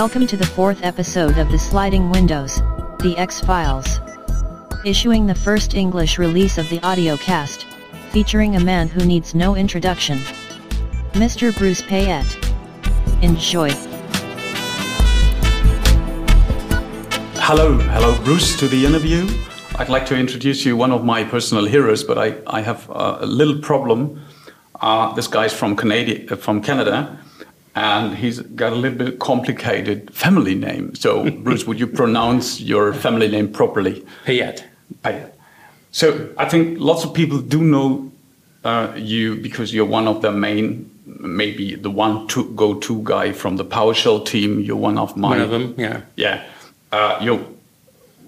Welcome 0.00 0.26
to 0.28 0.36
the 0.38 0.46
fourth 0.46 0.82
episode 0.82 1.36
of 1.36 1.50
the 1.50 1.58
Sliding 1.58 2.08
Windows, 2.08 2.62
The 3.00 3.14
X 3.18 3.42
Files. 3.42 4.00
Issuing 4.82 5.26
the 5.26 5.34
first 5.34 5.74
English 5.74 6.16
release 6.16 6.56
of 6.56 6.66
the 6.70 6.80
audio 6.80 7.18
cast, 7.18 7.66
featuring 8.08 8.56
a 8.56 8.60
man 8.60 8.88
who 8.88 9.04
needs 9.04 9.34
no 9.34 9.56
introduction. 9.56 10.16
Mr. 11.12 11.54
Bruce 11.54 11.82
Payette. 11.82 12.34
Enjoy. 13.20 13.68
Hello, 17.36 17.76
hello, 17.76 18.24
Bruce, 18.24 18.58
to 18.58 18.68
the 18.68 18.86
interview. 18.86 19.28
I'd 19.74 19.90
like 19.90 20.06
to 20.06 20.16
introduce 20.16 20.64
you 20.64 20.78
one 20.78 20.92
of 20.92 21.04
my 21.04 21.24
personal 21.24 21.66
heroes, 21.66 22.04
but 22.04 22.16
I, 22.16 22.38
I 22.46 22.62
have 22.62 22.90
uh, 22.90 23.18
a 23.20 23.26
little 23.26 23.58
problem. 23.58 24.22
Uh, 24.76 25.12
this 25.12 25.26
guy's 25.26 25.52
from 25.52 25.76
Canada, 25.76 26.38
from 26.38 26.62
Canada, 26.62 27.18
and 27.74 28.16
he's 28.16 28.40
got 28.40 28.72
a 28.72 28.76
little 28.76 28.98
bit 28.98 29.18
complicated 29.18 30.12
family 30.12 30.54
name. 30.54 30.94
So, 30.94 31.30
Bruce, 31.44 31.66
would 31.66 31.78
you 31.78 31.86
pronounce 31.86 32.60
your 32.60 32.92
family 32.92 33.28
name 33.28 33.52
properly? 33.52 34.04
Payet. 34.24 34.64
Payette. 35.02 35.38
So, 35.92 36.32
I 36.36 36.48
think 36.48 36.78
lots 36.78 37.04
of 37.04 37.14
people 37.14 37.40
do 37.40 37.62
know 37.62 38.10
uh, 38.64 38.92
you 38.96 39.36
because 39.36 39.72
you're 39.72 39.86
one 39.86 40.06
of 40.08 40.22
the 40.22 40.30
main, 40.30 40.90
maybe 41.06 41.74
the 41.76 41.90
one 41.90 42.26
to 42.28 42.44
go-to 42.54 43.02
guy 43.04 43.32
from 43.32 43.56
the 43.56 43.64
PowerShell 43.64 44.26
team. 44.26 44.60
You're 44.60 44.76
one 44.76 44.98
of 44.98 45.16
my 45.16 45.30
One 45.30 45.40
of 45.40 45.50
them, 45.50 45.74
yeah. 45.78 46.02
yeah, 46.16 46.44
uh, 46.92 47.18
you're 47.20 47.40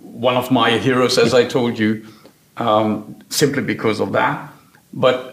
one 0.00 0.36
of 0.36 0.50
my 0.50 0.78
heroes, 0.78 1.18
as 1.18 1.34
I 1.34 1.44
told 1.44 1.78
you, 1.78 2.06
um, 2.56 3.16
simply 3.28 3.62
because 3.62 4.00
of 4.00 4.12
that. 4.12 4.52
But 4.92 5.31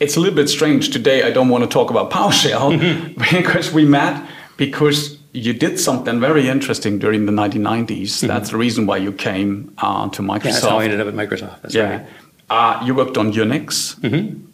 it's 0.00 0.16
a 0.16 0.20
little 0.20 0.34
bit 0.34 0.48
strange 0.48 0.90
today. 0.90 1.22
I 1.22 1.30
don't 1.30 1.48
want 1.50 1.62
to 1.64 1.68
talk 1.70 1.90
about 1.90 2.10
PowerShell 2.10 2.68
because 3.30 3.72
we 3.72 3.84
met 3.84 4.26
because 4.56 5.18
you 5.32 5.52
did 5.52 5.78
something 5.78 6.18
very 6.20 6.48
interesting 6.48 6.98
during 6.98 7.26
the 7.26 7.32
1990s. 7.32 8.26
That's 8.26 8.50
the 8.50 8.56
reason 8.56 8.86
why 8.86 8.96
you 8.96 9.12
came 9.12 9.72
uh, 9.78 10.08
to 10.10 10.22
Microsoft. 10.22 10.44
Yeah, 10.44 10.50
that's 10.52 10.64
how 10.64 10.78
I 10.78 10.84
ended 10.84 11.00
up 11.00 11.06
at 11.08 11.14
Microsoft. 11.14 11.62
That's 11.62 11.74
Yeah. 11.74 11.90
right. 11.90 12.06
Uh, 12.50 12.82
you 12.84 12.96
worked 12.96 13.16
on 13.16 13.32
Unix, 13.32 13.94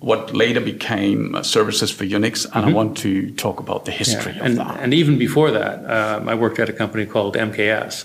what 0.00 0.34
later 0.34 0.60
became 0.60 1.34
uh, 1.34 1.42
services 1.42 1.90
for 1.90 2.04
Unix, 2.04 2.44
and 2.52 2.66
I 2.66 2.72
want 2.72 2.98
to 2.98 3.30
talk 3.36 3.58
about 3.58 3.86
the 3.86 3.90
history 3.90 4.32
Yeah. 4.34 4.40
of 4.40 4.46
And, 4.46 4.56
that. 4.58 4.80
and 4.82 4.92
even 4.92 5.16
before 5.16 5.50
that, 5.52 5.78
um, 5.90 6.28
I 6.28 6.34
worked 6.34 6.58
at 6.58 6.68
a 6.68 6.74
company 6.74 7.06
called 7.06 7.36
MKS 7.36 8.04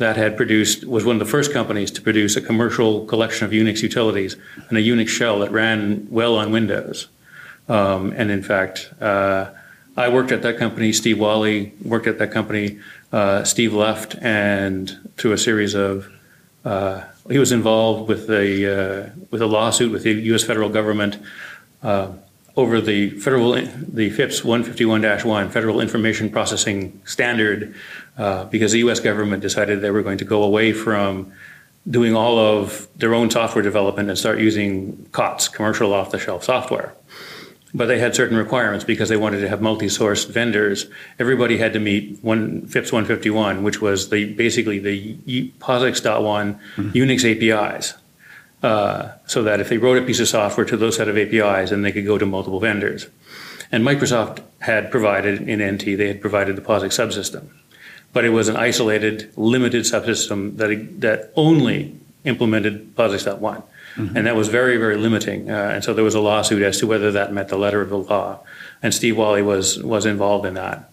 that 0.00 0.16
had 0.16 0.34
produced, 0.34 0.84
was 0.86 1.04
one 1.04 1.16
of 1.16 1.20
the 1.20 1.30
first 1.30 1.52
companies 1.52 1.90
to 1.90 2.00
produce 2.00 2.34
a 2.34 2.40
commercial 2.40 3.04
collection 3.04 3.44
of 3.44 3.52
Unix 3.52 3.82
utilities 3.82 4.34
and 4.70 4.78
a 4.78 4.80
Unix 4.80 5.08
shell 5.08 5.40
that 5.40 5.52
ran 5.52 6.08
well 6.10 6.36
on 6.36 6.50
Windows. 6.50 7.08
Um, 7.68 8.14
and 8.16 8.30
in 8.30 8.42
fact, 8.42 8.90
uh, 8.98 9.50
I 9.98 10.08
worked 10.08 10.32
at 10.32 10.40
that 10.40 10.56
company. 10.56 10.94
Steve 10.94 11.18
Walli 11.18 11.78
worked 11.84 12.06
at 12.06 12.18
that 12.18 12.32
company. 12.32 12.78
Uh, 13.12 13.44
Steve 13.44 13.74
left, 13.74 14.16
and 14.22 15.10
through 15.18 15.32
a 15.32 15.38
series 15.38 15.74
of 15.74 16.08
uh, 16.64 17.02
he 17.28 17.38
was 17.38 17.52
involved 17.52 18.08
with 18.08 18.30
a 18.30 18.48
uh, 18.66 19.10
with 19.30 19.42
a 19.42 19.46
lawsuit 19.46 19.92
with 19.92 20.04
the 20.04 20.12
U.S. 20.12 20.44
federal 20.44 20.70
government 20.70 21.18
uh, 21.82 22.12
over 22.56 22.80
the 22.80 23.10
federal 23.10 23.52
the 23.52 24.10
FIPS 24.10 24.40
151-1 24.42 25.50
Federal 25.50 25.80
Information 25.80 26.30
Processing 26.30 27.00
Standard 27.04 27.74
uh, 28.18 28.44
because 28.44 28.72
the 28.72 28.78
U.S. 28.80 29.00
government 29.00 29.42
decided 29.42 29.80
they 29.80 29.90
were 29.90 30.02
going 30.02 30.18
to 30.18 30.24
go 30.24 30.42
away 30.42 30.72
from 30.72 31.32
doing 31.88 32.14
all 32.14 32.38
of 32.38 32.88
their 32.96 33.14
own 33.14 33.30
software 33.30 33.62
development 33.62 34.08
and 34.08 34.18
start 34.18 34.38
using 34.38 35.06
COTS, 35.12 35.48
commercial 35.48 35.94
off-the-shelf 35.94 36.44
software. 36.44 36.92
But 37.72 37.86
they 37.86 37.98
had 38.00 38.14
certain 38.16 38.36
requirements 38.36 38.84
because 38.84 39.08
they 39.08 39.16
wanted 39.16 39.40
to 39.40 39.48
have 39.48 39.62
multi-source 39.62 40.24
vendors. 40.24 40.86
Everybody 41.20 41.56
had 41.56 41.72
to 41.74 41.78
meet 41.78 42.18
one 42.22 42.66
FIPS 42.66 42.90
151, 42.92 43.62
which 43.62 43.80
was 43.80 44.10
the 44.10 44.32
basically 44.34 44.80
the 44.80 45.16
E- 45.24 45.54
POSIX.1 45.60 46.58
Unix 46.76 47.24
APIs. 47.24 47.94
Uh, 48.62 49.12
so 49.26 49.42
that 49.42 49.58
if 49.58 49.70
they 49.70 49.78
wrote 49.78 49.96
a 49.96 50.04
piece 50.04 50.20
of 50.20 50.28
software 50.28 50.66
to 50.66 50.76
those 50.76 50.96
set 50.96 51.08
of 51.08 51.16
APIs, 51.16 51.70
then 51.70 51.80
they 51.80 51.92
could 51.92 52.04
go 52.04 52.18
to 52.18 52.26
multiple 52.26 52.60
vendors. 52.60 53.06
And 53.72 53.82
Microsoft 53.84 54.42
had 54.58 54.90
provided 54.90 55.48
in 55.48 55.62
NT, 55.62 55.96
they 55.96 56.08
had 56.08 56.20
provided 56.20 56.56
the 56.56 56.62
POSIX 56.62 56.88
subsystem, 56.88 57.48
but 58.12 58.24
it 58.24 58.30
was 58.30 58.48
an 58.48 58.56
isolated, 58.56 59.32
limited 59.36 59.84
subsystem 59.84 60.56
that 60.58 61.00
that 61.00 61.32
only 61.36 61.96
implemented 62.24 62.94
POSIX.1, 62.96 63.62
and 63.96 64.26
that 64.26 64.36
was 64.36 64.48
very, 64.48 64.76
very 64.76 64.96
limiting. 64.96 65.50
Uh, 65.50 65.70
and 65.74 65.84
so 65.84 65.94
there 65.94 66.04
was 66.04 66.14
a 66.14 66.20
lawsuit 66.20 66.62
as 66.62 66.78
to 66.80 66.86
whether 66.86 67.10
that 67.12 67.32
met 67.32 67.48
the 67.48 67.56
letter 67.56 67.80
of 67.80 67.88
the 67.88 67.98
law, 67.98 68.40
and 68.82 68.92
Steve 68.92 69.14
Walli 69.14 69.44
was 69.44 69.78
was 69.82 70.04
involved 70.04 70.44
in 70.44 70.54
that. 70.54 70.90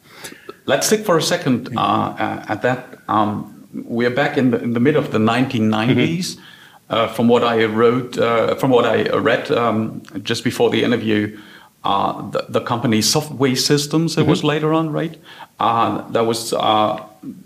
Let's 0.66 0.88
stick 0.88 1.06
for 1.06 1.18
a 1.18 1.22
second 1.22 1.76
uh, 1.78 1.82
uh, 1.82 2.46
at 2.48 2.62
that. 2.62 3.00
Um, 3.08 3.68
we're 3.74 4.10
back 4.10 4.38
in 4.38 4.52
the, 4.52 4.62
in 4.62 4.74
the 4.74 4.80
mid 4.80 4.96
of 4.96 5.12
the 5.12 5.20
1990s. 5.20 6.38
Uh, 6.90 7.08
from 7.08 7.28
what 7.28 7.44
I 7.44 7.66
wrote, 7.66 8.18
uh, 8.18 8.56
from 8.56 8.72
what 8.72 8.86
I 8.86 9.10
read 9.10 9.52
um, 9.52 10.02
just 10.24 10.44
before 10.44 10.70
the 10.70 10.84
interview, 10.84 11.38
uh, 11.84 12.22
the, 12.32 12.46
the 12.48 12.62
company 12.62 13.00
Softway 13.02 13.58
Systems, 13.58 14.18
it 14.18 14.26
was 14.26 14.42
later 14.44 14.74
on, 14.74 14.90
right? 14.92 15.18
Uh, 15.60 16.10
that 16.12 16.26
was 16.26 16.54
uh, 16.54 17.04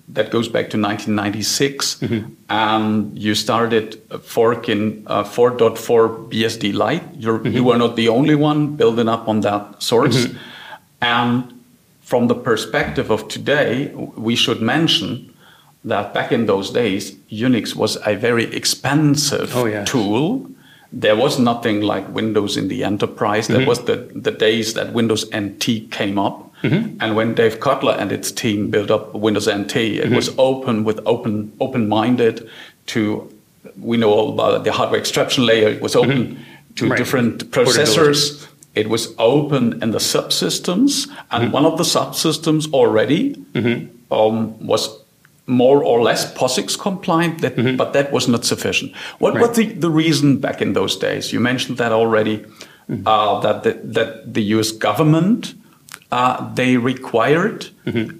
that 0.10 0.30
goes 0.32 0.48
back 0.48 0.70
to 0.72 0.78
1996, 0.78 2.04
and 2.50 3.18
you 3.18 3.34
started 3.34 3.96
Fork 4.24 4.70
in 4.70 5.04
uh, 5.08 5.24
4.4 5.24 6.30
BSD 6.30 6.74
Lite. 6.74 7.04
You're, 7.18 7.42
You 7.48 7.64
were 7.64 7.78
not 7.78 7.96
the 7.96 8.10
only 8.10 8.36
one 8.36 8.76
building 8.76 9.10
up 9.10 9.28
on 9.28 9.42
that 9.42 9.82
source, 9.82 10.28
and 11.02 11.44
from 12.02 12.28
the 12.28 12.36
perspective 12.36 13.10
of 13.10 13.28
today, 13.28 13.92
we 14.16 14.36
should 14.36 14.62
mention 14.62 15.31
that 15.84 16.14
back 16.14 16.32
in 16.32 16.46
those 16.46 16.72
days, 16.72 17.14
Unix 17.32 17.76
was 17.76 17.98
a 18.06 18.16
very 18.16 18.54
expensive 18.56 19.56
Oh, 19.56 19.66
yes. 19.66 19.90
tool. 19.90 20.50
There 20.94 21.16
was 21.16 21.40
nothing 21.40 21.82
like 21.82 22.08
Windows 22.10 22.58
in 22.58 22.68
the 22.68 22.84
enterprise. 22.84 23.48
That 23.48 23.60
mm-hmm. 23.60 23.68
was 23.68 23.86
the, 23.86 24.12
the 24.14 24.32
days 24.32 24.74
that 24.74 24.94
Windows 24.94 25.26
NT 25.34 25.90
came 25.90 26.20
up. 26.20 26.52
Mm-hmm. 26.64 26.98
And 27.00 27.16
when 27.16 27.34
Dave 27.34 27.60
Cutler 27.60 27.94
and 27.94 28.12
its 28.12 28.32
team 28.32 28.70
built 28.70 28.92
up 28.92 29.14
Windows 29.16 29.50
NT, 29.50 29.76
it 29.76 30.06
mm-hmm. 30.06 30.16
was 30.16 30.30
open 30.38 30.84
with 30.84 31.00
open 31.06 31.54
open 31.60 31.90
minded 31.90 32.48
to 32.88 33.34
we 33.80 33.98
know 33.98 34.12
all 34.12 34.34
about 34.34 34.64
the 34.64 34.72
hardware 34.72 35.00
abstraction 35.00 35.46
layer. 35.46 35.70
It 35.70 35.82
was 35.82 35.96
open 35.96 36.38
to 36.76 36.90
Right. 36.90 36.98
different 36.98 37.52
processors. 37.52 38.48
It 38.76 38.90
was 38.90 39.14
open 39.18 39.82
in 39.82 39.92
the 39.92 39.98
subsystems, 39.98 41.10
and 41.30 41.52
one 41.52 41.66
of 41.66 41.78
the 41.78 41.84
subsystems 41.84 42.72
already 42.74 43.36
um, 44.12 44.66
was 44.66 45.01
more 45.48 45.84
or 45.84 46.02
less 46.02 46.34
POSIX 46.34 46.80
compliant, 46.80 47.42
that, 47.42 47.78
but 47.78 47.94
that 47.94 48.12
was 48.12 48.28
not 48.28 48.46
sufficient. 48.46 48.96
What 49.20 49.34
was 49.40 49.58
the, 49.58 49.66
the 49.66 49.90
reason 49.90 50.38
back 50.40 50.62
in 50.62 50.74
those 50.74 50.96
days? 50.96 51.34
You 51.34 51.40
mentioned 51.40 51.78
that 51.78 51.92
already, 51.92 52.46
uh, 53.06 53.40
that, 53.42 53.64
the, 53.64 53.74
that 53.84 54.34
the 54.34 54.44
US 54.56 54.72
government, 54.72 55.54
uh, 56.12 56.54
they 56.54 56.78
required 56.78 57.70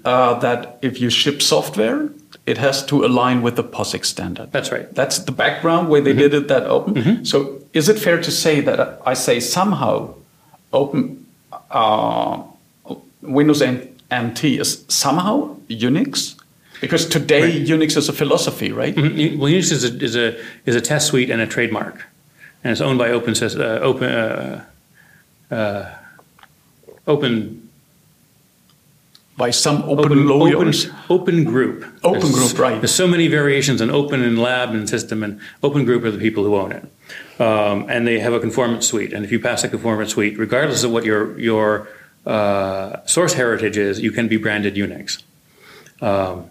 uh, 0.04 0.34
that 0.40 0.78
if 0.82 1.00
you 1.00 1.10
ship 1.10 1.42
software, 1.42 2.10
it 2.44 2.58
has 2.58 2.84
to 2.86 3.04
align 3.04 3.42
with 3.42 3.54
the 3.56 3.64
POSIX 3.64 4.04
standard. 4.04 4.50
That's 4.50 4.72
right. 4.72 4.92
That's 4.94 5.20
the 5.20 5.32
background 5.32 5.88
where 5.88 6.00
they 6.00 6.12
did 6.12 6.34
it 6.34 6.48
that 6.48 6.64
open. 6.64 7.24
So 7.24 7.60
is 7.72 7.88
it 7.88 7.98
fair 7.98 8.20
to 8.20 8.30
say 8.30 8.60
that 8.60 9.00
I 9.06 9.14
say 9.14 9.38
somehow 9.40 10.14
open 10.72 11.24
uh, 11.70 12.42
Windows 13.22 13.62
NT 13.62 14.44
is 14.44 14.84
somehow 14.88 15.56
Unix? 15.68 16.34
Because 16.82 17.06
today 17.06 17.64
Unix 17.64 17.96
is 17.96 18.08
a 18.08 18.12
philosophy, 18.12 18.72
right? 18.72 18.94
Mhm. 18.94 19.38
Well, 19.38 19.50
Unix 19.50 19.70
is 19.72 19.84
a, 19.84 20.04
is 20.04 20.16
a 20.16 20.36
is 20.66 20.74
a 20.76 20.80
test 20.80 21.06
suite 21.06 21.30
and 21.30 21.40
a 21.40 21.46
trademark, 21.46 22.04
and 22.64 22.72
it's 22.72 22.80
owned 22.80 22.98
by 22.98 23.10
Open 23.10 23.34
uh, 23.34 23.78
Open 23.82 24.08
uh, 24.10 24.64
uh, 25.50 25.84
Open 27.06 27.58
By 29.36 29.50
some 29.50 29.82
open, 29.84 30.04
Open 30.04 30.26
lawyers. 30.28 30.86
Open, 30.86 31.00
open 31.08 31.44
Group. 31.44 31.78
Open 32.04 32.20
There's- 32.20 32.34
Group, 32.52 32.58
right. 32.60 32.78
There's 32.80 32.94
so 32.94 33.06
many 33.06 33.28
variations 33.28 33.80
in 33.80 33.88
Open 33.90 34.22
and 34.22 34.38
Lab 34.38 34.70
and 34.74 34.88
System, 34.88 35.22
and 35.24 35.40
Open 35.62 35.84
Group 35.84 36.04
are 36.04 36.10
the 36.10 36.18
people 36.18 36.44
who 36.44 36.54
own 36.56 36.70
it, 36.72 36.84
um, 37.40 37.86
and 37.88 38.06
they 38.06 38.18
have 38.20 38.34
a 38.34 38.40
conformance 38.40 38.86
suite. 38.86 39.12
And 39.14 39.24
if 39.24 39.30
you 39.32 39.40
pass 39.40 39.64
a 39.64 39.68
conformance 39.68 40.10
suite, 40.10 40.36
regardless 40.38 40.84
of 40.84 40.90
what 40.92 41.04
your 41.04 41.38
your 41.40 41.88
uh, 42.26 43.04
source 43.06 43.34
heritage 43.34 43.78
is, 43.78 44.00
you 44.00 44.12
can 44.12 44.26
be 44.28 44.36
branded 44.36 44.74
Unix. 44.74 45.22
Um, 46.00 46.50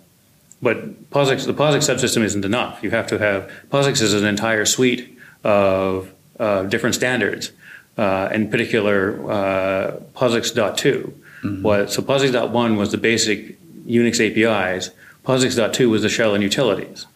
but 0.62 1.10
POSIX, 1.10 1.46
the 1.46 1.54
POSIX 1.54 1.90
subsystem 1.90 2.24
isn't 2.24 2.46
enough. 2.46 2.84
You 2.84 2.92
have 2.92 3.08
to 3.08 3.18
have 3.18 3.52
POSIX 3.72 4.02
is 4.02 4.14
an 4.14 4.26
entire 4.26 4.66
suite 4.66 5.18
of 5.44 6.12
uh, 6.40 6.64
different 6.64 6.96
standards. 6.96 7.52
Uh, 7.98 8.30
in 8.32 8.50
particular, 8.50 9.14
uh, 9.30 10.00
POSIX.2 10.16 11.14
was 11.62 11.94
so 11.94 12.02
POSIX.1 12.02 12.78
was 12.78 12.92
the 12.92 12.98
basic 12.98 13.60
Unix 13.86 14.20
APIs. 14.20 14.92
POSIX.2 15.26 15.90
was 15.90 16.04
the 16.04 16.10
shell 16.10 16.34
and 16.34 16.44
utilities. 16.44 17.08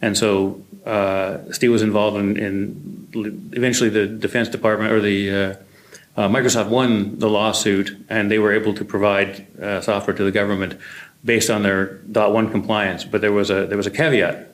And 0.00 0.16
so 0.16 0.62
uh, 0.86 1.38
Steve 1.50 1.72
was 1.72 1.82
involved 1.82 2.16
in, 2.18 2.36
in 2.36 3.50
eventually 3.52 3.88
the 3.90 4.06
Defense 4.06 4.48
Department 4.48 4.92
or 4.92 5.00
the 5.00 5.30
uh, 5.30 5.54
Uh, 6.18 6.26
Microsoft 6.26 6.68
won 6.68 7.16
the 7.20 7.30
lawsuit, 7.30 7.96
and 8.08 8.28
they 8.28 8.40
were 8.40 8.52
able 8.52 8.74
to 8.74 8.84
provide 8.84 9.46
uh, 9.62 9.80
software 9.80 10.16
to 10.16 10.24
the 10.24 10.32
government 10.32 10.74
based 11.28 11.50
on 11.50 11.62
their 11.62 11.98
dot 12.10 12.32
one 12.32 12.50
compliance. 12.50 13.04
But 13.04 13.20
there 13.20 13.32
was 13.32 13.50
a 13.50 13.66
there 13.66 13.76
was 13.76 13.86
a 13.86 13.90
caveat, 13.90 14.48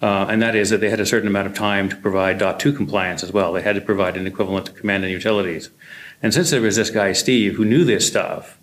uh, 0.00 0.26
and 0.30 0.40
that 0.40 0.54
is 0.54 0.70
that 0.70 0.80
they 0.80 0.88
had 0.88 1.00
a 1.00 1.04
certain 1.04 1.28
amount 1.28 1.48
of 1.48 1.54
time 1.54 1.88
to 1.90 1.96
provide 1.96 2.38
dot 2.38 2.60
two 2.60 2.72
compliance 2.72 3.22
as 3.22 3.32
well. 3.32 3.52
They 3.52 3.62
had 3.62 3.74
to 3.74 3.82
provide 3.82 4.16
an 4.16 4.26
equivalent 4.26 4.66
to 4.66 4.72
command 4.72 5.02
and 5.04 5.12
utilities. 5.12 5.68
And 6.22 6.32
since 6.32 6.50
there 6.50 6.62
was 6.62 6.76
this 6.76 6.90
guy 6.90 7.12
Steve 7.12 7.56
who 7.56 7.64
knew 7.64 7.84
this 7.84 8.06
stuff, 8.06 8.58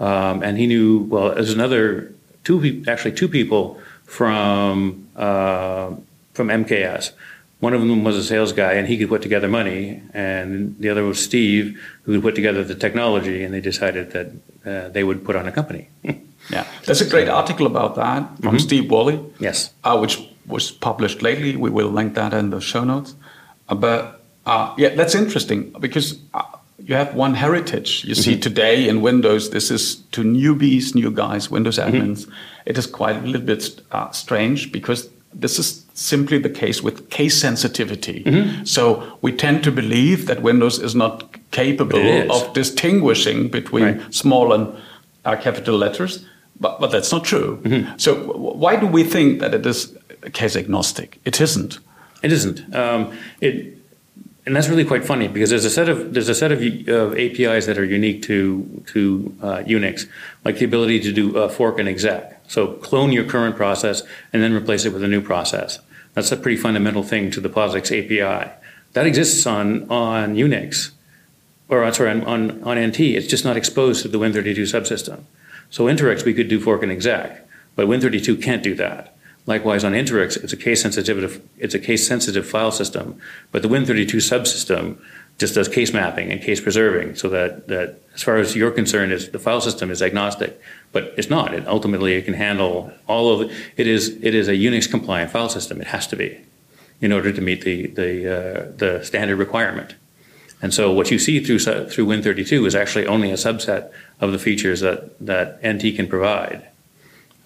um, 0.00 0.42
and 0.42 0.56
he 0.56 0.66
knew 0.66 1.00
well, 1.12 1.34
there's 1.34 1.52
another 1.52 2.14
two 2.44 2.82
actually 2.88 3.12
two 3.12 3.28
people 3.28 3.78
from 4.04 5.06
uh, 5.14 5.94
from 6.32 6.48
MKS. 6.48 7.12
One 7.60 7.74
of 7.74 7.80
them 7.80 8.02
was 8.02 8.16
a 8.16 8.24
sales 8.24 8.52
guy, 8.52 8.72
and 8.72 8.88
he 8.88 8.96
could 8.98 9.08
put 9.08 9.22
together 9.22 9.48
money, 9.48 10.02
and 10.14 10.74
the 10.80 10.88
other 10.88 11.04
was 11.04 11.22
Steve, 11.22 11.78
who 12.02 12.14
could 12.14 12.22
put 12.22 12.34
together 12.34 12.64
the 12.64 12.74
technology, 12.74 13.44
and 13.44 13.54
they 13.54 13.60
decided 13.60 14.10
that 14.16 14.28
uh, 14.66 14.88
they 14.88 15.04
would 15.04 15.24
put 15.24 15.36
on 15.36 15.46
a 15.46 15.52
company. 15.52 15.88
yeah, 16.50 16.66
there's 16.84 17.00
a 17.00 17.08
great 17.08 17.28
article 17.28 17.66
about 17.66 17.94
that 17.94 18.28
from 18.40 18.56
mm-hmm. 18.56 18.58
Steve 18.58 18.84
Walli. 18.84 19.32
Yes, 19.38 19.72
uh, 19.84 19.98
which 19.98 20.18
was 20.46 20.70
published 20.70 21.22
lately. 21.22 21.56
We 21.56 21.70
will 21.70 21.90
link 21.90 22.14
that 22.14 22.32
in 22.34 22.50
the 22.50 22.60
show 22.60 22.84
notes. 22.84 23.14
Uh, 23.68 23.74
but 23.74 24.22
uh, 24.46 24.74
yeah, 24.76 24.94
that's 24.94 25.14
interesting 25.14 25.74
because 25.80 26.18
uh, 26.34 26.42
you 26.78 26.94
have 26.94 27.14
one 27.14 27.34
heritage. 27.34 28.04
You 28.04 28.14
mm-hmm. 28.14 28.22
see 28.22 28.38
today 28.38 28.88
in 28.88 29.02
Windows, 29.02 29.50
this 29.50 29.70
is 29.70 29.96
to 30.12 30.22
newbies, 30.22 30.94
new 30.94 31.10
guys, 31.10 31.50
Windows 31.50 31.78
mm-hmm. 31.78 31.96
admins. 31.96 32.26
Mm-hmm. 32.26 32.32
It 32.66 32.78
is 32.78 32.86
quite 32.86 33.16
a 33.16 33.20
little 33.20 33.46
bit 33.46 33.80
uh, 33.92 34.10
strange 34.10 34.72
because 34.72 35.08
this 35.34 35.58
is 35.58 35.84
simply 35.94 36.38
the 36.38 36.50
case 36.50 36.82
with 36.82 37.08
case 37.10 37.40
sensitivity. 37.40 38.22
Mm-hmm. 38.24 38.64
So 38.64 39.18
we 39.22 39.32
tend 39.32 39.64
to 39.64 39.72
believe 39.72 40.26
that 40.26 40.42
Windows 40.42 40.78
is 40.78 40.94
not 40.94 41.34
capable 41.50 41.98
is. 41.98 42.30
of 42.30 42.52
distinguishing 42.52 43.48
between 43.48 43.84
right. 43.84 44.14
small 44.14 44.52
and 44.52 44.76
uh, 45.24 45.36
capital 45.36 45.76
letters, 45.76 46.26
but, 46.60 46.80
but 46.80 46.90
that's 46.90 47.10
not 47.10 47.24
true. 47.24 47.60
Mm-hmm. 47.62 47.98
So 47.98 48.14
w- 48.26 48.56
why 48.56 48.76
do 48.76 48.86
we 48.86 49.04
think 49.04 49.40
that 49.40 49.54
it 49.54 49.66
is 49.66 49.96
case 50.32 50.56
agnostic? 50.56 51.20
It 51.24 51.40
isn't. 51.40 51.78
It 52.22 52.32
isn't. 52.32 52.74
Um, 52.74 53.16
it 53.40 53.78
and 54.44 54.56
that's 54.56 54.68
really 54.68 54.84
quite 54.84 55.04
funny 55.04 55.28
because 55.28 55.50
there's 55.50 55.64
a 55.64 55.70
set 55.70 55.88
of 55.88 56.14
there's 56.14 56.28
a 56.28 56.34
set 56.34 56.50
of 56.50 56.60
uh, 56.60 57.14
APIs 57.16 57.66
that 57.66 57.78
are 57.78 57.84
unique 57.84 58.22
to 58.22 58.82
to 58.86 59.36
uh, 59.40 59.62
Unix, 59.66 60.08
like 60.44 60.58
the 60.58 60.64
ability 60.64 61.00
to 61.00 61.12
do 61.12 61.36
a 61.36 61.48
fork 61.48 61.78
and 61.78 61.88
exec. 61.88 62.40
So 62.48 62.72
clone 62.74 63.12
your 63.12 63.24
current 63.24 63.56
process 63.56 64.02
and 64.32 64.42
then 64.42 64.52
replace 64.52 64.84
it 64.84 64.92
with 64.92 65.04
a 65.04 65.08
new 65.08 65.20
process. 65.20 65.78
That's 66.14 66.32
a 66.32 66.36
pretty 66.36 66.56
fundamental 66.56 67.02
thing 67.02 67.30
to 67.30 67.40
the 67.40 67.48
POSIX 67.48 68.04
API. 68.04 68.50
That 68.94 69.06
exists 69.06 69.46
on 69.46 69.88
on 69.88 70.34
Unix, 70.34 70.90
or 71.68 71.90
sorry 71.92 72.10
on, 72.10 72.24
on 72.24 72.62
on 72.64 72.78
NT. 72.78 73.00
It's 73.00 73.28
just 73.28 73.44
not 73.44 73.56
exposed 73.56 74.02
to 74.02 74.08
the 74.08 74.18
Win32 74.18 74.62
subsystem. 74.62 75.22
So 75.72 75.86
Interix 75.86 76.24
we 76.24 76.34
could 76.34 76.48
do 76.48 76.60
fork 76.60 76.82
and 76.82 76.92
exec, 76.92 77.48
but 77.74 77.88
Win32 77.88 78.40
can't 78.40 78.62
do 78.62 78.74
that. 78.76 79.16
Likewise, 79.46 79.82
on 79.82 79.92
Interix, 79.92 80.36
it's 80.36 80.52
a 80.52 80.56
case 80.56 80.82
sensitive 80.82 81.42
it's 81.58 81.74
a 81.74 81.80
case 81.80 82.06
sensitive 82.06 82.46
file 82.46 82.70
system, 82.70 83.18
but 83.50 83.62
the 83.62 83.68
Win32 83.68 84.16
subsystem 84.16 84.98
just 85.38 85.54
does 85.54 85.68
case 85.68 85.92
mapping 85.92 86.30
and 86.30 86.40
case 86.42 86.60
preserving, 86.60 87.16
so 87.16 87.28
that 87.30 87.66
that 87.68 88.02
as 88.14 88.22
far 88.22 88.36
as 88.36 88.54
you're 88.54 88.70
concerned, 88.70 89.12
is 89.12 89.30
the 89.30 89.38
file 89.38 89.62
system 89.62 89.90
is 89.90 90.02
agnostic, 90.02 90.60
but 90.92 91.14
it's 91.16 91.30
not. 91.30 91.54
It 91.54 91.66
ultimately 91.66 92.12
it 92.12 92.26
can 92.26 92.34
handle 92.34 92.92
all 93.08 93.32
of 93.32 93.50
it. 93.50 93.56
It 93.76 93.86
is 93.86 94.10
it 94.22 94.34
is 94.34 94.48
a 94.48 94.52
Unix 94.52 94.88
compliant 94.88 95.32
file 95.32 95.48
system. 95.48 95.80
It 95.80 95.88
has 95.88 96.06
to 96.08 96.16
be 96.16 96.38
in 97.00 97.12
order 97.12 97.32
to 97.32 97.40
meet 97.40 97.62
the 97.62 97.86
the 97.86 98.10
uh, 98.28 98.72
the 98.76 99.02
standard 99.02 99.36
requirement. 99.36 99.94
And 100.60 100.72
so 100.72 100.92
what 100.92 101.10
you 101.10 101.18
see 101.18 101.42
through 101.42 101.58
through 101.58 102.06
Win32 102.06 102.66
is 102.66 102.74
actually 102.76 103.06
only 103.06 103.30
a 103.30 103.34
subset 103.34 103.90
of 104.22 104.32
the 104.32 104.38
features 104.38 104.80
that 104.80 105.18
that 105.20 105.46
NT 105.62 105.96
can 105.96 106.06
provide. 106.08 106.66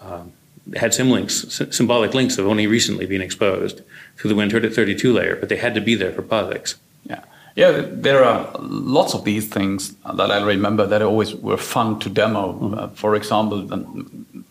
Um, 0.01 0.33
had 0.75 0.91
symlinks, 0.93 1.73
symbolic 1.73 2.13
links 2.13 2.37
have 2.37 2.47
only 2.47 2.67
recently 2.67 3.07
been 3.07 3.23
exposed 3.23 3.83
through 4.17 4.35
the 4.35 4.37
Win32 4.41 5.15
layer, 5.15 5.37
but 5.37 5.49
they 5.49 5.57
had 5.57 5.75
to 5.75 5.81
be 5.81 5.95
there 5.95 6.13
for 6.13 6.23
POSIX. 6.23 6.75
Yeah. 7.05 7.23
Yeah, 7.55 7.85
there 7.87 8.23
are 8.25 8.51
lots 8.59 9.15
of 9.15 9.25
these 9.25 9.49
things 9.49 9.95
that 10.15 10.31
I 10.31 10.43
remember 10.43 10.87
that 10.87 11.03
always 11.03 11.35
were 11.35 11.57
fun 11.57 11.99
to 12.01 12.11
demo. 12.11 12.53
Mm-hmm. 12.53 12.75
Uh, 12.75 12.89
for 12.89 13.15
example, 13.15 13.59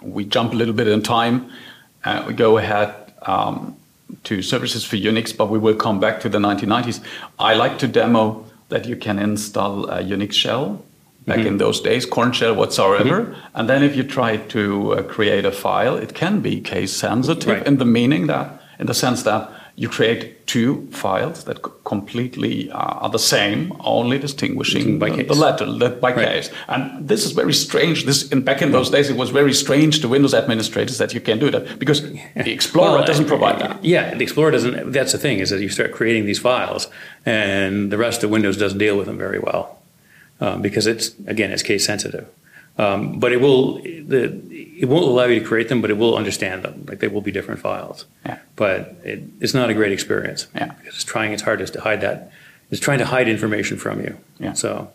we 0.01 0.25
jump 0.25 0.53
a 0.53 0.55
little 0.55 0.73
bit 0.73 0.87
in 0.87 1.03
time. 1.03 1.51
Uh, 2.03 2.23
we 2.27 2.33
go 2.33 2.57
ahead 2.57 2.95
um, 3.23 3.75
to 4.23 4.41
services 4.41 4.85
for 4.85 4.95
Unix, 4.95 5.35
but 5.35 5.49
we 5.49 5.59
will 5.59 5.75
come 5.75 5.99
back 5.99 6.21
to 6.21 6.29
the 6.29 6.39
1990s. 6.39 7.03
I 7.37 7.53
like 7.55 7.77
to 7.79 7.87
demo 7.87 8.45
that 8.69 8.85
you 8.85 8.95
can 8.95 9.19
install 9.19 9.89
a 9.89 10.01
Unix 10.01 10.33
shell 10.33 10.81
back 11.25 11.39
mm-hmm. 11.39 11.47
in 11.47 11.57
those 11.57 11.81
days, 11.81 12.05
Korn 12.05 12.31
shell 12.31 12.55
whatsoever. 12.55 13.23
Mm-hmm. 13.23 13.57
And 13.57 13.69
then 13.69 13.83
if 13.83 13.95
you 13.95 14.03
try 14.03 14.37
to 14.37 14.93
uh, 14.93 15.03
create 15.03 15.45
a 15.45 15.51
file, 15.51 15.95
it 15.95 16.13
can 16.13 16.41
be 16.41 16.61
case 16.61 16.95
sensitive 16.95 17.47
right. 17.47 17.67
in 17.67 17.77
the 17.77 17.85
meaning 17.85 18.27
that, 18.27 18.61
in 18.79 18.87
the 18.87 18.93
sense 18.93 19.23
that 19.23 19.51
you 19.77 19.89
create 19.89 20.47
two 20.47 20.87
files 20.91 21.43
that 21.43 21.61
completely 21.83 22.71
uh, 22.71 22.77
are 22.77 23.09
the 23.09 23.19
same, 23.19 23.73
only 23.81 24.17
distinguishing 24.17 24.99
by 24.99 25.09
the, 25.09 25.23
the 25.23 25.33
letter 25.33 25.65
the, 25.65 25.89
by 25.89 26.13
right. 26.13 26.27
case. 26.27 26.49
And 26.69 27.05
this 27.05 27.25
is 27.25 27.33
very 27.33 27.53
strange. 27.53 28.05
This 28.05 28.31
in, 28.31 28.43
back 28.43 28.61
in 28.61 28.71
those 28.71 28.89
days, 28.89 29.09
it 29.09 29.17
was 29.17 29.31
very 29.31 29.53
strange 29.53 29.99
to 29.99 30.07
Windows 30.07 30.33
administrators 30.33 30.97
that 30.99 31.13
you 31.13 31.19
can 31.19 31.39
do 31.39 31.51
that 31.51 31.77
because 31.77 32.01
the 32.03 32.53
Explorer 32.53 32.99
well, 32.99 33.05
doesn't 33.05 33.27
provide 33.27 33.59
that. 33.59 33.83
Yeah, 33.83 34.15
the 34.15 34.23
Explorer 34.23 34.51
doesn't. 34.51 34.93
That's 34.93 35.11
the 35.11 35.17
thing 35.17 35.39
is 35.39 35.49
that 35.49 35.59
you 35.59 35.67
start 35.67 35.91
creating 35.91 36.25
these 36.25 36.39
files, 36.39 36.87
and 37.25 37.91
the 37.91 37.97
rest 37.97 38.23
of 38.23 38.29
Windows 38.29 38.55
doesn't 38.55 38.79
deal 38.79 38.97
with 38.97 39.07
them 39.07 39.17
very 39.17 39.39
well 39.39 39.74
um, 40.39 40.61
because 40.61 40.87
it's 40.87 41.13
again 41.27 41.51
it's 41.51 41.63
case 41.63 41.85
sensitive. 41.85 42.27
Um, 42.77 43.19
but 43.19 43.31
it 43.31 43.39
will 43.39 43.75
the 43.81 44.33
it 44.51 44.85
won't 44.85 45.05
allow 45.05 45.25
you 45.25 45.39
to 45.39 45.45
create 45.45 45.69
them, 45.69 45.81
but 45.81 45.89
it 45.89 45.97
will 45.97 46.17
understand 46.17 46.63
them. 46.63 46.85
Like 46.87 46.99
they 46.99 47.07
will 47.07 47.21
be 47.21 47.31
different 47.31 47.61
files. 47.61 48.05
Yeah. 48.25 48.39
But 48.55 48.95
it, 49.03 49.23
it's 49.39 49.53
not 49.53 49.69
a 49.69 49.73
great 49.73 49.93
experience. 49.93 50.47
Yeah. 50.53 50.73
Because 50.73 50.95
it's 50.95 51.03
trying 51.03 51.31
its 51.31 51.43
hardest 51.43 51.73
to 51.73 51.81
hide 51.81 52.01
that. 52.01 52.31
It's 52.71 52.81
trying 52.81 52.99
to 52.99 53.05
hide 53.05 53.29
information 53.29 53.77
from 53.77 54.01
you. 54.01 54.17
Yeah. 54.39 54.53
So. 54.53 54.91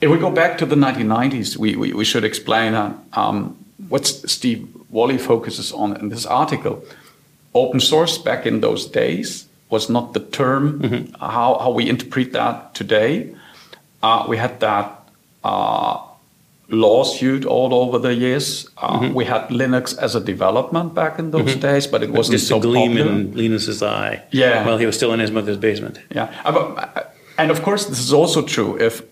If 0.00 0.10
we 0.10 0.16
go 0.16 0.30
back 0.30 0.56
to 0.58 0.64
the 0.64 0.76
1990s, 0.76 1.58
we, 1.58 1.76
we, 1.76 1.92
we 1.92 2.06
should 2.06 2.24
explain 2.24 2.72
uh, 2.72 2.96
um, 3.12 3.54
what 3.90 4.06
Steve 4.06 4.66
Walli 4.90 5.20
focuses 5.20 5.72
on 5.72 5.94
in 5.98 6.08
this 6.08 6.24
article. 6.24 6.82
Open 7.54 7.80
source 7.80 8.16
back 8.16 8.46
in 8.46 8.62
those 8.62 8.86
days 8.86 9.46
was 9.68 9.90
not 9.90 10.14
the 10.14 10.20
term 10.20 10.80
mm-hmm. 10.80 11.14
how, 11.20 11.58
how 11.58 11.70
we 11.70 11.86
interpret 11.86 12.32
that 12.32 12.74
today 12.74 13.34
uh, 14.02 14.26
we 14.28 14.36
had 14.36 14.60
that 14.60 15.08
uh, 15.44 16.02
lawsuit 16.68 17.44
all 17.44 17.74
over 17.74 17.98
the 17.98 18.14
years. 18.14 18.68
Uh, 18.76 19.00
mm-hmm. 19.00 19.14
We 19.14 19.24
had 19.24 19.48
Linux 19.48 19.96
as 19.98 20.14
a 20.14 20.20
development 20.20 20.94
back 20.94 21.18
in 21.18 21.30
those 21.30 21.50
mm-hmm. 21.50 21.60
days, 21.60 21.86
but 21.86 22.02
it 22.02 22.10
wasn't 22.10 22.38
Just 22.38 22.48
so 22.48 22.58
a 22.58 22.60
gleam 22.60 22.92
popular. 22.92 23.12
in 23.12 23.32
Linus's 23.34 23.82
eye. 23.82 24.22
Yeah. 24.30 24.64
While 24.66 24.78
he 24.78 24.86
was 24.86 24.96
still 24.96 25.12
in 25.12 25.20
his 25.20 25.30
mother's 25.30 25.58
basement. 25.58 26.00
Yeah. 26.10 26.32
Uh, 26.44 27.02
and 27.38 27.50
of 27.50 27.62
course, 27.62 27.86
this 27.86 27.98
is 27.98 28.12
also 28.12 28.42
true 28.42 28.78
if 28.80 29.02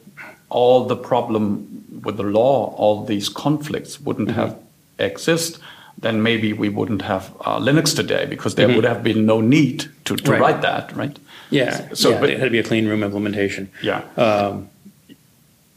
all 0.50 0.84
the 0.84 0.96
problem 0.96 2.00
with 2.04 2.16
the 2.16 2.22
law, 2.22 2.74
all 2.76 3.04
these 3.04 3.28
conflicts 3.28 4.00
wouldn't 4.00 4.28
mm-hmm. 4.28 4.40
have 4.40 4.58
exist, 4.98 5.58
then 6.00 6.22
maybe 6.22 6.52
we 6.52 6.68
wouldn't 6.68 7.02
have 7.02 7.32
uh, 7.40 7.58
Linux 7.58 7.94
today 7.94 8.24
because 8.26 8.54
there 8.54 8.66
mm-hmm. 8.66 8.76
would 8.76 8.84
have 8.84 9.02
been 9.02 9.26
no 9.26 9.40
need 9.40 9.86
to, 10.04 10.16
to 10.16 10.30
right. 10.30 10.40
write 10.40 10.62
that, 10.62 10.94
right? 10.94 11.18
Yeah. 11.50 11.88
So, 11.94 12.10
yeah, 12.10 12.20
but 12.20 12.30
it 12.30 12.38
had 12.38 12.44
to 12.44 12.50
be 12.50 12.58
a 12.58 12.62
clean 12.62 12.86
room 12.86 13.02
implementation. 13.02 13.70
Yeah. 13.82 14.02
Um, 14.16 14.68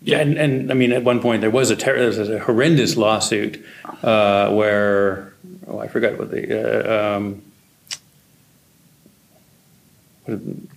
yeah, 0.03 0.19
and, 0.19 0.37
and 0.37 0.71
I 0.71 0.73
mean, 0.73 0.91
at 0.91 1.03
one 1.03 1.21
point 1.21 1.41
there 1.41 1.51
was 1.51 1.69
a 1.69 1.75
ter- 1.75 1.97
there 1.97 2.07
was 2.07 2.29
a 2.29 2.39
horrendous 2.39 2.97
lawsuit 2.97 3.63
uh, 4.01 4.49
where 4.51 5.33
oh, 5.67 5.79
I 5.79 5.87
forgot 5.87 6.17
what 6.17 6.31
the 6.31 7.13
uh, 7.13 7.17
um, 7.17 7.43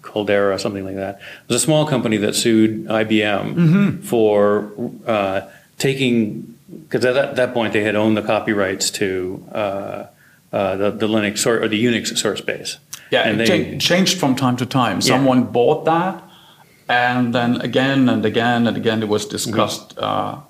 Caldera 0.02 0.54
or 0.54 0.58
something 0.58 0.84
like 0.84 0.96
that. 0.96 1.16
It 1.16 1.48
was 1.48 1.62
a 1.62 1.64
small 1.64 1.86
company 1.86 2.18
that 2.18 2.34
sued 2.34 2.86
IBM 2.86 3.54
mm-hmm. 3.54 4.00
for 4.02 4.70
uh, 5.06 5.42
taking 5.78 6.58
because 6.88 7.04
at 7.04 7.14
that, 7.14 7.36
that, 7.36 7.54
point 7.54 7.72
they 7.72 7.82
had 7.82 7.94
owned 7.94 8.16
the 8.16 8.22
copyrights 8.22 8.90
to 8.90 9.42
uh, 9.52 10.06
uh, 10.52 10.76
the, 10.76 10.90
the 10.90 11.06
Linux 11.06 11.46
or, 11.46 11.62
or, 11.62 11.68
the 11.68 11.82
Unix 11.82 12.16
source 12.16 12.40
base. 12.40 12.78
Yeah, 13.10 13.22
and 13.22 13.40
it 13.40 13.48
they, 13.48 13.78
changed 13.78 14.18
from 14.18 14.34
time 14.34 14.56
to 14.56 14.66
time. 14.66 15.00
Someone 15.00 15.40
yeah. 15.40 15.44
bought 15.44 15.84
that 15.84 16.22
and 16.88 17.34
then 17.34 17.60
again 17.60 18.08
and 18.08 18.24
again 18.24 18.66
and 18.66 18.76
again, 18.76 19.02
it 19.02 19.08
was 19.08 19.26
discussed 19.26 19.96
mm-hmm. 19.96 20.04
uh, 20.04 20.40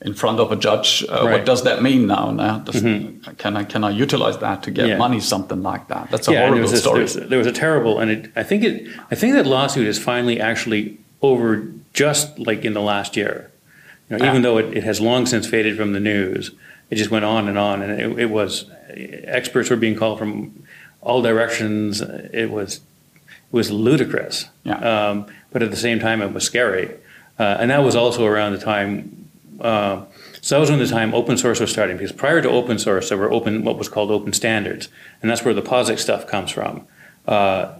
in 0.00 0.14
front 0.14 0.38
of 0.38 0.52
a 0.52 0.56
judge. 0.56 1.04
Uh, 1.08 1.24
right. 1.24 1.32
What 1.32 1.46
does 1.46 1.64
that 1.64 1.82
mean 1.82 2.06
now? 2.06 2.30
now 2.30 2.58
does, 2.58 2.82
mm-hmm. 2.82 3.30
Can 3.32 3.56
I 3.56 3.64
can 3.64 3.84
I 3.84 3.90
utilize 3.90 4.38
that 4.38 4.62
to 4.64 4.70
get 4.70 4.88
yeah. 4.88 4.96
money? 4.96 5.20
Something 5.20 5.62
like 5.62 5.88
that. 5.88 6.10
That's 6.10 6.28
a 6.28 6.32
yeah, 6.32 6.46
horrible 6.46 6.68
this, 6.68 6.80
story. 6.80 6.94
There 6.96 7.02
was, 7.02 7.14
there 7.14 7.38
was, 7.38 7.46
a 7.46 7.52
terrible, 7.52 7.98
and 7.98 8.10
it, 8.10 8.32
I 8.36 8.42
think 8.42 8.64
it. 8.64 8.88
I 9.10 9.14
think 9.14 9.34
that 9.34 9.46
lawsuit 9.46 9.86
is 9.86 9.98
finally 9.98 10.40
actually 10.40 10.98
over, 11.22 11.68
just 11.94 12.38
like 12.38 12.64
in 12.64 12.74
the 12.74 12.82
last 12.82 13.16
year. 13.16 13.50
You 14.10 14.16
know, 14.16 14.26
even 14.26 14.40
though 14.40 14.56
it, 14.56 14.74
it, 14.74 14.84
has 14.84 15.02
long 15.02 15.26
since 15.26 15.46
faded 15.46 15.76
from 15.76 15.92
the 15.92 16.00
news, 16.00 16.52
it 16.88 16.96
just 16.96 17.10
went 17.10 17.26
on 17.26 17.46
and 17.46 17.58
on, 17.58 17.82
and 17.82 18.00
it, 18.00 18.18
it 18.20 18.30
was 18.30 18.70
experts 18.88 19.68
were 19.68 19.76
being 19.76 19.96
called 19.96 20.18
from 20.18 20.64
all 21.02 21.20
directions. 21.22 22.00
It 22.00 22.50
was 22.50 22.76
it 22.76 23.52
was 23.52 23.70
ludicrous. 23.70 24.46
Yeah. 24.64 24.78
Um, 24.78 25.26
but 25.50 25.62
at 25.62 25.70
the 25.70 25.76
same 25.76 25.98
time, 25.98 26.22
it 26.22 26.32
was 26.32 26.44
scary 26.44 26.94
Uh, 27.38 27.56
and 27.60 27.70
that 27.70 27.84
was 27.84 27.94
also 27.94 28.26
around 28.26 28.52
the 28.52 28.58
time, 28.58 29.30
uh, 29.60 30.02
so 30.40 30.56
that 30.56 30.60
was 30.60 30.70
when 30.70 30.80
the 30.80 30.88
time 30.88 31.14
open 31.14 31.36
source 31.36 31.60
was 31.60 31.70
starting, 31.70 31.96
because 31.96 32.10
prior 32.10 32.42
to 32.42 32.48
open 32.48 32.78
source, 32.80 33.10
there 33.10 33.18
were 33.18 33.30
open, 33.30 33.62
what 33.62 33.78
was 33.78 33.88
called 33.88 34.10
open 34.10 34.32
standards, 34.32 34.88
and 35.22 35.30
that's 35.30 35.44
where 35.44 35.54
the 35.54 35.62
POSIX 35.62 36.00
stuff 36.00 36.26
comes 36.26 36.50
from. 36.50 36.84
Uh, 37.28 37.74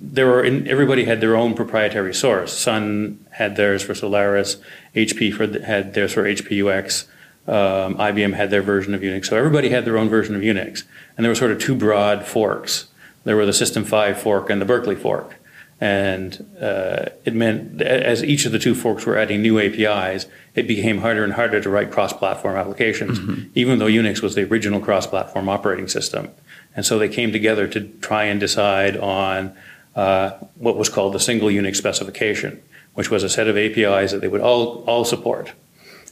there 0.00 0.26
were, 0.26 0.42
in, 0.42 0.66
everybody 0.68 1.04
had 1.04 1.20
their 1.20 1.36
own 1.36 1.54
proprietary 1.54 2.12
source. 2.12 2.52
Sun 2.52 3.24
had 3.30 3.56
theirs 3.56 3.82
for 3.82 3.94
Solaris, 3.94 4.56
HP 4.94 5.32
for 5.32 5.46
the, 5.46 5.64
had 5.64 5.94
theirs 5.94 6.12
for 6.12 6.24
HPUX, 6.24 7.06
um, 7.48 7.94
IBM 7.94 8.34
had 8.34 8.50
their 8.50 8.62
version 8.62 8.92
of 8.94 9.00
Unix. 9.00 9.26
So 9.26 9.36
everybody 9.36 9.70
had 9.70 9.84
their 9.84 9.96
own 9.96 10.08
version 10.08 10.34
of 10.34 10.42
Unix. 10.42 10.82
And 11.16 11.24
there 11.24 11.30
were 11.30 11.36
sort 11.36 11.52
of 11.52 11.60
two 11.60 11.76
broad 11.76 12.26
forks. 12.26 12.88
There 13.24 13.36
were 13.36 13.46
the 13.46 13.52
System 13.52 13.84
5 13.84 14.20
fork 14.20 14.50
and 14.50 14.60
the 14.60 14.66
Berkeley 14.66 14.96
fork. 14.96 15.36
And 15.80 16.56
uh, 16.60 17.10
it 17.24 17.34
meant 17.34 17.82
as 17.82 18.24
each 18.24 18.46
of 18.46 18.52
the 18.52 18.58
two 18.58 18.74
forks 18.74 19.04
were 19.04 19.18
adding 19.18 19.42
new 19.42 19.60
APIs, 19.60 20.26
it 20.54 20.66
became 20.66 20.98
harder 20.98 21.22
and 21.22 21.34
harder 21.34 21.60
to 21.60 21.68
write 21.68 21.90
cross-platform 21.90 22.56
applications, 22.56 23.18
mm-hmm. 23.18 23.50
even 23.54 23.78
though 23.78 23.86
Unix 23.86 24.22
was 24.22 24.34
the 24.34 24.44
original 24.44 24.80
cross-platform 24.80 25.48
operating 25.48 25.86
system. 25.86 26.30
And 26.74 26.86
so 26.86 26.98
they 26.98 27.10
came 27.10 27.30
together 27.30 27.68
to 27.68 27.88
try 28.00 28.24
and 28.24 28.40
decide 28.40 28.96
on 28.96 29.54
uh, 29.94 30.30
what 30.54 30.78
was 30.78 30.88
called 30.88 31.12
the 31.12 31.20
single 31.20 31.48
Unix 31.48 31.76
specification, 31.76 32.62
which 32.94 33.10
was 33.10 33.22
a 33.22 33.28
set 33.28 33.46
of 33.46 33.58
APIs 33.58 34.12
that 34.12 34.22
they 34.22 34.28
would 34.28 34.40
all, 34.40 34.82
all 34.84 35.04
support 35.04 35.52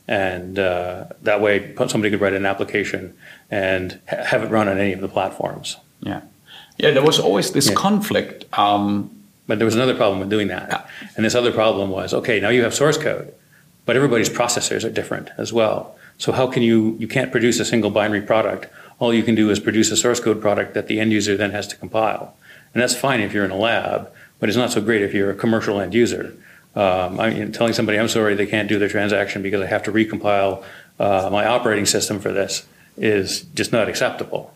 and 0.06 0.58
uh, 0.58 1.06
that 1.22 1.40
way 1.40 1.74
somebody 1.88 2.10
could 2.10 2.20
write 2.20 2.34
an 2.34 2.46
application 2.46 3.16
and 3.50 4.00
ha- 4.08 4.24
have 4.24 4.42
it 4.42 4.50
run 4.50 4.68
on 4.68 4.78
any 4.78 4.92
of 4.92 5.00
the 5.00 5.08
platforms. 5.08 5.78
Yeah, 6.00 6.22
yeah. 6.78 6.90
There 6.90 7.02
was 7.02 7.18
always 7.18 7.52
this 7.52 7.68
yeah. 7.68 7.74
conflict. 7.74 8.44
Um, 8.58 9.13
but 9.46 9.58
there 9.58 9.64
was 9.64 9.74
another 9.74 9.94
problem 9.94 10.20
with 10.20 10.30
doing 10.30 10.48
that, 10.48 10.68
yeah. 10.68 11.08
and 11.16 11.24
this 11.24 11.34
other 11.34 11.52
problem 11.52 11.90
was 11.90 12.14
okay. 12.14 12.40
Now 12.40 12.48
you 12.48 12.62
have 12.62 12.74
source 12.74 12.98
code, 12.98 13.34
but 13.86 13.96
everybody's 13.96 14.30
processors 14.30 14.84
are 14.84 14.90
different 14.90 15.30
as 15.36 15.52
well. 15.52 15.96
So 16.18 16.32
how 16.32 16.46
can 16.46 16.62
you 16.62 16.96
you 16.98 17.08
can't 17.08 17.32
produce 17.32 17.60
a 17.60 17.64
single 17.64 17.90
binary 17.90 18.22
product? 18.22 18.66
All 19.00 19.12
you 19.12 19.22
can 19.22 19.34
do 19.34 19.50
is 19.50 19.58
produce 19.58 19.90
a 19.90 19.96
source 19.96 20.20
code 20.20 20.40
product 20.40 20.74
that 20.74 20.86
the 20.86 21.00
end 21.00 21.12
user 21.12 21.36
then 21.36 21.50
has 21.50 21.66
to 21.68 21.76
compile, 21.76 22.36
and 22.72 22.82
that's 22.82 22.94
fine 22.94 23.20
if 23.20 23.32
you're 23.32 23.44
in 23.44 23.50
a 23.50 23.56
lab, 23.56 24.10
but 24.38 24.48
it's 24.48 24.58
not 24.58 24.72
so 24.72 24.80
great 24.80 25.02
if 25.02 25.12
you're 25.12 25.30
a 25.30 25.34
commercial 25.34 25.80
end 25.80 25.94
user 25.94 26.36
um, 26.76 27.20
I'm 27.20 27.52
telling 27.52 27.72
somebody 27.72 27.98
I'm 27.98 28.08
sorry 28.08 28.34
they 28.34 28.46
can't 28.46 28.68
do 28.68 28.78
their 28.78 28.88
transaction 28.88 29.42
because 29.42 29.60
I 29.60 29.66
have 29.66 29.82
to 29.84 29.92
recompile 29.92 30.64
uh, 30.98 31.28
my 31.30 31.46
operating 31.46 31.86
system 31.86 32.18
for 32.18 32.32
this 32.32 32.66
is 32.96 33.42
just 33.54 33.72
not 33.72 33.88
acceptable. 33.88 34.54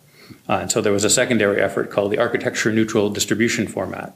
Uh, 0.49 0.59
and 0.63 0.73
so 0.73 0.81
there 0.81 0.93
was 0.93 1.05
a 1.05 1.11
secondary 1.11 1.61
effort 1.61 1.91
called 1.91 2.13
the 2.13 2.19
architecture 2.19 2.73
neutral 2.73 3.11
distribution 3.11 3.67
format, 3.67 4.15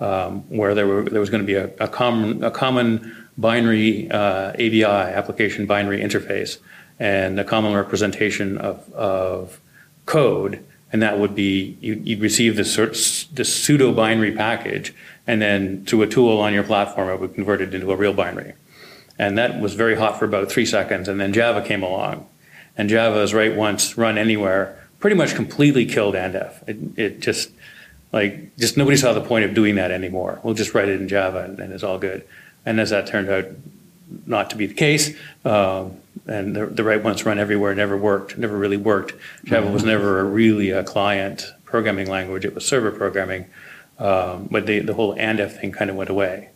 um, 0.00 0.40
where 0.48 0.74
there, 0.74 0.86
were, 0.86 1.02
there 1.04 1.20
was 1.20 1.30
going 1.30 1.42
to 1.42 1.46
be 1.46 1.54
a, 1.54 1.70
a, 1.78 1.88
common, 1.88 2.42
a 2.42 2.50
common 2.50 3.28
binary 3.38 4.10
uh, 4.10 4.52
ABI, 4.54 4.84
application 4.84 5.66
binary 5.66 6.00
interface, 6.00 6.58
and 6.98 7.38
a 7.38 7.44
common 7.44 7.74
representation 7.74 8.58
of, 8.58 8.92
of 8.92 9.60
code. 10.06 10.64
And 10.92 11.02
that 11.02 11.18
would 11.18 11.34
be, 11.34 11.78
you, 11.80 12.16
would 12.16 12.20
receive 12.20 12.56
this, 12.56 12.76
this 13.32 13.54
pseudo 13.54 13.92
binary 13.92 14.32
package 14.32 14.92
and 15.26 15.40
then 15.40 15.84
through 15.84 16.02
a 16.02 16.08
tool 16.08 16.38
on 16.38 16.52
your 16.52 16.64
platform, 16.64 17.08
it 17.08 17.20
would 17.20 17.34
convert 17.34 17.60
it 17.60 17.72
into 17.72 17.92
a 17.92 17.96
real 17.96 18.12
binary. 18.12 18.54
And 19.16 19.38
that 19.38 19.60
was 19.60 19.74
very 19.74 19.94
hot 19.94 20.18
for 20.18 20.24
about 20.24 20.50
three 20.50 20.66
seconds, 20.66 21.06
and 21.06 21.20
then 21.20 21.32
Java 21.32 21.62
came 21.62 21.84
along. 21.84 22.26
And 22.76 22.88
Java's 22.88 23.32
right 23.32 23.54
once, 23.54 23.96
run 23.96 24.18
anywhere, 24.18 24.76
pretty 24.98 25.14
much 25.14 25.36
completely 25.36 25.86
killed 25.86 26.14
ANDEF. 26.16 26.68
It, 26.68 26.98
it 26.98 27.20
just, 27.20 27.50
like, 28.12 28.56
just 28.56 28.76
nobody 28.76 28.96
saw 28.96 29.12
the 29.12 29.20
point 29.20 29.44
of 29.44 29.54
doing 29.54 29.76
that 29.76 29.90
anymore. 29.90 30.40
We'll 30.42 30.54
just 30.54 30.74
write 30.74 30.88
it 30.88 31.00
in 31.00 31.08
Java 31.08 31.44
and, 31.44 31.58
and 31.60 31.72
it's 31.72 31.82
all 31.82 31.98
good. 31.98 32.26
And 32.66 32.80
as 32.80 32.90
that 32.90 33.06
turned 33.06 33.28
out 33.28 33.46
not 34.26 34.50
to 34.50 34.56
be 34.56 34.66
the 34.66 34.74
case, 34.74 35.16
um, 35.44 35.96
and 36.26 36.54
the, 36.54 36.66
the 36.66 36.84
write 36.84 37.04
once 37.04 37.24
run 37.24 37.38
everywhere 37.38 37.74
never 37.74 37.96
worked, 37.96 38.36
never 38.36 38.56
really 38.56 38.76
worked. 38.76 39.14
Java 39.44 39.70
was 39.70 39.84
never 39.84 40.20
a 40.20 40.24
really 40.24 40.70
a 40.70 40.82
client 40.82 41.52
programming 41.64 42.08
language, 42.08 42.44
it 42.44 42.54
was 42.54 42.66
server 42.66 42.90
programming. 42.90 43.46
Um, 43.98 44.48
but 44.50 44.66
the, 44.66 44.80
the 44.80 44.94
whole 44.94 45.14
ANDEF 45.14 45.60
thing 45.60 45.72
kind 45.72 45.90
of 45.90 45.96
went 45.96 46.10
away. 46.10 46.48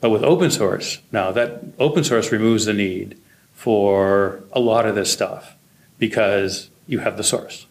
But 0.00 0.10
with 0.10 0.22
open 0.22 0.50
source, 0.50 0.98
now 1.10 1.32
that 1.32 1.62
open 1.78 2.04
source 2.04 2.30
removes 2.30 2.66
the 2.66 2.74
need 2.74 3.18
for 3.54 4.42
a 4.52 4.60
lot 4.60 4.84
of 4.84 4.94
this 4.94 5.12
stuff 5.12 5.56
because 5.98 6.68
you 6.86 6.98
have 6.98 7.16
the 7.16 7.24
source. 7.24 7.66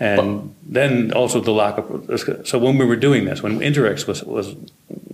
And 0.00 0.16
but, 0.16 0.72
then 0.72 1.12
also 1.12 1.40
the 1.40 1.52
lack 1.52 1.76
of 1.78 2.20
so 2.44 2.58
when 2.58 2.78
we 2.78 2.84
were 2.86 2.96
doing 2.96 3.26
this, 3.26 3.42
when 3.42 3.60
Interix 3.60 4.06
was 4.06 4.24
was 4.24 4.56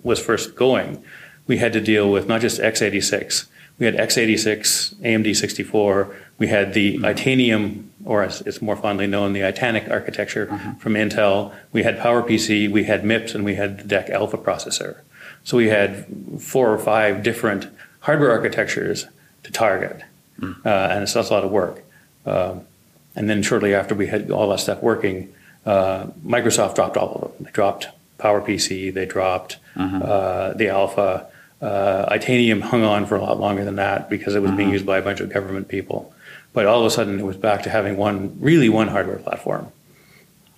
was 0.02 0.21
first 0.21 0.55
going, 0.55 1.02
we 1.47 1.59
had 1.59 1.73
to 1.73 1.81
deal 1.81 2.11
with 2.11 2.28
not 2.28 2.40
just 2.40 2.61
x86, 2.61 3.47
we 3.78 3.87
had 3.87 3.97
x86, 3.97 4.95
AMD 4.97 5.37
64, 5.37 6.16
we 6.38 6.47
had 6.47 6.73
the 6.73 6.99
Itanium 6.99 7.87
or 8.07 8.23
as 8.23 8.40
it's 8.43 8.62
more 8.62 8.76
fondly 8.76 9.07
known, 9.07 9.33
the 9.33 9.45
Itanic 9.45 9.90
architecture 9.90 10.47
mm-hmm. 10.47 10.75
from 10.78 10.95
Intel. 10.95 11.52
We 11.73 11.83
had 11.83 11.99
PowerPC, 11.99 12.71
we 12.71 12.85
had 12.85 13.02
MIPS, 13.02 13.35
and 13.35 13.45
we 13.45 13.57
had 13.57 13.81
the 13.81 13.97
DEC 13.97 14.11
Alpha 14.11 14.38
processor. 14.38 15.00
So 15.43 15.57
we 15.57 15.69
had 15.69 16.07
four 16.40 16.73
or 16.73 16.78
five 16.78 17.23
different 17.23 17.66
hardware 18.00 18.31
architectures 18.31 19.07
to 19.43 19.50
target, 19.50 20.02
mm. 20.40 20.64
uh, 20.64 20.69
and 20.69 21.02
it's, 21.02 21.14
that's 21.14 21.31
a 21.31 21.33
lot 21.33 21.45
of 21.45 21.50
work. 21.50 21.83
Um, 22.25 22.62
and 23.16 23.28
then 23.28 23.42
shortly 23.42 23.75
after 23.75 23.94
we 23.94 24.06
had 24.06 24.30
all 24.30 24.49
that 24.50 24.61
stuff 24.61 24.82
working, 24.82 25.35
uh, 25.64 26.06
Microsoft 26.25 26.76
dropped 26.76 26.96
all 26.96 27.14
of 27.14 27.20
them. 27.23 27.46
They 27.46 27.50
dropped 27.50 27.88
PowerPC, 28.18 28.94
they 28.94 29.06
dropped 29.06 29.58
mm-hmm. 29.75 30.02
uh, 30.02 30.52
the 30.54 30.68
Alpha. 30.68 31.26
Uh, 31.61 32.14
Itanium 32.14 32.61
hung 32.61 32.85
on 32.85 33.06
for 33.06 33.16
a 33.16 33.23
lot 33.23 33.40
longer 33.40 33.64
than 33.64 33.76
that 33.76 34.11
because 34.11 34.35
it 34.35 34.42
was 34.42 34.50
mm-hmm. 34.50 34.58
being 34.58 34.70
used 34.70 34.85
by 34.85 34.99
a 34.99 35.02
bunch 35.02 35.20
of 35.20 35.30
government 35.30 35.68
people. 35.68 36.12
But 36.52 36.66
all 36.66 36.80
of 36.80 36.87
a 36.87 36.90
sudden, 36.90 37.18
it 37.18 37.25
was 37.25 37.37
back 37.37 37.62
to 37.62 37.70
having 37.70 37.96
one, 37.96 38.37
really 38.40 38.68
one 38.68 38.88
hardware 38.88 39.16
platform. 39.16 39.73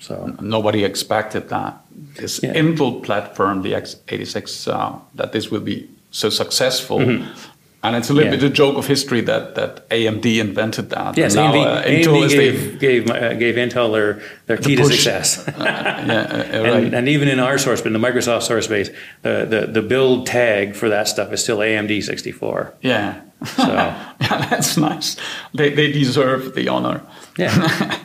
So 0.00 0.36
nobody 0.40 0.84
expected 0.84 1.48
that 1.48 1.80
this 2.14 2.40
yeah. 2.42 2.54
Intel 2.54 3.02
platform, 3.02 3.62
the 3.62 3.72
x86, 3.72 4.72
uh, 4.72 4.98
that 5.14 5.32
this 5.32 5.50
will 5.50 5.60
be 5.60 5.88
so 6.10 6.30
successful. 6.30 6.98
Mm-hmm. 6.98 7.32
And 7.80 7.94
it's 7.94 8.10
a 8.10 8.12
little 8.12 8.32
yeah. 8.32 8.40
bit 8.40 8.50
a 8.50 8.52
joke 8.52 8.76
of 8.76 8.88
history 8.88 9.20
that, 9.20 9.54
that 9.54 9.88
AMD 9.88 10.40
invented 10.40 10.90
that. 10.90 11.16
Yes, 11.16 11.36
now, 11.36 11.52
AMD, 11.52 11.64
uh, 11.64 11.82
AMD 11.84 12.28
gave, 12.28 12.78
gave, 12.80 13.10
uh, 13.10 13.34
gave, 13.34 13.54
Intel 13.54 13.92
their, 13.92 14.20
their 14.46 14.56
key 14.56 14.74
to 14.74 14.84
success. 14.84 15.46
uh, 15.48 15.52
yeah, 15.56 15.72
uh, 15.72 16.62
right. 16.62 16.84
and, 16.84 16.94
and, 16.94 17.08
even 17.08 17.28
in 17.28 17.38
our 17.38 17.56
source, 17.56 17.80
but 17.80 17.86
in 17.88 17.92
the 17.92 18.00
Microsoft 18.00 18.42
source 18.42 18.66
base, 18.66 18.90
the, 19.22 19.46
the, 19.48 19.66
the 19.80 19.82
build 19.82 20.26
tag 20.26 20.74
for 20.74 20.88
that 20.88 21.06
stuff 21.06 21.32
is 21.32 21.40
still 21.40 21.58
AMD 21.58 22.02
64. 22.02 22.74
Yeah. 22.80 23.20
So. 23.44 23.62
yeah, 23.62 24.14
that's 24.18 24.76
nice. 24.76 25.16
They, 25.54 25.70
they 25.70 25.92
deserve 25.92 26.56
the 26.56 26.66
honor. 26.66 27.02
Yeah. 27.36 28.00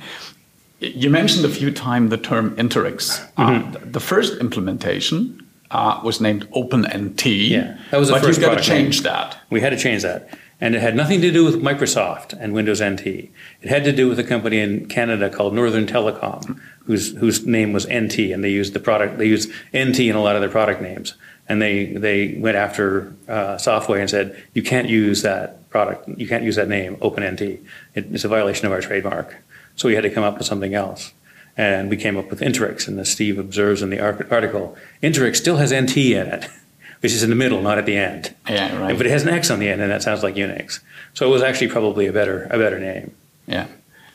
you 0.79 1.09
mentioned 1.09 1.45
a 1.45 1.49
few 1.49 1.71
times 1.71 2.11
the 2.11 2.17
term 2.17 2.55
Interix. 2.57 3.27
Mm-hmm. 3.37 3.91
The 3.91 3.99
first 3.99 4.39
implementation 4.39 5.42
uh, 5.73 5.99
was 6.03 6.21
named 6.21 6.49
OpenNT. 6.51 7.49
Yeah, 7.49 7.77
that 7.91 7.97
was 7.97 8.07
the 8.07 8.13
but 8.13 8.21
first. 8.21 8.39
But 8.39 8.45
you've 8.45 8.55
got 8.55 8.63
to 8.63 8.69
change 8.69 9.03
name. 9.03 9.11
that. 9.11 9.41
We 9.49 9.59
had 9.59 9.71
to 9.71 9.77
change 9.77 10.03
that, 10.03 10.29
and 10.61 10.75
it 10.75 10.81
had 10.81 10.95
nothing 10.95 11.19
to 11.21 11.31
do 11.31 11.43
with 11.43 11.55
Microsoft 11.61 12.33
and 12.39 12.53
Windows 12.53 12.81
NT. 12.81 13.05
It 13.05 13.69
had 13.69 13.83
to 13.83 13.91
do 13.91 14.07
with 14.07 14.19
a 14.19 14.23
company 14.23 14.59
in 14.59 14.87
Canada 14.87 15.29
called 15.29 15.53
Northern 15.53 15.85
Telecom, 15.85 16.59
whose 16.85 17.15
whose 17.17 17.45
name 17.45 17.73
was 17.73 17.87
NT, 17.87 18.19
and 18.31 18.43
they 18.43 18.51
used 18.51 18.73
the 18.73 18.79
product. 18.79 19.17
They 19.17 19.27
used 19.27 19.49
NT 19.75 19.99
in 19.99 20.15
a 20.15 20.21
lot 20.21 20.35
of 20.35 20.41
their 20.41 20.49
product 20.49 20.81
names 20.81 21.15
and 21.47 21.61
they 21.61 21.87
they 21.87 22.35
went 22.35 22.55
after 22.55 23.13
uh, 23.27 23.55
Softway 23.55 23.99
and 23.99 24.09
said 24.09 24.41
you 24.53 24.63
can't 24.63 24.87
use 24.87 25.21
that 25.23 25.69
product, 25.69 26.07
you 26.07 26.27
can't 26.27 26.43
use 26.43 26.55
that 26.55 26.69
name, 26.69 26.95
OpenNT. 26.97 27.41
It, 27.41 27.61
it's 27.95 28.23
a 28.23 28.27
violation 28.27 28.65
of 28.65 28.71
our 28.71 28.81
trademark. 28.81 29.35
So 29.75 29.87
we 29.87 29.95
had 29.95 30.03
to 30.03 30.09
come 30.09 30.23
up 30.23 30.37
with 30.37 30.45
something 30.45 30.75
else, 30.75 31.13
and 31.55 31.89
we 31.89 31.97
came 31.97 32.17
up 32.17 32.29
with 32.29 32.39
Interix. 32.39 32.87
And 32.87 32.99
as 32.99 33.11
Steve 33.11 33.37
observes 33.37 33.81
in 33.81 33.89
the 33.89 33.99
article, 33.99 34.77
Interix 35.01 35.37
still 35.37 35.57
has 35.57 35.73
NT 35.73 35.97
in 35.97 36.27
it, 36.27 36.49
which 37.01 37.11
is 37.11 37.23
in 37.23 37.29
the 37.29 37.35
middle, 37.35 37.61
not 37.61 37.77
at 37.77 37.85
the 37.85 37.97
end. 37.97 38.33
Yeah, 38.49 38.77
right. 38.79 38.97
But 38.97 39.05
it 39.05 39.11
has 39.11 39.23
an 39.23 39.29
X 39.29 39.49
on 39.49 39.59
the 39.59 39.69
end, 39.69 39.81
and 39.81 39.91
that 39.91 40.01
sounds 40.01 40.23
like 40.23 40.35
Unix. 40.35 40.79
So 41.13 41.27
it 41.27 41.29
was 41.29 41.41
actually 41.41 41.67
probably 41.69 42.07
a 42.07 42.13
better 42.13 42.45
a 42.45 42.57
better 42.57 42.79
name. 42.79 43.15
Yeah. 43.47 43.67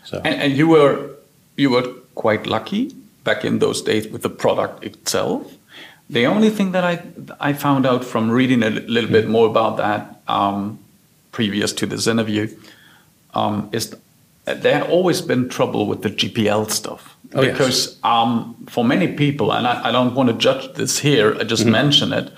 So 0.04 0.20
and, 0.24 0.42
and 0.42 0.52
you 0.56 0.68
were 0.68 1.10
you 1.56 1.70
were 1.70 1.86
quite 2.14 2.46
lucky 2.46 2.94
back 3.24 3.44
in 3.44 3.58
those 3.58 3.82
days 3.82 4.08
with 4.08 4.22
the 4.22 4.30
product 4.30 4.82
itself 4.82 5.58
the 6.10 6.26
only 6.26 6.50
thing 6.50 6.72
that 6.72 6.84
I 6.84 7.02
I 7.40 7.52
found 7.52 7.86
out 7.86 8.04
from 8.04 8.30
reading 8.30 8.62
a 8.62 8.70
little 8.70 9.10
bit 9.10 9.28
more 9.28 9.46
about 9.46 9.76
that 9.76 10.20
um, 10.26 10.78
previous 11.32 11.72
to 11.74 11.86
this 11.86 12.06
interview 12.06 12.48
um, 13.34 13.68
is 13.72 13.94
there 14.46 14.78
had 14.78 14.90
always 14.90 15.20
been 15.20 15.48
trouble 15.48 15.86
with 15.86 16.02
the 16.02 16.10
GPL 16.10 16.70
stuff 16.70 17.16
oh, 17.34 17.40
because 17.40 17.86
yes. 17.86 17.98
um, 18.02 18.56
for 18.68 18.84
many 18.84 19.08
people, 19.08 19.52
and 19.52 19.66
I, 19.66 19.88
I, 19.88 19.92
don't 19.92 20.14
want 20.14 20.28
to 20.28 20.36
judge 20.36 20.72
this 20.74 20.98
here, 20.98 21.36
I 21.38 21.44
just 21.44 21.62
mm-hmm. 21.62 21.72
mention 21.72 22.12
it. 22.12 22.32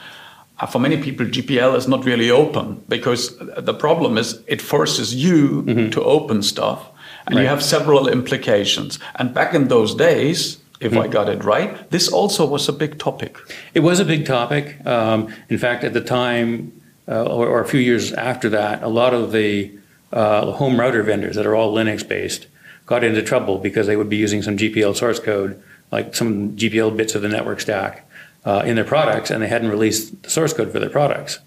Uh, 0.59 0.67
for 0.67 0.79
many 0.79 1.03
people, 1.03 1.27
GPL 1.27 1.77
is 1.77 1.89
not 1.89 2.05
really 2.05 2.31
open 2.31 2.83
because 2.89 3.37
the 3.39 3.75
problem 3.75 4.19
is 4.19 4.43
it 4.47 4.61
forces 4.61 5.15
you 5.15 5.63
mm-hmm. 5.63 5.91
to 5.91 6.03
open 6.03 6.43
stuff, 6.43 6.89
and 7.27 7.37
right. 7.37 7.43
you 7.43 7.49
have 7.49 7.63
several 7.63 8.09
implications. 8.09 8.99
And 9.17 9.33
back 9.33 9.55
in 9.55 9.69
those 9.69 9.95
days, 9.95 10.59
if 10.81 10.93
mm-hmm. 10.93 11.03
I 11.03 11.09
got 11.09 11.29
it 11.29 11.45
right. 11.45 11.91
This 11.91 12.09
also 12.09 12.47
was 12.47 12.69
a 12.69 12.73
big 12.73 12.99
topic. 12.99 13.37
It 13.75 13.81
was 13.81 14.01
a 14.01 14.05
big 14.05 14.25
topic. 14.25 14.85
Um, 14.87 15.33
in 15.51 15.59
fact, 15.59 15.85
at 15.85 15.93
the 15.93 16.01
time, 16.01 16.73
uh, 17.07 17.25
or, 17.25 17.47
or, 17.49 17.61
a 17.61 17.67
few 17.67 17.81
years 17.81 18.13
after 18.13 18.49
that, 18.51 18.83
a 18.83 18.89
lot 18.89 19.13
of 19.13 19.33
the 19.33 19.73
uh, 20.13 20.53
home 20.53 20.81
router 20.81 21.03
vendors 21.03 21.37
that 21.37 21.47
are 21.47 21.55
all 21.55 21.75
Linux 21.75 22.07
based 22.07 22.47
got 22.91 23.05
into 23.05 23.23
trouble 23.23 23.57
because 23.57 23.87
they 23.87 23.97
would 23.97 24.11
be 24.11 24.17
using 24.17 24.43
some 24.43 24.57
GPL 24.59 24.97
source 24.97 25.21
code, 25.21 25.63
like 25.93 26.15
some 26.15 26.57
GPL 26.57 26.95
bits 26.97 27.15
of 27.15 27.23
the 27.23 27.29
network 27.29 27.61
stack, 27.61 28.05
uh, 28.45 28.63
in 28.67 28.75
their 28.75 28.85
products, 28.85 29.31
and 29.31 29.43
they 29.43 29.47
hadn't 29.47 29.71
released 29.71 30.23
the 30.25 30.29
source 30.29 30.53
code 30.53 30.73
for 30.73 30.81
their 30.81 30.91
products. 30.91 31.39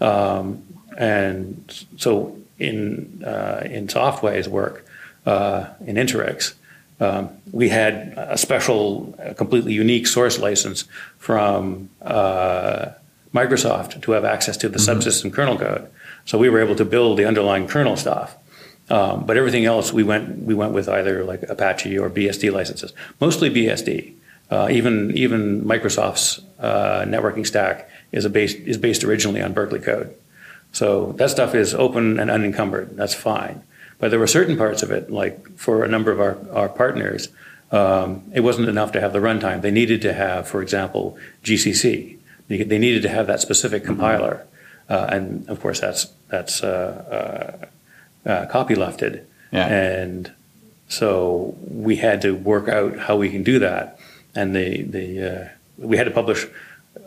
Um, 0.00 0.62
and 0.96 1.84
so 1.96 2.38
in 2.58 3.22
uh, 3.26 3.62
in 3.64 3.88
Softway's 3.88 4.48
work 4.48 4.86
uh, 5.26 5.66
in 5.84 5.96
Interix, 5.96 6.54
um, 7.00 7.30
we 7.50 7.68
had 7.68 8.14
a 8.16 8.38
special, 8.38 9.12
a 9.18 9.34
completely 9.34 9.72
unique 9.72 10.06
source 10.06 10.38
license 10.38 10.84
from 11.18 11.90
uh, 12.00 12.90
Microsoft 13.34 14.00
to 14.02 14.12
have 14.12 14.24
access 14.24 14.56
to 14.58 14.68
the 14.68 14.78
mm-hmm. 14.78 15.00
subsystem 15.00 15.32
kernel 15.32 15.58
code. 15.58 15.90
So 16.26 16.38
we 16.38 16.48
were 16.48 16.60
able 16.60 16.76
to 16.76 16.84
build 16.84 17.18
the 17.18 17.24
underlying 17.24 17.66
kernel 17.66 17.96
stuff. 17.96 18.36
Um, 18.88 19.26
but 19.26 19.36
everything 19.36 19.64
else 19.64 19.92
we 19.92 20.04
went 20.04 20.42
we 20.42 20.54
went 20.54 20.72
with 20.72 20.88
either 20.88 21.24
like 21.24 21.42
Apache 21.44 21.98
or 21.98 22.08
BSD 22.08 22.52
licenses, 22.52 22.92
mostly 23.20 23.50
BSD. 23.50 24.14
Uh, 24.48 24.68
even 24.70 25.10
even 25.16 25.64
Microsoft's 25.64 26.40
uh, 26.60 27.04
networking 27.06 27.46
stack 27.46 27.88
is 28.12 28.24
a 28.24 28.30
based 28.30 28.58
is 28.58 28.78
based 28.78 29.02
originally 29.02 29.42
on 29.42 29.52
Berkeley 29.52 29.80
code. 29.80 30.14
So 30.72 31.12
that 31.12 31.30
stuff 31.30 31.54
is 31.54 31.74
open 31.74 32.20
and 32.20 32.30
unencumbered. 32.30 32.96
That's 32.96 33.14
fine. 33.14 33.62
But 33.98 34.10
there 34.10 34.20
were 34.20 34.26
certain 34.26 34.56
parts 34.56 34.82
of 34.82 34.90
it, 34.90 35.10
like 35.10 35.56
for 35.56 35.84
a 35.84 35.88
number 35.88 36.12
of 36.12 36.20
our, 36.20 36.38
our 36.52 36.68
partners, 36.68 37.28
um, 37.72 38.22
it 38.34 38.40
wasn't 38.40 38.68
enough 38.68 38.92
to 38.92 39.00
have 39.00 39.12
the 39.12 39.18
runtime. 39.18 39.62
They 39.62 39.70
needed 39.70 40.02
to 40.02 40.12
have, 40.12 40.46
for 40.46 40.62
example, 40.62 41.18
GCC. 41.42 42.18
They 42.48 42.78
needed 42.78 43.02
to 43.02 43.08
have 43.08 43.26
that 43.26 43.40
specific 43.40 43.84
compiler. 43.84 44.46
Uh, 44.88 45.08
and 45.10 45.48
of 45.48 45.60
course, 45.60 45.80
that's, 45.80 46.12
that's 46.28 46.62
uh, 48.26 48.28
uh, 48.28 48.32
uh 48.32 48.52
copylefted. 48.52 49.24
Yeah. 49.52 49.66
And 49.66 50.32
so 50.88 51.56
we 51.68 51.96
had 51.96 52.22
to 52.22 52.34
work 52.34 52.68
out 52.68 52.98
how 52.98 53.16
we 53.16 53.30
can 53.30 53.42
do 53.42 53.58
that. 53.60 53.98
And 54.34 54.54
the, 54.54 54.82
the, 54.82 55.22
uh, 55.22 55.48
we 55.78 55.96
had 55.96 56.04
to 56.04 56.10
publish 56.10 56.46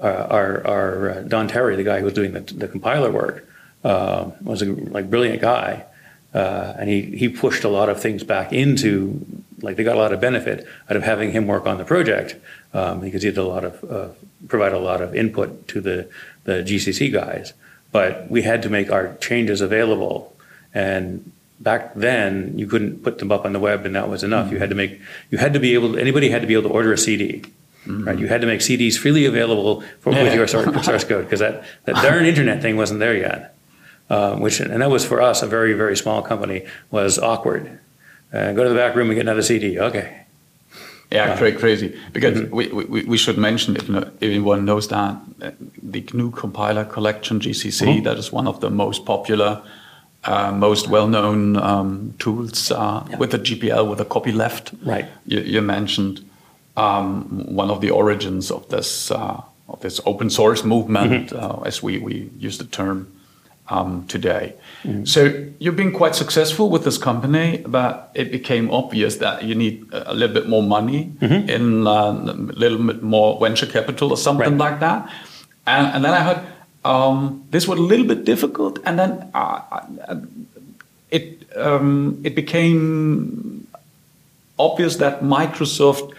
uh, 0.02 0.28
our, 0.30 0.66
our 0.66 1.22
Don 1.24 1.48
Terry, 1.48 1.76
the 1.76 1.84
guy 1.84 2.00
who 2.00 2.06
was 2.06 2.14
doing 2.14 2.34
the, 2.34 2.42
the 2.42 2.68
compiler 2.68 3.12
work, 3.12 3.46
was 3.84 4.62
a 4.62 4.66
like 4.66 5.10
brilliant 5.10 5.42
guy 5.42 5.86
uh, 6.34 6.76
and 6.78 6.90
he, 6.90 7.02
he 7.02 7.28
pushed 7.28 7.64
a 7.64 7.70
lot 7.70 7.90
of 7.90 8.00
things 8.00 8.24
back 8.24 8.54
into, 8.54 9.26
like 9.62 9.78
they 9.78 9.84
got 9.84 9.96
a 9.96 10.00
lot 10.00 10.14
of 10.14 10.22
benefit 10.22 10.68
out 10.90 10.96
of 10.96 11.04
having 11.04 11.32
him 11.32 11.48
work 11.48 11.66
on 11.66 11.78
the 11.78 11.86
project 11.86 12.36
um, 12.74 13.00
because 13.00 13.24
he 13.24 13.30
did 13.30 13.38
a 13.38 13.44
lot 13.44 13.64
of, 13.64 13.84
uh, 13.92 14.10
provide 14.48 14.74
a 14.74 14.80
lot 14.80 15.02
of 15.02 15.16
input 15.16 15.68
to 15.68 15.82
the, 15.82 16.08
the 16.44 16.64
GCC 16.64 17.12
guys. 17.12 17.54
But 17.92 18.30
we 18.30 18.44
had 18.44 18.62
to 18.64 18.70
make 18.70 18.92
our 18.92 19.16
changes 19.16 19.62
available. 19.62 20.36
And 20.74 21.32
back 21.60 21.94
then 21.96 22.58
you 22.58 22.68
couldn't 22.68 23.04
put 23.04 23.20
them 23.20 23.32
up 23.32 23.46
on 23.46 23.54
the 23.54 23.60
web 23.60 23.86
and 23.86 23.96
that 23.96 24.10
was 24.10 24.24
enough. 24.24 24.46
Mm-hmm. 24.46 24.54
You 24.54 24.60
had 24.60 24.70
to 24.70 24.76
make, 24.76 25.02
you 25.30 25.38
had 25.38 25.54
to 25.54 25.60
be 25.60 25.74
able 25.74 25.94
to, 25.94 26.00
anybody 26.00 26.30
had 26.30 26.42
to 26.42 26.48
be 26.48 26.54
able 26.54 26.70
to 26.70 26.76
order 26.76 26.94
a 26.94 26.98
CD. 26.98 27.44
Mm-hmm. 27.86 28.04
Right, 28.04 28.20
you 28.20 28.28
had 28.28 28.42
to 28.42 28.48
make 28.48 28.60
CDs 28.60 28.98
freely 28.98 29.26
available 29.26 29.82
for, 30.02 30.12
yeah. 30.12 30.24
with 30.24 30.34
your 30.34 30.48
source, 30.48 30.86
source 30.86 31.04
code 31.06 31.24
because 31.24 31.40
that, 31.40 31.64
that 31.86 31.96
darn 31.96 32.26
internet 32.26 32.62
thing 32.62 32.76
wasn't 32.76 33.00
there 33.00 33.16
yet 33.16 33.56
um, 34.10 34.40
which 34.40 34.60
and 34.60 34.82
that 34.82 34.90
was 34.90 35.06
for 35.06 35.22
us 35.22 35.42
a 35.42 35.48
very 35.48 35.74
very 35.74 35.96
small 35.96 36.22
company 36.22 36.66
was 36.92 37.20
awkward. 37.20 37.79
Uh, 38.34 38.51
go 38.53 38.64
to 38.64 38.70
the 38.70 38.75
back 38.75 38.96
room 38.96 39.10
and 39.10 39.16
get 39.16 39.22
another 39.22 39.42
CD. 39.42 39.79
Okay. 39.79 40.25
Yeah, 41.12 41.34
uh, 41.34 41.58
crazy. 41.58 42.00
Because 42.14 42.38
mm-hmm. 42.38 42.55
we, 42.55 42.68
we, 42.68 43.03
we 43.03 43.18
should 43.18 43.40
mention, 43.40 43.75
if, 43.75 43.90
anyone 44.22 44.64
knows 44.64 44.90
that, 44.90 45.20
uh, 45.42 45.51
the 45.82 46.01
GNU 46.01 46.29
compiler 46.29 46.86
collection, 46.86 47.40
GCC, 47.40 47.88
mm-hmm. 47.88 48.03
that 48.03 48.20
is 48.20 48.32
one 48.32 48.48
of 48.48 48.60
the 48.60 48.70
most 48.70 49.05
popular, 49.05 49.64
uh, 50.24 50.51
most 50.51 50.88
well-known 50.90 51.58
um, 51.58 52.14
tools 52.20 52.72
uh, 52.72 53.05
yeah. 53.10 53.18
with 53.18 53.32
the 53.32 53.40
GPL, 53.40 53.90
with 53.90 54.00
the 54.00 54.05
copyleft. 54.05 54.77
Right. 54.86 55.05
You, 55.25 55.40
you 55.40 55.62
mentioned 55.62 56.29
um, 56.75 57.55
one 57.55 57.70
of 57.70 57.82
the 57.82 57.92
origins 57.92 58.51
of 58.51 58.68
this 58.70 59.12
uh, 59.12 59.42
of 59.70 59.82
this 59.82 60.01
open 60.05 60.29
source 60.29 60.64
movement, 60.64 61.29
mm-hmm. 61.29 61.66
as 61.66 61.84
we, 61.84 62.00
we 62.00 62.32
use 62.40 62.58
the 62.58 62.66
term 62.66 63.12
um, 63.70 64.05
today. 64.08 64.55
Mm-hmm. 64.84 65.05
So 65.05 65.48
you've 65.60 65.75
been 65.75 65.92
quite 65.92 66.16
successful 66.16 66.70
with 66.70 66.84
this 66.84 66.98
company, 66.98 67.64
but 67.68 68.12
it 68.16 68.32
became 68.32 68.72
obvious 68.72 69.18
that 69.18 69.44
you 69.44 69.55
need 69.55 69.88
a 69.92 70.14
little 70.14 70.34
bit 70.34 70.50
more 70.50 70.64
money 70.64 71.14
mm-hmm. 71.20 71.50
in 71.50 71.88
uh, 71.88 72.12
a 72.12 72.34
little 72.34 72.79
bit 72.79 73.03
more 73.03 73.40
venture 73.40 73.68
capital 73.68 74.12
or 74.12 74.18
something 74.18 74.58
right. 74.58 74.72
like 74.72 74.79
that. 74.79 75.12
And, 75.68 75.88
and, 75.88 76.03
then 76.03 76.14
I 76.14 76.22
heard 76.22 76.42
um, 76.85 77.46
this 77.51 77.68
was 77.68 77.79
a 77.79 77.81
little 77.81 78.05
bit 78.05 78.25
difficult, 78.25 78.79
and 78.85 79.00
then 79.00 79.29
uh, 79.33 79.61
uh 80.07 80.22
it 81.11 81.46
um, 81.57 82.22
it 82.24 82.35
became 82.35 83.68
obvious 84.57 84.98
that 84.98 85.22
Microsoft 85.22 86.13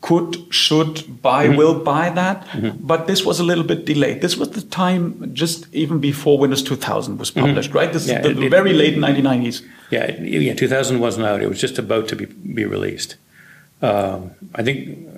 could, 0.00 0.52
should, 0.52 1.20
buy, 1.22 1.46
mm-hmm. 1.46 1.56
will 1.56 1.78
buy 1.78 2.10
that. 2.10 2.46
Mm-hmm. 2.48 2.86
But 2.86 3.06
this 3.06 3.24
was 3.24 3.38
a 3.38 3.44
little 3.44 3.64
bit 3.64 3.84
delayed. 3.84 4.22
This 4.22 4.36
was 4.36 4.50
the 4.50 4.62
time 4.62 5.34
just 5.34 5.72
even 5.74 5.98
before 5.98 6.38
Windows 6.38 6.62
2000 6.62 7.18
was 7.18 7.30
mm-hmm. 7.30 7.46
published, 7.46 7.70
mm-hmm. 7.70 7.78
right? 7.78 7.92
This 7.92 8.08
yeah, 8.08 8.20
is 8.20 8.36
the 8.36 8.46
it, 8.46 8.50
very 8.50 8.72
late 8.72 8.96
1990s. 8.96 9.62
Yeah, 9.90 10.10
yeah, 10.20 10.54
2000 10.54 11.00
wasn't 11.00 11.26
out. 11.26 11.42
It 11.42 11.48
was 11.48 11.60
just 11.60 11.78
about 11.78 12.08
to 12.08 12.16
be, 12.16 12.26
be 12.26 12.64
released. 12.64 13.16
Um, 13.82 14.32
I 14.54 14.62
think 14.62 15.08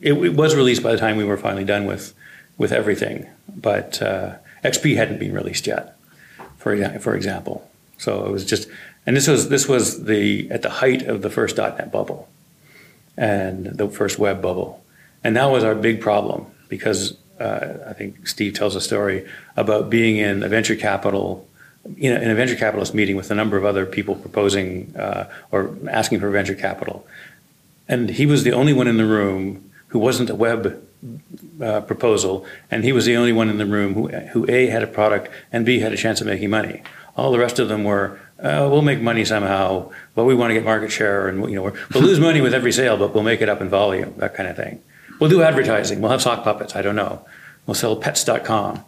it, 0.00 0.12
it, 0.12 0.34
was 0.34 0.54
released 0.54 0.82
by 0.82 0.92
the 0.92 0.98
time 0.98 1.16
we 1.16 1.24
were 1.24 1.36
finally 1.36 1.64
done 1.64 1.86
with, 1.86 2.14
with 2.60 2.72
everything. 2.72 3.26
But 3.48 4.02
uh, 4.02 4.34
XP 4.62 4.94
hadn't 4.94 5.18
been 5.18 5.32
released 5.32 5.66
yet, 5.66 5.96
for, 6.58 6.76
for 7.00 7.16
example. 7.16 7.68
So 7.96 8.26
it 8.26 8.30
was 8.30 8.44
just, 8.44 8.68
and 9.06 9.16
this 9.16 9.26
was, 9.26 9.48
this 9.48 9.66
was 9.66 10.04
the, 10.04 10.48
at 10.50 10.60
the 10.60 10.68
height 10.68 11.02
of 11.02 11.22
the 11.22 11.30
first 11.30 11.56
.NET 11.56 11.90
bubble 11.90 12.28
and 13.16 13.64
the 13.64 13.88
first 13.88 14.18
web 14.18 14.42
bubble. 14.42 14.84
And 15.24 15.36
that 15.36 15.46
was 15.46 15.64
our 15.64 15.74
big 15.74 16.02
problem 16.02 16.46
because 16.68 17.16
uh, 17.40 17.78
I 17.88 17.94
think 17.94 18.28
Steve 18.28 18.52
tells 18.52 18.76
a 18.76 18.80
story 18.82 19.26
about 19.56 19.88
being 19.88 20.18
in 20.18 20.42
a 20.42 20.48
venture 20.48 20.76
capital, 20.76 21.48
you 21.96 22.12
know, 22.12 22.20
in 22.20 22.30
a 22.30 22.34
venture 22.34 22.56
capitalist 22.56 22.92
meeting 22.92 23.16
with 23.16 23.30
a 23.30 23.34
number 23.34 23.56
of 23.56 23.64
other 23.64 23.86
people 23.86 24.16
proposing 24.16 24.94
uh, 24.96 25.30
or 25.50 25.74
asking 25.90 26.20
for 26.20 26.28
venture 26.28 26.54
capital. 26.54 27.06
And 27.88 28.10
he 28.10 28.26
was 28.26 28.44
the 28.44 28.52
only 28.52 28.74
one 28.74 28.86
in 28.86 28.98
the 28.98 29.06
room 29.06 29.70
who 29.88 29.98
wasn't 29.98 30.28
a 30.28 30.34
web 30.34 30.86
uh, 31.62 31.80
proposal, 31.82 32.44
and 32.70 32.84
he 32.84 32.92
was 32.92 33.04
the 33.04 33.16
only 33.16 33.32
one 33.32 33.48
in 33.48 33.58
the 33.58 33.66
room 33.66 33.94
who, 33.94 34.08
who 34.08 34.50
A, 34.50 34.66
had 34.66 34.82
a 34.82 34.86
product, 34.86 35.28
and 35.52 35.64
B, 35.64 35.80
had 35.80 35.92
a 35.92 35.96
chance 35.96 36.20
of 36.20 36.26
making 36.26 36.50
money. 36.50 36.82
All 37.16 37.32
the 37.32 37.38
rest 37.38 37.58
of 37.58 37.68
them 37.68 37.84
were 37.84 38.18
uh, 38.42 38.68
we'll 38.70 38.82
make 38.82 39.00
money 39.00 39.24
somehow, 39.24 39.90
but 40.14 40.24
we 40.24 40.34
want 40.34 40.50
to 40.50 40.54
get 40.54 40.64
market 40.64 40.90
share, 40.90 41.28
and 41.28 41.48
you 41.50 41.56
know 41.56 41.72
we'll 41.92 42.02
lose 42.02 42.18
money 42.18 42.40
with 42.40 42.54
every 42.54 42.72
sale, 42.72 42.96
but 42.96 43.12
we'll 43.12 43.22
make 43.22 43.42
it 43.42 43.48
up 43.50 43.60
in 43.60 43.68
volume, 43.68 44.14
that 44.16 44.34
kind 44.34 44.48
of 44.48 44.56
thing. 44.56 44.82
We'll 45.18 45.28
do 45.28 45.42
advertising. 45.42 46.00
We'll 46.00 46.10
have 46.10 46.22
sock 46.22 46.42
puppets. 46.42 46.74
I 46.74 46.80
don't 46.80 46.96
know. 46.96 47.22
We'll 47.66 47.74
sell 47.74 47.96
pets.com. 47.96 48.82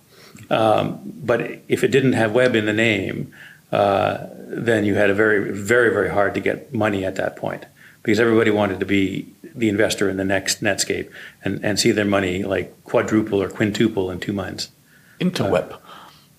Um, 0.49 1.01
but 1.05 1.61
if 1.69 1.85
it 1.85 1.89
didn't 1.89 2.15
have 2.15 2.33
web 2.33 2.57
in 2.57 2.65
the 2.65 2.73
name, 2.73 3.33
uh, 3.71 4.27
then 4.47 4.87
you 4.87 4.95
had 4.95 5.11
a 5.11 5.15
very, 5.15 5.53
very, 5.53 5.93
very 5.93 6.09
hard 6.09 6.33
to 6.35 6.41
get 6.41 6.73
money 6.73 7.05
at 7.05 7.17
that 7.17 7.37
point 7.37 7.67
because 8.03 8.19
everybody 8.19 8.51
wanted 8.51 8.81
to 8.81 8.87
be 8.87 9.35
the 9.55 9.69
investor 9.69 10.09
in 10.09 10.17
the 10.17 10.25
next 10.25 10.63
Netscape 10.63 11.11
and, 11.45 11.65
and 11.65 11.79
see 11.79 11.93
their 11.93 12.05
money 12.05 12.43
like 12.43 12.85
quadruple 12.85 13.43
or 13.43 13.49
quintuple 13.49 14.11
in 14.11 14.21
two 14.21 14.33
months. 14.33 14.71
Interweb. 15.21 15.73
Uh, 15.73 15.79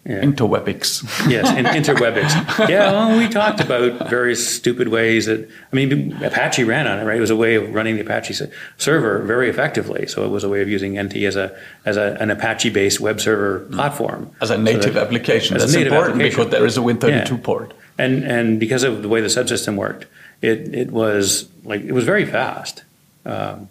yeah. 0.06 0.22
Interwebix. 0.22 1.30
yes, 1.30 1.50
in, 1.58 1.64
interwebix. 1.82 2.68
Yeah, 2.68 2.92
well, 2.92 3.18
we 3.18 3.30
talked 3.30 3.62
about 3.62 4.10
various 4.10 4.46
stupid 4.54 4.90
ways 4.90 5.28
that, 5.28 5.50
I 5.72 5.76
mean, 5.76 6.12
Apache 6.22 6.66
ran 6.66 6.88
on 6.88 7.00
it, 7.00 7.06
right? 7.06 7.16
It 7.16 7.22
was 7.22 7.30
a 7.30 7.38
way 7.38 7.56
of 7.56 7.74
running 7.74 7.96
the 7.96 8.02
Apache 8.02 8.48
server 8.78 9.20
very 9.20 9.50
effectively. 9.50 10.06
So 10.08 10.26
it 10.26 10.28
was 10.28 10.44
a 10.44 10.50
way 10.50 10.62
of 10.62 10.68
using 10.68 11.02
NT 11.02 11.16
as 11.18 11.38
a 11.38 11.58
as 11.86 11.96
a, 11.96 12.18
an 12.20 12.32
Apache-based 12.32 13.00
web 13.00 13.22
server 13.22 13.62
mm. 13.62 13.76
platform. 13.76 14.36
As 14.42 14.50
a 14.50 14.58
native 14.58 14.84
so 14.84 14.90
that, 14.90 15.04
application. 15.06 15.58
That's 15.58 15.74
native 15.74 15.94
important 15.94 16.16
application. 16.16 16.50
because 16.50 16.52
there 16.52 16.66
is 16.66 16.78
a 16.78 16.82
Win32 16.82 17.30
yeah. 17.30 17.38
port. 17.42 17.74
And 17.98 18.26
and 18.26 18.60
because 18.60 18.84
of 18.84 19.04
the 19.04 19.08
way 19.08 19.22
the 19.22 19.28
subsystem 19.28 19.78
worked, 19.78 20.08
it 20.42 20.74
it 20.76 20.92
was 20.92 21.48
like 21.64 21.82
it 21.82 21.94
was 21.94 22.04
very 22.04 22.26
fast. 22.26 22.84
Um, 23.26 23.70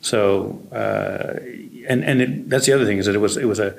so 0.00 0.60
uh, 0.72 1.40
and 1.88 2.04
and 2.04 2.20
it, 2.20 2.50
that's 2.50 2.66
the 2.66 2.72
other 2.72 2.86
thing 2.86 2.98
is 2.98 3.06
that 3.06 3.14
it 3.14 3.20
was 3.20 3.36
it 3.36 3.46
was 3.46 3.58
a 3.58 3.76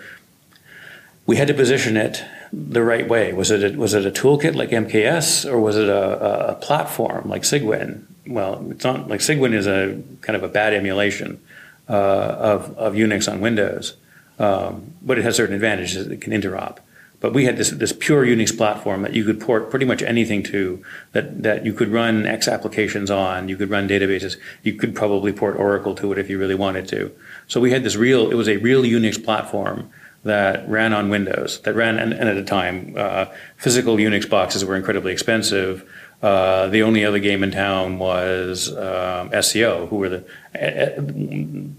we 1.26 1.38
had 1.38 1.48
to 1.48 1.54
position 1.54 1.96
it 1.96 2.24
the 2.52 2.84
right 2.84 3.08
way. 3.08 3.34
Was 3.34 3.52
it 3.52 3.64
a, 3.64 3.78
was 3.78 3.94
it 3.94 4.06
a 4.06 4.12
toolkit 4.12 4.56
like 4.56 4.70
MKS 4.70 5.50
or 5.50 5.60
was 5.60 5.78
it 5.78 5.88
a, 5.88 6.50
a 6.50 6.56
platform 6.56 7.30
like 7.30 7.44
Cygwin? 7.44 8.04
Well, 8.28 8.66
it's 8.72 8.84
not 8.84 9.08
like 9.08 9.20
Cygwin 9.20 9.54
is 9.54 9.68
a 9.68 10.02
kind 10.22 10.36
of 10.36 10.44
a 10.44 10.48
bad 10.48 10.74
emulation 10.74 11.40
uh, 11.88 11.94
of 11.94 12.78
of 12.78 12.94
Unix 12.94 13.32
on 13.32 13.42
Windows, 13.42 13.96
um, 14.40 14.94
but 15.02 15.18
it 15.18 15.24
has 15.24 15.36
certain 15.36 15.56
advantages. 15.56 16.08
It 16.08 16.22
can 16.22 16.34
interop. 16.34 16.80
But 17.20 17.34
we 17.34 17.46
had 17.46 17.58
this 17.58 17.72
this 17.72 17.92
pure 17.92 18.26
Unix 18.26 18.56
platform 18.56 19.02
that 19.02 19.14
you 19.14 19.26
could 19.26 19.42
port 19.42 19.70
pretty 19.70 19.86
much 19.86 20.02
anything 20.02 20.42
to. 20.44 20.84
That 21.12 21.44
that 21.44 21.66
you 21.66 21.74
could 21.74 21.90
run 21.90 22.26
X 22.26 22.48
applications 22.48 23.12
on. 23.12 23.50
You 23.50 23.58
could 23.58 23.70
run 23.70 23.90
databases. 23.90 24.38
You 24.64 24.74
could 24.74 24.96
probably 24.96 25.34
port 25.34 25.58
Oracle 25.58 25.96
to 25.96 26.12
it 26.12 26.18
if 26.18 26.30
you 26.30 26.40
really 26.40 26.56
wanted 26.56 26.88
to. 26.90 27.12
So 27.48 27.60
we 27.60 27.72
had 27.72 27.84
this 27.84 27.96
real. 27.96 28.32
It 28.32 28.36
was 28.36 28.48
a 28.48 28.58
real 28.58 28.84
Unix 28.84 29.22
platform 29.22 29.90
that 30.24 30.68
ran 30.68 30.94
on 30.94 31.10
Windows, 31.10 31.62
that 31.62 31.76
ran, 31.76 31.98
and, 31.98 32.12
and 32.14 32.28
at 32.28 32.36
a 32.36 32.44
time, 32.44 32.94
uh, 32.98 33.26
physical 33.56 33.96
Unix 33.96 34.30
boxes 34.30 34.66
were 34.66 34.76
incredibly 34.76 35.14
expensive. 35.14 35.90
Uh, 36.22 36.68
the 36.68 36.84
only 36.84 37.06
other 37.06 37.20
game 37.20 37.44
in 37.44 37.52
town 37.52 37.98
was 37.98 38.76
um, 38.76 39.32
SCO, 39.42 39.88
who 39.88 39.96
were 39.96 40.10
the 40.10 40.26
uh, 40.56 41.02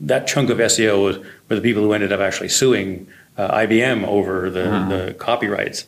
that 0.00 0.26
chunk 0.26 0.48
of 0.48 0.70
SCO 0.70 1.04
was, 1.04 1.18
were 1.48 1.56
the 1.56 1.60
people 1.60 1.82
who 1.82 1.92
ended 1.92 2.12
up 2.12 2.20
actually 2.20 2.48
suing 2.48 3.06
uh, 3.40 3.58
IBM 3.62 3.98
over 4.16 4.34
the, 4.56 4.60
Mm-hmm. 4.70 4.88
the 4.94 5.02
copyrights, 5.26 5.80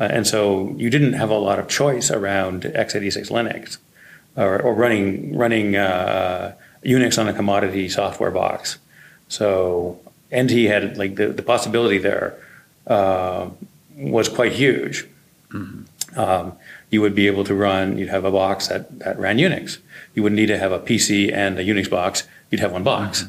uh, 0.00 0.08
and 0.16 0.24
so 0.32 0.40
you 0.82 0.88
didn't 0.96 1.14
have 1.22 1.30
a 1.38 1.40
lot 1.48 1.58
of 1.62 1.66
choice 1.80 2.06
around 2.18 2.62
x86 2.86 3.30
Linux 3.36 3.78
or, 4.36 4.54
or 4.66 4.72
running 4.82 5.04
running 5.42 5.68
uh, 5.76 6.54
Unix 6.84 7.12
on 7.20 7.26
a 7.28 7.34
commodity 7.40 7.88
software 7.88 8.30
box. 8.42 8.78
So 9.28 9.98
NT 10.42 10.52
had 10.74 10.82
like 11.02 11.12
the, 11.20 11.26
the 11.38 11.42
possibility 11.54 11.98
there 11.98 12.28
uh, 12.96 13.42
was 14.16 14.26
quite 14.38 14.52
huge. 14.64 14.96
Um, 16.16 16.46
you 16.92 17.00
would 17.02 17.14
be 17.14 17.26
able 17.32 17.44
to 17.44 17.54
run, 17.54 17.96
you'd 17.98 18.08
have 18.16 18.24
a 18.24 18.30
box 18.30 18.68
that, 18.68 18.82
that 19.04 19.18
ran 19.18 19.36
Unix. 19.38 19.78
You 20.14 20.22
wouldn't 20.22 20.40
need 20.42 20.48
to 20.54 20.58
have 20.58 20.72
a 20.72 20.78
PC 20.88 21.32
and 21.32 21.58
a 21.58 21.64
Unix 21.64 21.88
box, 21.88 22.24
you'd 22.50 22.60
have 22.60 22.72
one 22.72 22.84
box. 22.84 23.24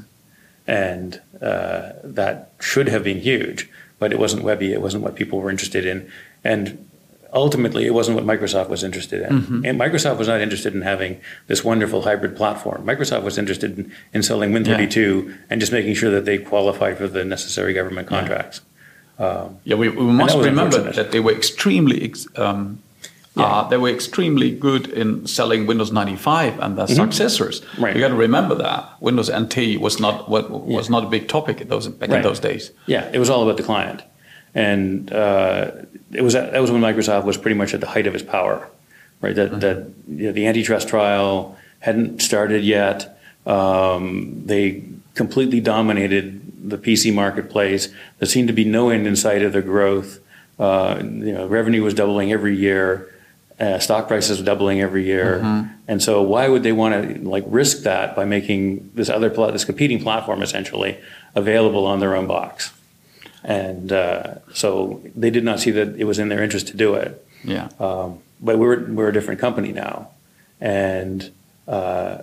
And 0.67 1.21
uh, 1.41 1.91
that 2.04 2.52
should 2.60 2.88
have 2.88 3.04
been 3.04 3.19
huge, 3.19 3.69
but 3.99 4.12
it 4.13 4.19
wasn't 4.19 4.43
Webby, 4.43 4.71
it 4.73 4.82
wasn't 4.82 5.04
what 5.04 5.15
people 5.15 5.39
were 5.39 5.49
interested 5.49 5.86
in. 5.86 6.10
And 6.43 6.89
ultimately, 7.34 7.86
it 7.86 7.93
wasn't 7.93 8.15
what 8.15 8.26
Microsoft 8.26 8.69
was 8.69 8.84
interested 8.84 9.21
in. 9.23 9.65
And 9.65 9.80
Microsoft 9.80 10.17
was 10.17 10.28
not 10.28 10.39
interested 10.39 10.73
in 10.73 10.82
having 10.84 11.19
this 11.47 11.63
wonderful 11.63 12.04
hybrid 12.04 12.36
platform. 12.38 12.86
Microsoft 12.86 13.23
was 13.23 13.38
interested 13.38 13.78
in, 13.78 13.91
in 14.13 14.23
selling 14.23 14.52
Win32 14.52 15.38
and 15.49 15.60
just 15.60 15.71
making 15.71 15.95
sure 15.95 16.12
that 16.12 16.26
they 16.26 16.38
qualified 16.38 16.97
for 16.97 17.08
the 17.08 17.26
necessary 17.26 17.73
government 17.73 18.08
contracts. 18.08 18.62
Yeah, 19.63 19.76
we, 19.76 19.89
we 19.89 20.04
must 20.06 20.36
was 20.38 20.45
remember 20.45 20.80
that 20.91 21.12
they 21.12 21.19
were 21.19 21.32
extremely 21.34 22.04
ex- 22.04 22.28
um, 22.38 22.82
uh, 23.36 23.67
they 23.67 23.78
were 23.78 23.89
extremely 23.89 24.52
good 24.52 24.88
in 24.89 25.26
selling 25.26 25.65
Windows 25.65 25.91
95 25.91 26.60
and 26.60 26.78
their 26.78 26.88
successors. 26.88 27.62
Mm-hmm. 27.62 27.84
Right. 27.84 27.96
You 27.96 28.02
got 28.02 28.10
to 28.10 28.15
remember 28.15 28.56
that 28.56 29.02
Windows 29.02 29.32
NT 29.32 29.80
was 29.80 30.00
not 30.00 30.30
what 30.30 30.52
was 30.52 30.89
not 30.89 31.04
a 31.04 31.08
big 31.08 31.28
topic 31.28 31.62
in 31.62 31.67
those 31.67 31.88
back 31.88 32.10
in 32.10 32.22
those 32.22 32.39
days. 32.39 32.72
Yeah, 32.86 33.10
it 33.12 33.19
was 33.19 33.30
all 33.30 33.43
about 33.43 33.58
the 33.58 33.63
client, 33.63 34.04
and 34.54 35.12
uh, 35.12 35.72
it 36.12 36.22
was 36.22 36.34
that 36.34 36.62
was 36.62 36.69
when 36.69 36.82
Microsoft 36.82 37.26
was 37.26 37.38
pretty 37.38 37.56
much 37.56 37.74
at 37.74 37.82
the 37.82 37.88
height 37.88 38.06
of 38.06 38.13
its 38.13 38.24
power, 38.24 38.69
right? 39.22 39.36
That 39.36 39.62
that 39.62 39.88
you 40.08 40.28
know, 40.28 40.32
the 40.32 40.46
antitrust 40.46 40.88
trial 40.88 41.58
hadn't 41.80 42.22
started 42.22 42.63
yet. 42.63 43.17
Um, 43.48 44.43
they 44.46 44.84
completely 45.15 45.60
dominated 45.60 46.69
the 46.69 46.78
PC 46.78 47.13
marketplace. 47.13 47.89
There 48.19 48.28
seemed 48.28 48.48
to 48.48 48.54
be 48.54 48.63
no 48.63 48.89
end 48.89 49.08
in 49.08 49.15
sight 49.15 49.41
of 49.41 49.54
their 49.54 49.62
growth. 49.62 50.19
Uh, 50.60 51.00
you 51.02 51.34
know, 51.34 51.48
revenue 51.48 51.84
was 51.84 51.93
doubling 51.93 52.32
every 52.32 52.56
year. 52.56 53.10
Uh, 53.59 53.77
stock 53.77 54.07
prices 54.07 54.41
doubling 54.41 54.81
every 54.81 55.05
year, 55.05 55.39
and 55.87 56.01
so 56.01 56.21
why 56.23 56.47
would 56.47 56.63
they 56.63 56.71
want 56.71 56.93
to 56.95 57.29
like 57.29 57.43
risk 57.47 57.83
that 57.83 58.15
by 58.15 58.25
making 58.25 58.89
this 58.95 59.09
other 59.09 59.29
pla- 59.29 59.51
this 59.51 59.63
competing 59.63 60.01
platform 60.01 60.41
essentially 60.41 60.97
available 61.35 61.85
on 61.85 61.99
their 61.99 62.15
own 62.15 62.25
box? 62.25 62.73
And 63.43 63.91
uh, 63.91 64.35
so 64.53 65.01
they 65.15 65.29
did 65.29 65.43
not 65.43 65.59
see 65.59 65.69
that 65.71 65.95
it 65.99 66.05
was 66.05 66.17
in 66.17 66.29
their 66.29 66.41
interest 66.41 66.67
to 66.69 66.77
do 66.77 66.95
it. 66.95 67.23
Yeah. 67.43 67.69
Um, 67.79 68.19
but 68.41 68.57
we're 68.57 68.85
we're 68.91 69.09
a 69.09 69.13
different 69.13 69.39
company 69.39 69.71
now, 69.71 70.09
and 70.59 71.29
uh, 71.67 72.19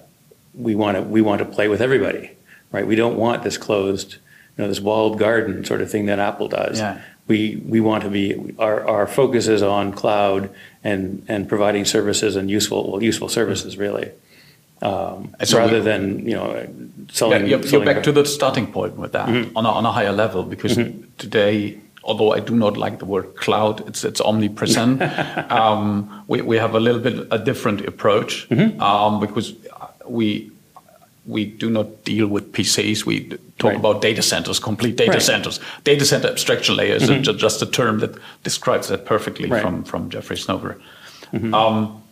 we 0.55 0.75
want 0.75 0.97
to 0.97 1.03
we 1.03 1.21
want 1.23 1.39
to 1.39 1.45
play 1.45 1.69
with 1.69 1.81
everybody, 1.81 2.33
right? 2.73 2.87
We 2.87 2.97
don't 2.97 3.17
want 3.17 3.45
this 3.45 3.57
closed, 3.57 4.15
you 4.57 4.65
know, 4.65 4.69
this 4.69 4.81
walled 4.81 5.19
garden 5.19 5.65
sort 5.65 5.81
of 5.81 5.91
thing 5.91 6.07
that 6.07 6.19
Apple 6.19 6.49
does. 6.49 6.81
Yeah. 6.81 7.01
We 7.29 7.63
we 7.65 7.81
want 7.81 8.03
to 8.03 8.11
be 8.11 8.55
our 8.59 8.85
our 8.87 9.07
focus 9.07 9.47
is 9.47 9.63
on 9.63 9.93
cloud 9.93 10.51
and 10.85 11.23
and 11.29 11.49
providing 11.49 11.85
services 11.85 12.37
and 12.37 12.51
useful 12.51 12.91
well, 12.93 13.03
useful 13.03 13.29
services 13.29 13.77
really, 13.77 14.11
um, 14.83 15.35
so 15.45 15.59
rather 15.59 15.79
we- 15.79 15.85
than 15.85 16.03
you 16.29 16.37
know 16.37 16.53
Yeah, 16.55 16.67
selling. 17.13 17.47
you're, 17.47 17.61
you're 17.61 17.85
back 17.85 18.03
to 18.05 18.13
the 18.13 18.25
starting 18.25 18.67
point 18.73 18.97
with 18.97 19.13
that 19.13 19.29
Mm-hmm. 19.29 19.57
on, 19.57 19.67
a, 19.67 19.69
on 19.69 19.85
a 19.87 19.93
higher 19.93 20.13
level 20.13 20.43
because 20.43 20.79
today, 21.19 21.79
although 22.03 22.33
I 22.33 22.41
do 22.41 22.55
not 22.55 22.77
like 22.77 22.99
the 22.99 23.05
word 23.05 23.35
cloud, 23.37 23.87
it's 23.89 24.05
it's 24.05 24.21
omnipresent. 24.21 25.03
um, 25.51 26.25
we, 26.29 26.41
we 26.43 26.57
have 26.59 26.75
a 26.75 26.81
little 26.81 27.01
bit 27.01 27.27
a 27.31 27.39
different 27.39 27.81
approach 27.87 28.49
Mm-hmm. 28.49 28.81
um, 28.81 29.21
because 29.21 29.53
we 30.07 30.51
we 31.27 31.45
do 31.45 31.69
not 31.71 32.05
deal 32.05 32.27
with 32.27 32.53
PCs. 32.53 33.05
We 33.07 33.29
talk 33.59 33.71
Right. 33.73 33.77
about 33.77 34.01
data 34.03 34.23
centers, 34.23 34.59
complete 34.59 34.97
data 34.97 35.11
Right. 35.11 35.19
Mm-hmm. 35.21 35.27
centers. 35.33 35.61
Data 35.85 36.05
center 36.05 36.29
abstraction 36.29 36.77
layer 36.77 36.95
is 36.97 37.09
ju- 37.09 37.35
just 37.35 37.63
a 37.63 37.67
term 37.67 37.99
that 38.01 38.13
describes 38.43 38.89
that 38.89 39.05
perfectly 39.05 39.49
Right. 39.49 39.63
from 39.63 39.85
from 39.85 40.09
Jeffrey 40.11 40.37
Snover. 40.37 40.75
Um, 41.55 42.03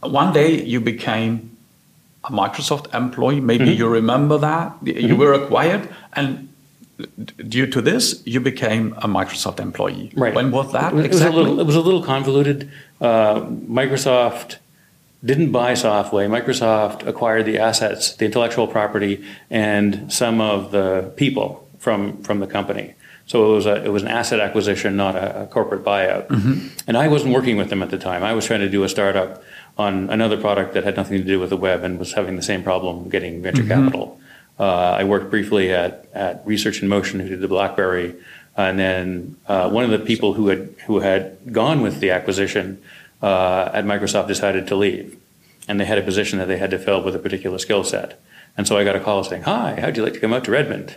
one 0.00 0.32
day 0.32 0.62
you 0.62 0.80
became 0.80 1.50
a 2.24 2.30
Microsoft 2.32 2.92
employee. 2.94 3.40
Maybe 3.40 3.64
Mm-hmm. 3.64 3.78
you 3.78 3.88
remember 3.88 4.38
that 4.38 4.72
you 4.84 5.16
were 5.16 5.32
acquired, 5.32 5.88
and 6.12 6.48
d- 6.98 7.06
due 7.48 7.66
to 7.66 7.80
this, 7.80 8.22
you 8.24 8.40
became 8.40 8.94
a 8.98 9.08
Microsoft 9.08 9.58
employee. 9.60 10.10
Right. 10.16 10.34
When 10.34 10.50
was 10.50 10.72
that 10.72 10.92
It 10.92 10.96
was, 10.96 11.04
exactly? 11.04 11.38
a 11.40 11.42
little. 11.42 11.60
It 11.60 11.66
was 11.66 11.76
a 11.76 11.80
little 11.80 12.02
convoluted. 12.02 12.68
Uh, 13.00 13.40
Microsoft 13.80 14.56
didn't 15.24 15.52
buy 15.52 15.72
Softway. 15.72 16.28
Microsoft 16.28 17.06
acquired 17.06 17.46
the 17.46 17.58
assets, 17.58 18.14
the 18.14 18.24
intellectual 18.24 18.66
property, 18.66 19.24
and 19.50 20.12
some 20.12 20.40
of 20.40 20.72
the 20.72 21.12
people 21.16 21.68
from 21.78 22.22
from 22.22 22.40
the 22.40 22.46
company. 22.46 22.94
So 23.26 23.52
it 23.52 23.54
was 23.54 23.66
a 23.66 23.84
it 23.84 23.88
was 23.88 24.02
an 24.02 24.08
asset 24.08 24.40
acquisition, 24.40 24.96
not 24.96 25.14
a, 25.16 25.42
a 25.42 25.46
corporate 25.46 25.84
buyout. 25.84 26.28
And 26.86 26.96
I 26.96 27.08
wasn't 27.08 27.34
working 27.34 27.56
with 27.56 27.70
them 27.70 27.82
at 27.82 27.90
the 27.90 27.98
time. 27.98 28.22
I 28.24 28.32
was 28.32 28.46
trying 28.46 28.60
to 28.60 28.68
do 28.68 28.82
a 28.82 28.88
startup 28.88 29.42
on 29.78 30.10
another 30.10 30.38
product 30.40 30.74
that 30.74 30.84
had 30.84 30.96
nothing 30.96 31.18
to 31.18 31.24
do 31.24 31.38
with 31.40 31.50
the 31.50 31.56
web 31.56 31.82
and 31.82 31.98
was 31.98 32.12
having 32.12 32.36
the 32.36 32.42
same 32.42 32.62
problem 32.62 33.08
getting 33.08 33.42
venture 33.42 33.64
capital. 33.64 34.18
Uh, 34.58 34.98
I 35.00 35.04
worked 35.04 35.30
briefly 35.30 35.72
at, 35.72 36.06
at 36.12 36.46
Research 36.46 36.82
in 36.82 36.88
Motion, 36.88 37.20
who 37.20 37.28
did 37.28 37.40
the 37.40 37.48
BlackBerry, 37.48 38.14
and 38.56 38.78
then 38.78 39.36
uh, 39.48 39.70
one 39.70 39.84
of 39.84 39.90
the 39.90 39.98
people 39.98 40.34
who 40.34 40.48
had 40.48 40.74
who 40.86 41.00
had 41.00 41.38
gone 41.52 41.80
with 41.80 42.00
the 42.00 42.10
acquisition 42.10 42.82
uh, 43.22 43.70
at 43.72 43.84
Microsoft 43.84 44.26
decided 44.28 44.66
to 44.66 44.76
leave, 44.76 45.16
and 45.68 45.80
they 45.80 45.84
had 45.84 45.98
a 45.98 46.02
position 46.02 46.38
that 46.38 46.48
they 46.48 46.58
had 46.58 46.70
to 46.70 46.78
fill 46.78 47.02
with 47.02 47.14
a 47.14 47.18
particular 47.18 47.58
skill 47.58 47.84
set. 47.84 48.20
And 48.56 48.66
so 48.66 48.76
I 48.76 48.84
got 48.84 48.96
a 48.96 49.00
call 49.00 49.24
saying, 49.24 49.42
"Hi, 49.42 49.80
how'd 49.80 49.96
you 49.96 50.02
like 50.02 50.14
to 50.14 50.20
come 50.20 50.32
out 50.32 50.44
to 50.44 50.50
Redmond?" 50.50 50.96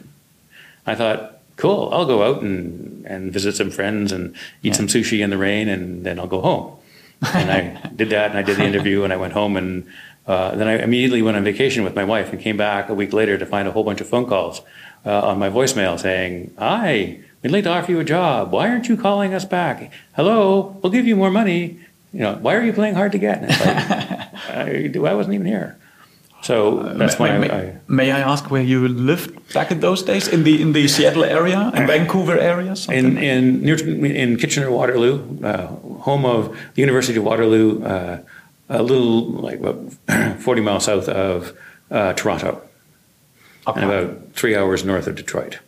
I 0.85 0.95
thought, 0.95 1.39
"Cool, 1.55 1.89
I'll 1.93 2.05
go 2.05 2.23
out 2.23 2.41
and 2.41 3.05
and 3.05 3.31
visit 3.31 3.55
some 3.55 3.69
friends 3.71 4.11
and 4.11 4.35
eat 4.63 4.75
some 4.75 4.88
sushi 4.88 5.23
in 5.23 5.29
the 5.29 5.38
rain, 5.38 5.69
and 5.69 6.03
then 6.05 6.19
I'll 6.19 6.27
go 6.27 6.41
home." 6.41 6.77
and 7.33 7.51
I 7.51 7.89
did 7.95 8.09
that, 8.09 8.31
and 8.31 8.39
I 8.39 8.41
did 8.41 8.57
the 8.57 8.65
interview, 8.65 9.03
and 9.03 9.13
I 9.13 9.17
went 9.17 9.33
home, 9.33 9.55
and 9.55 9.85
uh, 10.27 10.55
then 10.55 10.67
I 10.67 10.79
immediately 10.79 11.21
went 11.21 11.38
on 11.38 11.43
vacation 11.43 11.83
with 11.83 11.95
my 11.95 12.03
wife, 12.03 12.31
and 12.31 12.41
came 12.41 12.57
back 12.57 12.89
a 12.89 12.93
week 12.93 13.13
later 13.13 13.38
to 13.38 13.45
find 13.45 13.67
a 13.67 13.71
whole 13.71 13.83
bunch 13.83 14.01
of 14.01 14.09
phone 14.09 14.25
calls 14.25 14.61
uh, 15.05 15.21
on 15.21 15.39
my 15.39 15.49
voicemail 15.49 15.99
saying, 15.99 16.53
"Hi, 16.57 17.19
we'd 17.41 17.51
like 17.51 17.63
to 17.63 17.69
offer 17.69 17.91
you 17.91 17.99
a 17.99 18.03
job. 18.03 18.51
Why 18.51 18.69
aren't 18.69 18.89
you 18.89 18.97
calling 18.97 19.33
us 19.33 19.45
back? 19.45 19.91
Hello, 20.15 20.77
we'll 20.81 20.91
give 20.91 21.07
you 21.07 21.15
more 21.15 21.31
money. 21.31 21.79
You 22.15 22.21
know, 22.25 22.34
why 22.43 22.56
are 22.56 22.63
you 22.63 22.73
playing 22.73 22.95
hard 22.95 23.12
to 23.12 23.17
get?" 23.19 23.38
And 23.43 23.49
like, 23.49 24.99
I, 25.06 25.12
I 25.12 25.13
wasn't 25.19 25.36
even 25.36 25.47
here. 25.56 25.75
So 26.41 26.56
that's 26.99 27.17
may, 27.19 27.30
why 27.30 27.38
may, 27.43 27.49
I, 27.51 27.75
may 27.88 28.12
I 28.12 28.19
ask 28.32 28.51
where 28.51 28.62
you 28.62 28.88
lived 28.88 29.32
back 29.54 29.71
in 29.71 29.80
those 29.80 30.04
days? 30.06 30.28
In 30.28 30.43
the 30.43 30.62
in 30.62 30.73
the 30.73 30.88
Seattle 30.88 31.23
area, 31.25 31.71
in 31.75 31.88
Vancouver 31.93 32.38
area, 32.38 32.75
something? 32.75 33.17
in 33.17 33.17
in 33.17 33.62
near 33.65 33.78
in 34.21 34.38
Kitchener 34.38 34.69
Waterloo, 34.71 35.15
uh, 35.43 35.67
home 36.08 36.25
of 36.25 36.41
the 36.75 36.82
University 36.82 37.17
of 37.19 37.25
Waterloo, 37.25 37.84
uh, 37.84 38.17
a 38.69 38.82
little 38.82 39.21
like 39.47 39.60
about 39.60 39.78
forty 40.45 40.62
miles 40.62 40.86
south 40.86 41.10
of 41.10 41.51
uh, 41.91 42.13
Toronto, 42.13 42.62
Okay. 43.67 43.82
and 43.82 43.91
about 43.91 44.10
three 44.34 44.56
hours 44.56 44.84
north 44.86 45.08
of 45.08 45.15
Detroit. 45.15 45.60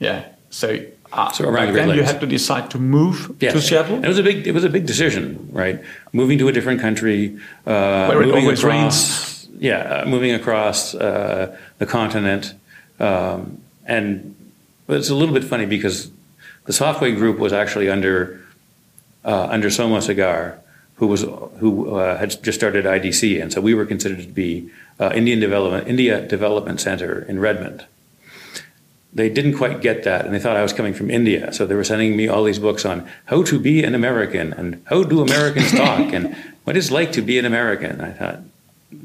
yeah. 0.00 0.24
So, 0.50 0.68
uh, 1.14 1.32
So 1.32 1.44
around 1.44 1.54
back 1.54 1.66
the 1.68 1.80
then 1.80 1.96
you 1.96 2.02
had 2.02 2.20
to 2.20 2.26
decide 2.26 2.70
to 2.70 2.78
move 2.78 3.34
Yeah, 3.40 3.52
to 3.52 3.60
Seattle. 3.60 3.96
And 3.96 4.04
it 4.04 4.08
was 4.08 4.18
a 4.18 4.22
big 4.22 4.46
it 4.46 4.52
was 4.52 4.64
a 4.64 4.68
big 4.68 4.86
decision, 4.86 5.48
right? 5.52 5.80
Moving 6.12 6.38
to 6.38 6.48
a 6.48 6.52
different 6.52 6.80
country, 6.80 7.38
uh, 7.66 8.06
Where 8.08 8.26
moving 8.26 8.48
across, 8.50 9.46
yeah, 9.58 10.02
uh, 10.02 10.06
moving 10.06 10.32
across 10.32 10.94
uh, 10.94 11.56
the 11.78 11.86
continent, 11.86 12.54
um, 13.00 13.60
and 13.86 14.34
but 14.86 14.98
it's 14.98 15.10
a 15.10 15.14
little 15.14 15.34
bit 15.34 15.44
funny 15.44 15.66
because 15.66 16.10
the 16.66 16.72
Softway 16.72 17.14
Group 17.16 17.38
was 17.38 17.52
actually 17.52 17.88
under 17.88 18.40
uh, 19.24 19.46
under 19.50 19.68
Somasegar, 19.68 20.58
who 20.96 21.06
was 21.06 21.22
who 21.60 21.96
uh, 21.96 22.18
had 22.18 22.42
just 22.42 22.58
started 22.58 22.84
IDC, 22.84 23.40
and 23.40 23.52
so 23.52 23.60
we 23.60 23.74
were 23.74 23.86
considered 23.86 24.20
to 24.22 24.28
be 24.28 24.70
uh, 25.00 25.10
Indian 25.14 25.40
Development 25.40 25.86
India 25.88 26.26
Development 26.26 26.80
Center 26.80 27.22
in 27.22 27.38
Redmond. 27.38 27.86
They 29.14 29.28
didn't 29.28 29.54
quite 29.54 29.80
get 29.80 30.02
that, 30.04 30.24
and 30.24 30.34
they 30.34 30.40
thought 30.40 30.56
I 30.56 30.62
was 30.62 30.72
coming 30.72 30.92
from 30.92 31.08
India, 31.10 31.52
so 31.52 31.66
they 31.66 31.76
were 31.76 31.84
sending 31.84 32.16
me 32.16 32.26
all 32.26 32.42
these 32.42 32.58
books 32.58 32.84
on 32.84 33.08
how 33.26 33.42
to 33.44 33.58
be 33.60 33.84
an 33.84 33.94
American 33.94 34.52
and 34.52 34.82
how 34.86 35.04
do 35.04 35.22
Americans 35.22 35.70
talk 35.84 36.12
and 36.12 36.34
what 36.64 36.76
it's 36.76 36.90
like 36.90 37.12
to 37.12 37.22
be 37.22 37.38
an 37.38 37.44
American. 37.44 38.00
I 38.00 38.10
thought, 38.12 38.40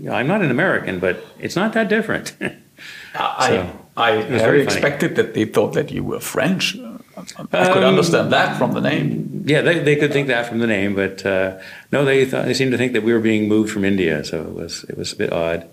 I'm 0.09 0.27
not 0.27 0.41
an 0.41 0.49
American, 0.51 0.99
but 0.99 1.23
it's 1.39 1.55
not 1.55 1.73
that 1.73 1.89
different. 1.89 2.33
I, 3.15 3.47
So- 3.49 3.79
I 3.97 4.15
was 4.15 4.25
had 4.27 4.41
very 4.41 4.63
funny. 4.65 4.75
expected 4.77 5.15
that 5.17 5.33
they 5.33 5.43
thought 5.45 5.73
that 5.73 5.91
you 5.91 6.03
were 6.03 6.19
French. 6.21 6.75
I 7.53 7.67
could 7.73 7.83
Um, 7.83 7.93
understand 7.93 8.31
that 8.31 8.57
from 8.57 8.71
the 8.71 8.79
name. 8.79 9.43
Yeah, 9.45 9.61
they, 9.61 9.79
they 9.79 9.95
could 9.97 10.13
think 10.13 10.27
that 10.29 10.45
from 10.47 10.59
the 10.59 10.67
name, 10.67 10.95
but 10.95 11.25
uh, 11.25 11.57
no, 11.91 12.05
they 12.05 12.23
thought, 12.25 12.45
they 12.45 12.53
seemed 12.53 12.71
to 12.71 12.77
think 12.77 12.93
that 12.93 13.03
we 13.03 13.11
were 13.11 13.19
being 13.19 13.49
moved 13.49 13.71
from 13.73 13.83
India, 13.83 14.23
so 14.23 14.41
it 14.41 14.53
was 14.53 14.85
it 14.87 14.97
was 14.97 15.11
a 15.11 15.15
bit 15.17 15.33
odd. 15.33 15.67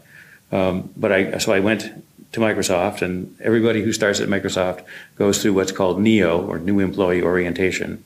Um, 0.51 0.91
but 0.97 1.13
I 1.13 1.39
so 1.39 1.53
I 1.53 1.61
went 1.61 1.89
to 2.33 2.41
Microsoft, 2.41 3.03
and 3.03 3.37
everybody 3.41 3.83
who 3.83 3.93
starts 3.93 4.21
at 4.21 4.29
Microsoft 4.29 4.85
goes 5.17 5.41
through 5.41 5.55
what's 5.55 5.73
called 5.73 6.01
NEO 6.01 6.47
or 6.47 6.59
New 6.59 6.81
Employee 6.81 7.23
Orientation. 7.23 8.05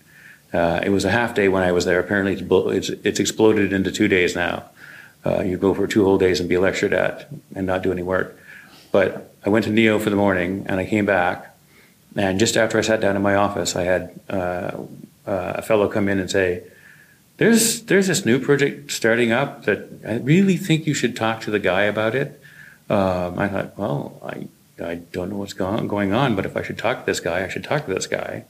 Uh, 0.52 0.80
it 0.82 0.90
was 0.90 1.04
a 1.04 1.10
half 1.10 1.34
day 1.34 1.48
when 1.48 1.62
I 1.62 1.72
was 1.72 1.84
there. 1.84 2.00
Apparently, 2.00 2.32
it's, 2.34 2.88
it's, 2.88 3.06
it's 3.06 3.20
exploded 3.20 3.72
into 3.72 3.90
two 3.90 4.08
days 4.08 4.34
now. 4.34 4.64
Uh, 5.24 5.42
you 5.42 5.56
go 5.56 5.74
for 5.74 5.86
two 5.86 6.04
whole 6.04 6.18
days 6.18 6.40
and 6.40 6.48
be 6.48 6.58
lectured 6.58 6.92
at 6.92 7.28
and 7.54 7.66
not 7.66 7.82
do 7.82 7.92
any 7.92 8.02
work. 8.02 8.38
But 8.92 9.34
I 9.44 9.50
went 9.50 9.64
to 9.66 9.70
NEO 9.70 9.98
for 9.98 10.10
the 10.10 10.16
morning, 10.16 10.66
and 10.68 10.80
I 10.80 10.86
came 10.86 11.06
back, 11.06 11.54
and 12.16 12.38
just 12.38 12.56
after 12.56 12.78
I 12.78 12.80
sat 12.80 13.00
down 13.00 13.16
in 13.16 13.22
my 13.22 13.34
office, 13.34 13.76
I 13.76 13.84
had 13.84 14.20
uh, 14.28 14.32
uh, 15.26 15.54
a 15.56 15.62
fellow 15.62 15.88
come 15.88 16.08
in 16.08 16.18
and 16.18 16.30
say, 16.30 16.64
"There's 17.36 17.82
there's 17.82 18.08
this 18.08 18.24
new 18.26 18.40
project 18.40 18.90
starting 18.90 19.30
up 19.30 19.64
that 19.64 19.88
I 20.06 20.16
really 20.16 20.56
think 20.56 20.86
you 20.86 20.94
should 20.94 21.14
talk 21.14 21.40
to 21.42 21.50
the 21.50 21.60
guy 21.60 21.82
about 21.82 22.14
it." 22.14 22.39
Um, 22.90 23.38
I 23.38 23.48
thought, 23.48 23.78
well, 23.78 24.20
I 24.22 24.48
I 24.82 24.94
don't 24.96 25.30
know 25.30 25.36
what's 25.36 25.52
going 25.52 26.12
on, 26.12 26.36
but 26.36 26.46
if 26.46 26.56
I 26.56 26.62
should 26.62 26.78
talk 26.78 27.00
to 27.00 27.06
this 27.06 27.20
guy, 27.20 27.44
I 27.44 27.48
should 27.48 27.64
talk 27.64 27.86
to 27.86 27.94
this 27.94 28.06
guy. 28.06 28.44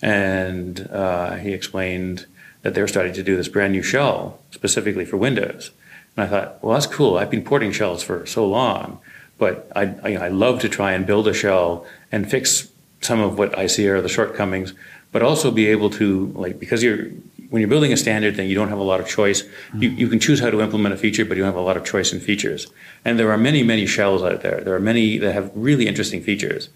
And 0.00 0.88
uh, 0.90 1.36
he 1.36 1.52
explained 1.52 2.26
that 2.62 2.74
they 2.74 2.80
were 2.80 2.88
starting 2.88 3.12
to 3.14 3.22
do 3.22 3.36
this 3.36 3.48
brand 3.48 3.72
new 3.72 3.82
shell 3.82 4.40
specifically 4.50 5.04
for 5.04 5.16
Windows. 5.16 5.70
And 6.16 6.24
I 6.24 6.28
thought, 6.28 6.62
well, 6.62 6.74
that's 6.74 6.86
cool. 6.86 7.18
I've 7.18 7.30
been 7.30 7.44
porting 7.44 7.72
shells 7.72 8.02
for 8.02 8.26
so 8.26 8.46
long, 8.46 8.98
but 9.38 9.70
I, 9.76 9.94
I, 10.02 10.16
I 10.16 10.28
love 10.28 10.60
to 10.60 10.68
try 10.68 10.92
and 10.92 11.06
build 11.06 11.28
a 11.28 11.34
shell 11.34 11.86
and 12.10 12.30
fix 12.30 12.70
some 13.00 13.20
of 13.20 13.38
what 13.38 13.56
I 13.56 13.66
see 13.66 13.88
are 13.88 14.00
the 14.00 14.08
shortcomings, 14.08 14.74
but 15.12 15.22
also 15.22 15.50
be 15.50 15.66
able 15.68 15.90
to 15.90 16.32
like 16.34 16.58
because 16.58 16.82
you're 16.82 17.06
when 17.50 17.60
you're 17.60 17.68
building 17.68 17.92
a 17.92 17.96
standard 17.96 18.36
thing, 18.36 18.48
you 18.48 18.54
don't 18.54 18.68
have 18.68 18.78
a 18.78 18.82
lot 18.82 19.00
of 19.00 19.08
choice. 19.08 19.42
You, 19.74 19.88
you 19.90 20.08
can 20.08 20.20
choose 20.20 20.40
how 20.40 20.50
to 20.50 20.60
implement 20.60 20.94
a 20.94 20.98
feature, 20.98 21.24
but 21.24 21.36
you 21.36 21.42
don't 21.42 21.52
have 21.52 21.60
a 21.60 21.64
lot 21.64 21.76
of 21.76 21.84
choice 21.84 22.12
in 22.12 22.20
features. 22.20 22.66
And 23.04 23.18
there 23.18 23.30
are 23.30 23.38
many, 23.38 23.62
many 23.62 23.86
shells 23.86 24.22
out 24.22 24.42
there. 24.42 24.60
There 24.60 24.74
are 24.74 24.80
many 24.80 25.18
that 25.18 25.32
have 25.32 25.50
really 25.54 25.86
interesting 25.86 26.22
features. 26.22 26.68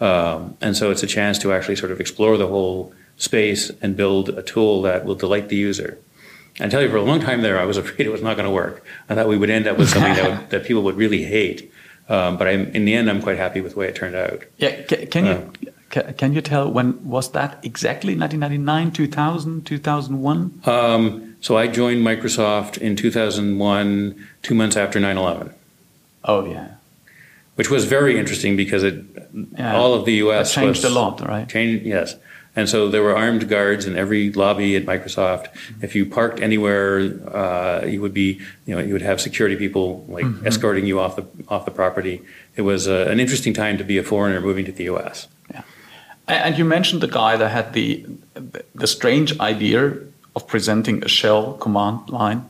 Um, 0.00 0.56
and 0.60 0.76
so 0.76 0.90
it's 0.90 1.02
a 1.02 1.06
chance 1.06 1.38
to 1.40 1.52
actually 1.52 1.76
sort 1.76 1.92
of 1.92 2.00
explore 2.00 2.36
the 2.36 2.46
whole 2.46 2.94
space 3.16 3.70
and 3.82 3.96
build 3.96 4.30
a 4.30 4.42
tool 4.42 4.82
that 4.82 5.04
will 5.04 5.14
delight 5.16 5.48
the 5.48 5.56
user. 5.56 5.98
I 6.58 6.68
tell 6.68 6.82
you, 6.82 6.90
for 6.90 6.96
a 6.96 7.02
long 7.02 7.20
time 7.20 7.42
there, 7.42 7.58
I 7.58 7.64
was 7.64 7.76
afraid 7.82 8.06
it 8.06 8.10
was 8.10 8.22
not 8.22 8.36
going 8.36 8.46
to 8.46 8.54
work. 8.54 8.84
I 9.08 9.14
thought 9.14 9.28
we 9.28 9.36
would 9.36 9.50
end 9.50 9.66
up 9.66 9.78
with 9.78 9.90
something 9.90 10.14
that, 10.14 10.30
would, 10.30 10.50
that 10.50 10.64
people 10.64 10.82
would 10.84 10.96
really 10.96 11.24
hate. 11.24 11.72
Um, 12.08 12.36
but 12.36 12.48
I'm, 12.48 12.66
in 12.74 12.84
the 12.84 12.94
end, 12.94 13.10
I'm 13.10 13.22
quite 13.22 13.36
happy 13.36 13.60
with 13.60 13.72
the 13.72 13.78
way 13.78 13.88
it 13.88 13.94
turned 13.94 14.16
out. 14.16 14.44
Yeah, 14.58 14.82
ca- 14.82 15.06
can 15.06 15.26
you 15.26 15.72
ca- 15.90 16.12
can 16.16 16.32
you 16.32 16.40
tell 16.40 16.70
when 16.70 17.04
was 17.04 17.30
that 17.32 17.58
exactly? 17.62 18.14
1999, 18.16 18.92
2000, 18.92 19.66
2001? 19.66 20.62
Um, 20.64 21.36
so 21.40 21.56
I 21.56 21.66
joined 21.66 22.04
Microsoft 22.06 22.78
in 22.78 22.96
2001, 22.96 24.26
two 24.42 24.54
months 24.54 24.76
after 24.76 24.98
9/11, 25.00 25.52
Oh 26.24 26.44
yeah, 26.46 26.68
which 27.56 27.70
was 27.70 27.84
very 27.84 28.18
interesting 28.18 28.56
because 28.56 28.82
it 28.82 29.04
Yeah. 29.56 29.76
all 29.76 29.94
of 29.94 30.04
the 30.04 30.14
U.S. 30.24 30.54
changed 30.54 30.84
was, 30.84 30.92
a 30.92 30.94
lot, 30.94 31.20
right? 31.26 31.48
Changed, 31.48 31.84
yes. 31.86 32.16
And 32.56 32.68
so 32.68 32.88
there 32.88 33.02
were 33.02 33.16
armed 33.16 33.48
guards 33.48 33.86
in 33.86 33.96
every 33.96 34.32
lobby 34.32 34.74
at 34.74 34.84
Microsoft. 34.84 35.46
If 35.82 35.94
you 35.94 36.04
parked 36.04 36.40
anywhere, 36.40 36.98
uh, 37.32 37.86
you 37.86 38.00
would 38.00 38.12
be, 38.12 38.40
you 38.66 38.74
know, 38.74 38.80
you 38.82 38.92
would 38.92 39.02
have 39.02 39.20
security 39.20 39.54
people 39.54 40.04
like 40.08 40.26
escorting 40.44 40.84
you 40.84 40.98
off 40.98 41.14
the 41.14 41.24
off 41.48 41.64
the 41.64 41.70
property. 41.70 42.20
It 42.56 42.62
was 42.62 42.88
uh, 42.88 43.06
an 43.08 43.20
interesting 43.20 43.54
time 43.54 43.78
to 43.78 43.84
be 43.84 43.98
a 43.98 44.02
foreigner 44.02 44.40
moving 44.40 44.64
to 44.64 44.72
the 44.72 44.84
U.S. 44.84 45.28
And 46.30 46.56
you 46.58 46.64
mentioned 46.64 47.00
the 47.00 47.08
guy 47.08 47.36
that 47.36 47.50
had 47.50 47.72
the 47.72 48.06
the 48.74 48.86
strange 48.86 49.38
idea 49.40 49.96
of 50.36 50.46
presenting 50.46 51.04
a 51.04 51.08
shell 51.08 51.54
command 51.54 52.08
line 52.08 52.48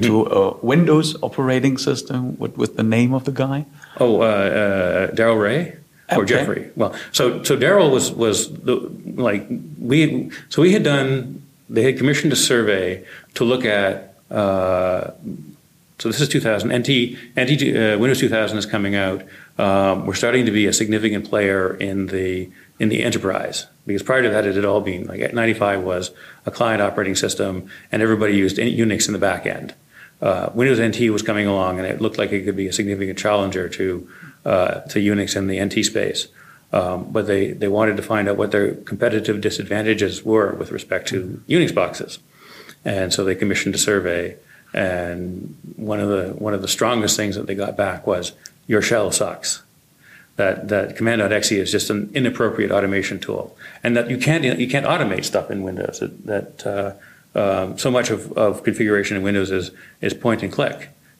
to 0.00 0.26
a 0.26 0.56
Windows 0.64 1.16
operating 1.22 1.78
system 1.78 2.38
with, 2.38 2.56
with 2.56 2.76
the 2.76 2.82
name 2.82 3.12
of 3.12 3.24
the 3.24 3.32
guy. 3.32 3.66
Oh, 3.98 4.20
uh, 4.20 4.24
uh, 4.24 5.14
Daryl 5.14 5.40
Ray 5.40 5.76
or 6.10 6.22
Okay. 6.22 6.26
Jeffrey? 6.26 6.70
Well, 6.76 6.94
so 7.12 7.42
so 7.42 7.56
Daryl 7.56 7.90
was 7.90 8.10
was 8.12 8.50
the, 8.66 8.76
like 9.14 9.46
we 9.78 10.30
so 10.48 10.62
we 10.62 10.72
had 10.72 10.82
done 10.82 11.42
they 11.68 11.82
had 11.82 11.96
commissioned 11.98 12.32
a 12.32 12.36
survey 12.36 13.04
to 13.34 13.44
look 13.44 13.64
at. 13.64 14.14
Uh, 14.30 15.12
so 15.98 16.08
this 16.08 16.20
is 16.20 16.28
2000. 16.28 16.70
NT, 16.70 16.88
NT 17.38 17.62
uh, 17.76 17.98
Windows 17.98 18.20
2000 18.20 18.56
is 18.58 18.64
coming 18.66 18.94
out. 18.96 19.22
Um, 19.58 20.06
we're 20.06 20.14
starting 20.14 20.46
to 20.46 20.50
be 20.52 20.66
a 20.66 20.72
significant 20.72 21.28
player 21.28 21.74
in 21.74 22.06
the 22.06 22.48
in 22.80 22.88
the 22.88 23.04
enterprise 23.04 23.66
because 23.86 24.02
prior 24.02 24.22
to 24.22 24.30
that 24.30 24.46
it 24.46 24.56
had 24.56 24.64
all 24.64 24.80
been 24.80 25.06
like 25.06 25.32
95 25.32 25.82
was 25.82 26.10
a 26.46 26.50
client 26.50 26.80
operating 26.80 27.14
system 27.14 27.70
and 27.92 28.02
everybody 28.02 28.34
used 28.34 28.56
Unix 28.56 29.06
in 29.06 29.12
the 29.12 29.18
back 29.18 29.46
end. 29.46 29.74
Uh, 30.22 30.50
Windows 30.54 30.80
NT 30.80 31.10
was 31.10 31.22
coming 31.22 31.46
along 31.46 31.78
and 31.78 31.86
it 31.86 32.00
looked 32.00 32.18
like 32.18 32.32
it 32.32 32.44
could 32.44 32.56
be 32.56 32.66
a 32.66 32.72
significant 32.72 33.18
challenger 33.18 33.68
to 33.68 34.08
uh, 34.46 34.80
to 34.80 34.98
Unix 34.98 35.36
in 35.36 35.46
the 35.46 35.62
NT 35.62 35.84
space. 35.84 36.28
Um, 36.72 37.10
but 37.10 37.26
they, 37.26 37.50
they 37.50 37.68
wanted 37.68 37.96
to 37.96 38.02
find 38.02 38.28
out 38.28 38.36
what 38.36 38.52
their 38.52 38.74
competitive 38.74 39.40
disadvantages 39.40 40.24
were 40.24 40.54
with 40.54 40.70
respect 40.70 41.08
to 41.08 41.42
Unix 41.48 41.74
boxes. 41.74 42.20
And 42.84 43.12
so 43.12 43.24
they 43.24 43.34
commissioned 43.34 43.74
a 43.74 43.78
survey. 43.78 44.36
And 44.72 45.56
one 45.76 46.00
of 46.00 46.08
the 46.08 46.28
one 46.38 46.54
of 46.54 46.62
the 46.62 46.68
strongest 46.68 47.16
things 47.16 47.34
that 47.34 47.46
they 47.46 47.56
got 47.56 47.76
back 47.76 48.06
was 48.06 48.32
your 48.66 48.80
shell 48.80 49.10
sucks. 49.10 49.62
That 50.40 50.56
that 50.68 50.96
command.exe 50.98 51.52
is 51.52 51.70
just 51.76 51.90
an 51.90 52.00
inappropriate 52.14 52.72
automation 52.76 53.18
tool, 53.26 53.44
and 53.84 53.90
that 53.96 54.06
you 54.12 54.18
can't 54.26 54.42
you 54.62 54.68
can't 54.74 54.86
automate 54.94 55.24
stuff 55.32 55.50
in 55.50 55.58
Windows. 55.68 55.96
That, 56.00 56.12
that 56.32 56.50
uh, 56.74 56.90
um, 57.42 57.78
so 57.84 57.90
much 57.90 58.08
of, 58.14 58.32
of 58.44 58.62
configuration 58.68 59.18
in 59.18 59.22
Windows 59.22 59.50
is 59.50 59.66
is 60.00 60.14
point 60.14 60.42
and 60.42 60.50
click, 60.58 60.78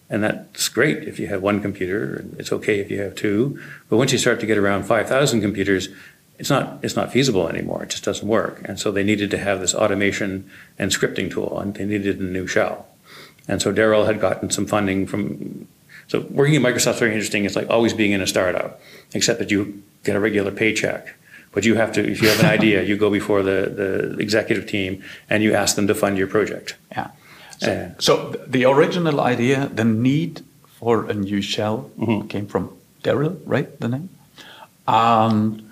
and 0.09 0.25
that's 0.25 0.71
great 0.79 0.99
if 1.11 1.21
you 1.21 1.27
have 1.33 1.43
one 1.51 1.61
computer. 1.61 2.03
and 2.21 2.41
It's 2.41 2.53
okay 2.59 2.77
if 2.81 2.89
you 2.91 2.99
have 3.05 3.15
two, 3.15 3.61
but 3.89 3.99
once 3.99 4.11
you 4.13 4.19
start 4.19 4.41
to 4.41 4.47
get 4.47 4.57
around 4.57 4.85
five 4.85 5.07
thousand 5.07 5.43
computers, 5.43 5.91
it's 6.39 6.51
not 6.55 6.65
it's 6.85 6.97
not 6.97 7.13
feasible 7.13 7.47
anymore. 7.55 7.83
It 7.85 7.91
just 7.91 8.05
doesn't 8.05 8.27
work. 8.27 8.55
And 8.69 8.81
so 8.81 8.91
they 8.91 9.05
needed 9.05 9.31
to 9.33 9.39
have 9.39 9.61
this 9.61 9.75
automation 9.75 10.49
and 10.79 10.91
scripting 10.93 11.29
tool, 11.31 11.61
and 11.61 11.75
they 11.75 11.85
needed 11.85 12.21
a 12.21 12.33
new 12.39 12.47
shell. 12.47 12.77
And 13.51 13.61
so 13.61 13.69
Daryl 13.71 14.07
had 14.07 14.19
gotten 14.27 14.49
some 14.51 14.67
funding 14.67 15.07
from. 15.07 15.21
So 16.11 16.21
working 16.29 16.57
at 16.57 16.63
Microsoft's 16.63 16.99
very 16.99 17.13
interesting. 17.13 17.45
It's 17.45 17.55
like 17.61 17.71
always 17.71 17.93
being 17.95 18.11
in 18.11 18.21
a 18.21 18.27
startup, 18.27 18.81
except 19.15 19.39
that 19.39 19.51
you 19.53 19.61
get 20.03 20.17
a 20.17 20.21
regular 20.21 20.51
paycheck. 20.51 21.15
But 21.53 21.65
you 21.65 21.77
have 21.77 21.93
to, 21.93 22.01
if 22.13 22.21
you 22.21 22.29
have 22.29 22.41
an 22.41 22.47
idea, 22.59 22.83
you 22.83 22.97
go 22.97 23.11
before 23.11 23.43
the, 23.45 23.59
the 23.81 24.19
executive 24.19 24.67
team 24.67 25.03
and 25.31 25.43
you 25.45 25.55
ask 25.55 25.77
them 25.77 25.87
to 25.87 25.95
fund 25.95 26.19
your 26.19 26.27
project. 26.27 26.75
Yeah. 26.91 27.09
So, 27.61 27.71
Uh, 27.73 28.01
so 28.01 28.13
the 28.57 28.65
original 28.65 29.21
idea, 29.21 29.69
the 29.81 29.85
need 29.85 30.43
for 30.81 30.95
a 31.11 31.15
new 31.15 31.41
shell, 31.43 31.77
Mm-hmm. 31.99 32.27
came 32.29 32.47
from 32.47 32.65
Daryl, 33.05 33.37
right? 33.47 33.69
The 33.81 33.89
name. 33.89 34.09
And 34.89 35.63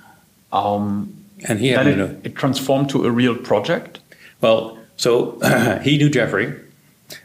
um, 0.52 1.14
And 1.48 1.58
he 1.58 1.70
to 1.74 1.80
it, 1.90 2.26
it 2.26 2.34
transformed 2.36 2.90
to 2.90 3.04
a 3.06 3.10
real 3.10 3.34
project. 3.34 3.98
Well, 4.40 4.78
so 4.96 5.38
he 5.82 5.98
knew 5.98 6.10
Jeffrey, 6.10 6.48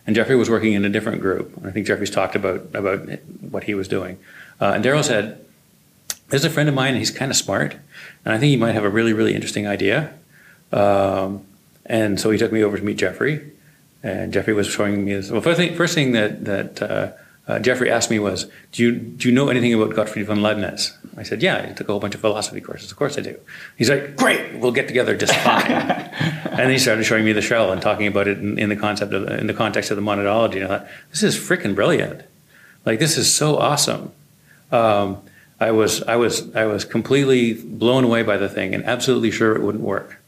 and 0.05 0.15
Jeffrey 0.15 0.35
was 0.35 0.49
working 0.49 0.73
in 0.73 0.85
a 0.85 0.89
different 0.89 1.21
group. 1.21 1.53
I 1.65 1.71
think 1.71 1.87
Jeffrey's 1.87 2.09
talked 2.09 2.35
about 2.35 2.67
about 2.73 3.07
what 3.41 3.63
he 3.63 3.73
was 3.73 3.87
doing. 3.87 4.17
Uh, 4.59 4.73
and 4.75 4.83
Daryl 4.83 5.03
said, 5.03 5.43
"There's 6.29 6.45
a 6.45 6.49
friend 6.49 6.69
of 6.69 6.75
mine, 6.75 6.89
and 6.89 6.97
he's 6.97 7.11
kind 7.11 7.31
of 7.31 7.37
smart, 7.37 7.75
and 8.25 8.33
I 8.33 8.37
think 8.37 8.49
he 8.49 8.57
might 8.57 8.73
have 8.73 8.83
a 8.83 8.89
really 8.89 9.13
really 9.13 9.33
interesting 9.33 9.67
idea." 9.67 10.13
Um, 10.71 11.45
and 11.85 12.19
so 12.19 12.31
he 12.31 12.37
took 12.37 12.51
me 12.51 12.63
over 12.63 12.77
to 12.77 12.83
meet 12.83 12.97
Jeffrey, 12.97 13.51
and 14.01 14.33
Jeffrey 14.33 14.53
was 14.53 14.67
showing 14.67 15.05
me 15.05 15.13
this. 15.13 15.29
Well, 15.29 15.41
first 15.41 15.57
thing, 15.57 15.75
first 15.75 15.93
thing 15.93 16.11
that 16.13 16.45
that 16.45 16.81
uh, 16.81 17.11
uh, 17.47 17.59
Jeffrey 17.59 17.89
asked 17.89 18.09
me 18.09 18.19
was, 18.19 18.47
"Do 18.71 18.83
you 18.83 18.91
do 18.91 19.27
you 19.27 19.33
know 19.33 19.49
anything 19.49 19.73
about 19.73 19.95
Gottfried 19.95 20.25
von 20.25 20.41
Leibniz?" 20.41 20.97
I 21.17 21.23
said, 21.23 21.41
"Yeah, 21.41 21.65
I 21.69 21.73
took 21.73 21.87
a 21.89 21.91
whole 21.91 21.99
bunch 21.99 22.15
of 22.15 22.21
philosophy 22.21 22.61
courses. 22.61 22.91
Of 22.91 22.97
course 22.97 23.17
I 23.17 23.21
do." 23.21 23.37
He's 23.77 23.89
like, 23.89 24.15
"Great, 24.15 24.55
we'll 24.55 24.71
get 24.71 24.87
together 24.87 25.15
just 25.15 25.33
fine." 25.35 25.71
and 25.71 26.59
then 26.59 26.69
he 26.69 26.79
started 26.79 27.03
showing 27.03 27.25
me 27.25 27.33
the 27.33 27.41
shell 27.41 27.71
and 27.71 27.81
talking 27.81 28.07
about 28.07 28.27
it 28.27 28.37
in, 28.39 28.57
in 28.57 28.69
the 28.69 28.75
concept 28.75 29.13
of 29.13 29.27
in 29.29 29.47
the 29.47 29.53
context 29.53 29.91
of 29.91 29.97
the 29.97 30.03
monadology. 30.03 30.55
And 30.55 30.65
I 30.65 30.67
thought, 30.67 30.87
"This 31.11 31.23
is 31.23 31.35
freaking 31.35 31.75
brilliant! 31.75 32.23
Like 32.85 32.99
this 32.99 33.17
is 33.17 33.33
so 33.33 33.57
awesome." 33.57 34.11
Um, 34.71 35.21
I 35.59 35.71
was 35.71 36.03
I 36.03 36.15
was 36.15 36.53
I 36.55 36.65
was 36.65 36.83
completely 36.83 37.53
blown 37.53 38.03
away 38.03 38.23
by 38.23 38.37
the 38.37 38.49
thing 38.49 38.73
and 38.73 38.83
absolutely 38.83 39.31
sure 39.31 39.55
it 39.55 39.61
wouldn't 39.61 39.83
work. 39.83 40.19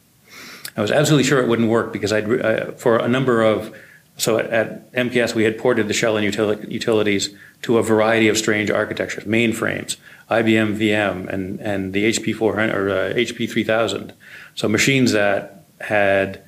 I 0.78 0.82
was 0.82 0.92
absolutely 0.92 1.24
sure 1.24 1.42
it 1.42 1.48
wouldn't 1.48 1.70
work 1.70 1.92
because 1.92 2.14
I'd 2.14 2.30
uh, 2.42 2.72
for 2.74 2.98
a 2.98 3.08
number 3.08 3.42
of 3.42 3.76
so 4.18 4.38
at, 4.38 4.46
at 4.48 4.94
MKS 4.94 5.36
we 5.36 5.44
had 5.44 5.58
ported 5.58 5.88
the 5.88 5.94
shell 5.94 6.18
and 6.18 6.34
util- 6.34 6.70
utilities 6.70 7.30
to 7.64 7.78
a 7.78 7.84
variety 7.84 8.28
of 8.28 8.38
strange 8.38 8.72
architectures, 8.72 9.24
mainframes, 9.26 9.98
IBM 10.30 10.78
VM, 10.78 11.28
and 11.28 11.60
and 11.60 11.94
the 11.94 12.06
HP 12.12 12.36
400 12.36 12.76
or 12.76 12.90
uh, 12.90 13.14
HP 13.14 13.50
3000. 13.50 14.14
So 14.56 14.68
machines 14.68 15.12
that 15.12 15.66
had 15.82 16.42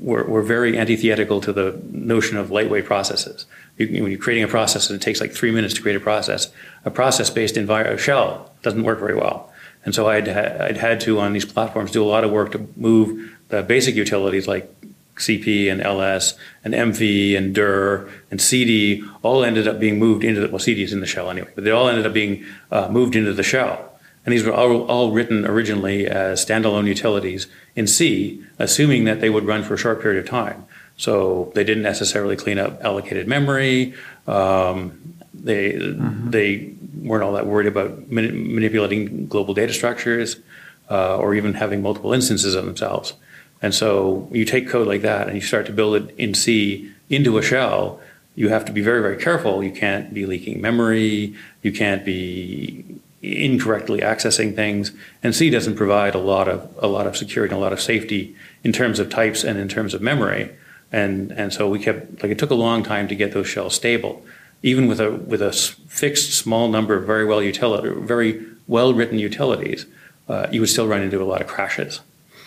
were, 0.00 0.24
were 0.24 0.42
very 0.42 0.78
antithetical 0.78 1.40
to 1.40 1.52
the 1.52 1.80
notion 1.90 2.36
of 2.36 2.50
lightweight 2.50 2.84
processes. 2.84 3.46
You, 3.76 4.02
when 4.02 4.12
you're 4.12 4.20
creating 4.20 4.44
a 4.44 4.48
process 4.48 4.90
and 4.90 5.00
it 5.00 5.02
takes 5.02 5.20
like 5.20 5.32
three 5.32 5.50
minutes 5.50 5.74
to 5.74 5.82
create 5.82 5.96
a 5.96 6.00
process, 6.00 6.50
a 6.84 6.90
process-based 6.90 7.56
environment 7.56 8.00
shell 8.00 8.52
doesn't 8.62 8.82
work 8.82 8.98
very 8.98 9.14
well. 9.14 9.52
And 9.84 9.94
so 9.94 10.08
I'd, 10.08 10.28
ha- 10.28 10.64
I'd 10.64 10.76
had 10.76 11.00
to 11.02 11.20
on 11.20 11.32
these 11.32 11.44
platforms 11.44 11.90
do 11.90 12.04
a 12.04 12.06
lot 12.06 12.24
of 12.24 12.30
work 12.30 12.52
to 12.52 12.68
move 12.76 13.34
the 13.48 13.62
basic 13.62 13.94
utilities 13.94 14.46
like 14.46 14.70
CP 15.18 15.70
and 15.70 15.80
LS 15.80 16.34
and 16.64 16.74
MV 16.74 17.36
and 17.36 17.54
DIR 17.54 18.08
and 18.30 18.40
CD 18.40 19.04
all 19.22 19.44
ended 19.44 19.68
up 19.68 19.78
being 19.78 19.98
moved 19.98 20.24
into 20.24 20.40
the, 20.40 20.48
well, 20.48 20.58
CD 20.58 20.82
is 20.82 20.92
in 20.92 21.00
the 21.00 21.06
shell 21.06 21.30
anyway, 21.30 21.50
but 21.54 21.64
they 21.64 21.70
all 21.70 21.88
ended 21.88 22.06
up 22.06 22.12
being 22.12 22.44
uh, 22.70 22.88
moved 22.88 23.16
into 23.16 23.32
the 23.32 23.42
shell. 23.42 23.84
And 24.24 24.32
these 24.32 24.44
were 24.44 24.52
all, 24.52 24.82
all 24.86 25.12
written 25.12 25.46
originally 25.46 26.06
as 26.06 26.44
standalone 26.44 26.86
utilities 26.86 27.46
in 27.74 27.86
C, 27.86 28.44
assuming 28.58 29.04
that 29.04 29.20
they 29.20 29.30
would 29.30 29.46
run 29.46 29.62
for 29.62 29.74
a 29.74 29.78
short 29.78 30.02
period 30.02 30.22
of 30.22 30.28
time. 30.28 30.66
So 30.98 31.52
they 31.54 31.64
didn't 31.64 31.84
necessarily 31.84 32.36
clean 32.36 32.58
up 32.58 32.82
allocated 32.84 33.28
memory. 33.28 33.94
Um, 34.26 35.14
they 35.32 35.72
mm-hmm. 35.72 36.30
they 36.30 36.74
weren't 37.00 37.22
all 37.22 37.32
that 37.32 37.46
worried 37.46 37.68
about 37.68 38.10
manipulating 38.10 39.28
global 39.28 39.54
data 39.54 39.72
structures 39.72 40.36
uh, 40.90 41.16
or 41.16 41.34
even 41.34 41.54
having 41.54 41.80
multiple 41.82 42.12
instances 42.12 42.54
of 42.54 42.64
themselves. 42.66 43.14
And 43.60 43.74
so 43.74 44.28
you 44.30 44.44
take 44.44 44.68
code 44.68 44.86
like 44.86 45.02
that 45.02 45.26
and 45.26 45.34
you 45.34 45.42
start 45.42 45.66
to 45.66 45.72
build 45.72 45.96
it 45.96 46.14
in 46.16 46.34
C 46.34 46.92
into 47.10 47.38
a 47.38 47.42
shell. 47.42 48.00
You 48.34 48.50
have 48.50 48.64
to 48.66 48.72
be 48.72 48.80
very, 48.80 49.02
very 49.02 49.16
careful. 49.16 49.64
You 49.64 49.72
can't 49.72 50.14
be 50.14 50.26
leaking 50.26 50.60
memory. 50.60 51.34
You 51.62 51.72
can't 51.72 52.04
be 52.04 52.84
incorrectly 53.20 54.00
accessing 54.00 54.54
things. 54.54 54.92
And 55.22 55.34
C 55.34 55.50
doesn't 55.50 55.74
provide 55.74 56.14
a 56.14 56.18
lot 56.18 56.48
of 56.48 56.72
a 56.78 56.86
lot 56.86 57.06
of 57.06 57.16
security 57.16 57.52
and 57.52 57.60
a 57.60 57.62
lot 57.62 57.72
of 57.72 57.80
safety 57.80 58.36
in 58.62 58.72
terms 58.72 58.98
of 58.98 59.10
types 59.10 59.42
and 59.44 59.58
in 59.58 59.68
terms 59.68 59.94
of 59.94 60.00
memory. 60.00 60.50
And 60.92 61.32
and 61.32 61.52
so 61.52 61.68
we 61.68 61.78
kept 61.80 62.22
like 62.22 62.30
it 62.30 62.38
took 62.38 62.50
a 62.50 62.54
long 62.54 62.82
time 62.82 63.08
to 63.08 63.14
get 63.14 63.32
those 63.32 63.48
shells 63.48 63.74
stable. 63.74 64.24
Even 64.62 64.86
with 64.86 65.00
a 65.00 65.10
with 65.10 65.42
a 65.42 65.52
fixed 65.52 66.32
small 66.32 66.68
number 66.68 66.94
of 66.94 67.06
very 67.06 67.24
well 67.24 67.42
utility, 67.42 67.88
very 68.00 68.44
well 68.66 68.94
written 68.94 69.18
utilities, 69.18 69.86
uh, 70.28 70.46
you 70.52 70.60
would 70.60 70.68
still 70.68 70.86
run 70.86 71.02
into 71.02 71.20
a 71.20 71.24
lot 71.24 71.40
of 71.40 71.46
crashes. 71.46 72.00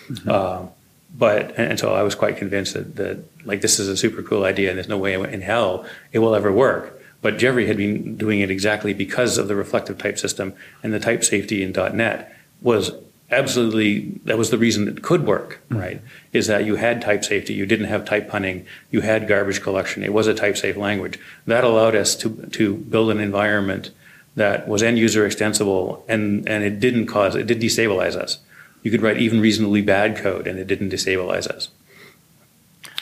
Mm-hmm. 0.10 0.30
Uh, 0.30 0.67
but 1.13 1.58
and 1.58 1.80
so 1.80 1.93
I 1.93 2.04
was 2.04 2.15
quite 2.15 2.38
convinced 2.38 2.74
that, 2.74 2.95
that 2.95 3.24
like 3.45 3.62
this 3.62 3.80
is 3.80 3.88
a 3.88 3.97
super 3.97 4.24
cool 4.24 4.43
idea 4.43 4.69
and 4.69 4.78
there's 4.78 4.88
no 4.88 4.97
way 4.97 5.13
in 5.13 5.41
hell 5.41 5.86
it 6.12 6.19
will 6.19 6.36
ever 6.36 6.52
work. 6.52 7.00
But 7.21 7.38
Jeffrey 7.38 7.67
had 7.67 7.78
been 7.78 8.15
doing 8.17 8.39
it 8.39 8.50
exactly 8.50 8.93
because 8.93 9.38
of 9.38 9.47
the 9.47 9.56
reflective 9.56 9.97
type 9.97 10.17
system 10.17 10.54
and 10.82 10.93
the 10.93 11.00
type 11.00 11.24
safety 11.24 11.62
in 11.62 11.71
.NET 11.71 12.36
was 12.62 12.91
absolutely 13.30 14.19
that 14.26 14.38
was 14.38 14.50
the 14.50 14.58
reason 14.58 14.88
it 14.88 15.02
could 15.02 15.26
work, 15.26 15.62
mm-hmm. 15.65 15.78
right? 15.78 16.02
Is 16.34 16.47
that 16.47 16.65
you 16.65 16.76
had 16.76 17.02
type 17.02 17.24
safety, 17.24 17.54
you 17.54 17.65
didn't 17.65 17.88
have 17.88 18.06
type 18.06 18.30
punning, 18.30 18.65
you 18.89 19.02
had 19.02 19.28
garbage 19.28 19.62
collection. 19.62 20.04
It 20.04 20.13
was 20.13 20.28
a 20.28 20.34
type 20.34 20.58
safe 20.58 20.78
language 20.78 21.19
that 21.45 21.63
allowed 21.63 21.95
us 21.95 22.15
to 22.17 22.30
to 22.52 22.76
build 22.76 23.12
an 23.12 23.19
environment 23.19 23.91
that 24.36 24.67
was 24.67 24.82
end 24.82 24.97
user 24.97 25.26
extensible 25.26 26.06
and 26.08 26.47
and 26.47 26.63
it 26.63 26.80
didn't 26.80 27.08
cause 27.08 27.36
it 27.36 27.47
did 27.47 27.60
destabilize 27.60 28.15
us 28.15 28.39
you 28.84 28.91
could 28.91 29.02
write 29.02 29.17
even 29.17 29.39
reasonably 29.39 29.82
bad 29.82 30.17
code 30.17 30.48
and 30.48 30.60
it 30.60 30.67
didn't 30.67 30.89
destabilize 30.91 31.48
us. 31.48 31.70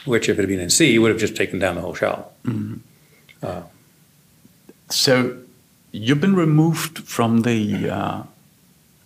Which, 0.06 0.30
if 0.30 0.38
it 0.38 0.42
had 0.42 0.50
been 0.50 0.60
in 0.60 0.70
C, 0.70 0.98
would 0.98 1.12
have 1.12 1.20
just 1.20 1.36
taken 1.36 1.60
down 1.60 1.76
the 1.76 1.82
whole 1.82 1.94
shell. 1.94 2.32
Mm-hmm. 2.46 2.78
Uh, 3.44 3.63
so, 4.89 5.38
you've 5.92 6.22
been 6.22 6.36
removed 6.36 7.00
from 7.00 7.42
the 7.42 7.89
uh, 7.89 8.24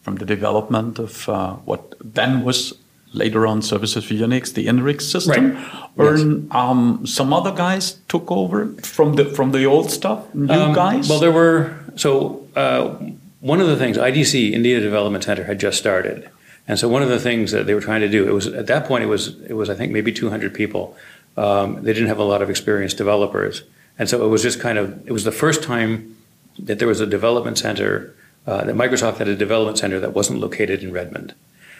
from 0.01 0.15
the 0.15 0.25
development 0.25 0.99
of 0.99 1.27
uh, 1.27 1.53
what 1.65 1.95
then 1.99 2.43
was 2.43 2.73
later 3.13 3.45
on 3.47 3.61
services 3.61 4.03
for 4.03 4.13
Unix, 4.13 4.53
the 4.53 4.67
Interix 4.67 5.01
system, 5.01 5.55
right. 5.55 5.89
or 5.97 6.17
yes. 6.17 6.43
um, 6.51 7.05
some 7.05 7.31
other 7.31 7.51
guys 7.51 7.99
took 8.07 8.29
over 8.31 8.67
from 8.81 9.15
the 9.15 9.25
from 9.25 9.51
the 9.51 9.65
old 9.65 9.91
stuff. 9.91 10.33
New 10.33 10.53
um, 10.53 10.73
guys. 10.73 11.09
Well, 11.09 11.19
there 11.19 11.31
were 11.31 11.75
so 11.95 12.45
uh, 12.55 12.95
one 13.39 13.61
of 13.61 13.67
the 13.67 13.77
things 13.77 13.97
IDC 13.97 14.51
India 14.51 14.79
Development 14.79 15.23
Center 15.23 15.45
had 15.45 15.59
just 15.59 15.77
started, 15.77 16.29
and 16.67 16.79
so 16.79 16.87
one 16.87 17.03
of 17.03 17.09
the 17.09 17.19
things 17.19 17.51
that 17.51 17.65
they 17.65 17.73
were 17.73 17.81
trying 17.81 18.01
to 18.01 18.09
do, 18.09 18.27
it 18.27 18.31
was 18.31 18.47
at 18.47 18.67
that 18.67 18.85
point 18.85 19.03
it 19.03 19.07
was 19.07 19.39
it 19.41 19.53
was 19.53 19.69
I 19.69 19.75
think 19.75 19.91
maybe 19.91 20.11
200 20.11 20.53
people. 20.53 20.95
Um, 21.35 21.83
they 21.83 21.93
didn't 21.93 22.09
have 22.09 22.19
a 22.19 22.23
lot 22.23 22.41
of 22.41 22.49
experienced 22.49 22.97
developers, 22.97 23.63
and 23.97 24.07
so 24.07 24.23
it 24.25 24.29
was 24.29 24.43
just 24.43 24.59
kind 24.59 24.77
of 24.77 25.05
it 25.07 25.11
was 25.11 25.23
the 25.23 25.31
first 25.31 25.63
time 25.63 26.15
that 26.59 26.79
there 26.79 26.87
was 26.87 26.99
a 26.99 27.07
development 27.07 27.57
center 27.57 28.13
uh, 28.45 28.63
that 28.63 28.75
Microsoft 28.75 29.17
had 29.17 29.27
a 29.27 29.35
development 29.35 29.77
center 29.77 29.99
that 29.99 30.13
wasn't 30.13 30.39
located 30.39 30.83
in 30.83 30.93
Redmond, 30.93 31.33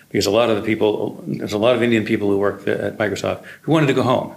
because 0.10 0.26
a 0.26 0.32
lot 0.32 0.50
of 0.50 0.56
the 0.58 0.64
people 0.64 1.24
there's 1.28 1.54
a 1.54 1.58
lot 1.58 1.76
of 1.76 1.84
Indian 1.84 2.04
people 2.04 2.30
who 2.30 2.38
work 2.38 2.68
at 2.68 2.98
Microsoft 2.98 3.46
who 3.62 3.72
wanted 3.72 3.88
to 3.88 3.94
go 3.94 4.04
home, 4.04 4.36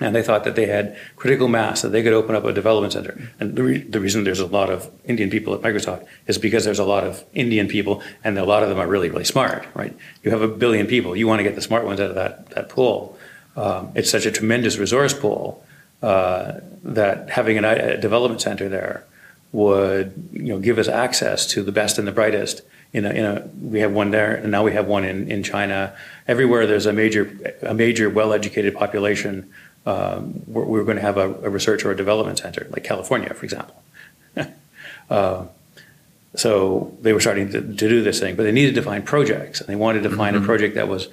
and 0.00 0.14
they 0.14 0.22
thought 0.22 0.44
that 0.44 0.56
they 0.56 0.66
had 0.66 0.96
critical 1.16 1.48
mass 1.48 1.82
that 1.82 1.88
they 1.88 2.02
could 2.02 2.12
open 2.12 2.34
up 2.34 2.44
a 2.44 2.52
development 2.52 2.92
center. 2.92 3.18
And 3.40 3.56
the, 3.56 3.62
re- 3.62 3.78
the, 3.78 4.00
reason 4.00 4.24
there's 4.24 4.40
a 4.40 4.46
lot 4.46 4.68
of 4.68 4.90
Indian 5.06 5.30
people 5.30 5.54
at 5.54 5.62
Microsoft 5.62 6.06
is 6.26 6.36
because 6.36 6.64
there's 6.64 6.78
a 6.78 6.84
lot 6.84 7.04
of 7.04 7.24
Indian 7.32 7.66
people, 7.66 8.02
and 8.22 8.38
a 8.38 8.44
lot 8.44 8.62
of 8.62 8.68
them 8.68 8.78
are 8.78 8.86
really, 8.86 9.08
really 9.08 9.24
smart. 9.24 9.66
Right? 9.74 9.96
You 10.22 10.30
have 10.30 10.42
a 10.42 10.48
billion 10.48 10.86
people. 10.86 11.16
You 11.16 11.26
want 11.26 11.38
to 11.38 11.44
get 11.44 11.54
the 11.54 11.62
smart 11.62 11.84
ones 11.84 12.00
out 12.00 12.10
of 12.10 12.16
that 12.16 12.50
that 12.50 12.68
pool. 12.68 13.16
Um, 13.56 13.92
it's 13.94 14.10
such 14.10 14.26
a 14.26 14.30
tremendous 14.30 14.76
resource 14.76 15.14
pool 15.14 15.64
uh, 16.02 16.60
that 16.84 17.30
having 17.30 17.56
an, 17.56 17.64
a 17.64 17.96
development 17.96 18.42
center 18.42 18.68
there 18.68 19.04
would 19.52 20.28
you 20.32 20.52
know 20.52 20.58
give 20.58 20.78
us 20.78 20.88
access 20.88 21.46
to 21.46 21.62
the 21.62 21.72
best 21.72 21.98
and 21.98 22.06
the 22.06 22.12
brightest. 22.12 22.62
In 22.92 23.04
a, 23.04 23.10
in 23.10 23.24
a, 23.24 23.48
we 23.60 23.80
have 23.80 23.92
one 23.92 24.10
there, 24.10 24.34
and 24.36 24.50
now 24.50 24.62
we 24.62 24.72
have 24.72 24.86
one 24.86 25.04
in, 25.04 25.30
in 25.30 25.42
China. 25.42 25.94
Everywhere 26.28 26.66
there's 26.66 26.86
a 26.86 26.92
major 26.92 27.54
a 27.62 27.74
major 27.74 28.08
well-educated 28.08 28.74
population 28.74 29.52
um, 29.86 30.42
we're, 30.46 30.64
we're, 30.64 30.84
going 30.84 30.96
to 30.96 31.02
have 31.02 31.16
a, 31.16 31.32
a, 31.44 31.48
research 31.48 31.84
or 31.84 31.92
a 31.92 31.96
development 31.96 32.38
center, 32.38 32.66
like 32.70 32.84
California, 32.84 33.32
for 33.32 33.44
example. 33.44 33.82
uh, 35.08 35.44
so 36.34 36.96
they 37.00 37.12
were 37.12 37.20
starting 37.20 37.50
to, 37.52 37.60
to, 37.60 37.88
do 37.88 38.02
this 38.02 38.18
thing, 38.20 38.34
but 38.36 38.42
they 38.42 38.52
needed 38.52 38.74
to 38.74 38.82
find 38.82 39.04
projects, 39.04 39.60
and 39.60 39.68
they 39.68 39.76
wanted 39.76 40.02
to 40.02 40.10
find 40.10 40.34
mm-hmm. 40.34 40.44
a 40.44 40.46
project 40.46 40.74
that 40.74 40.88
was 40.88 41.08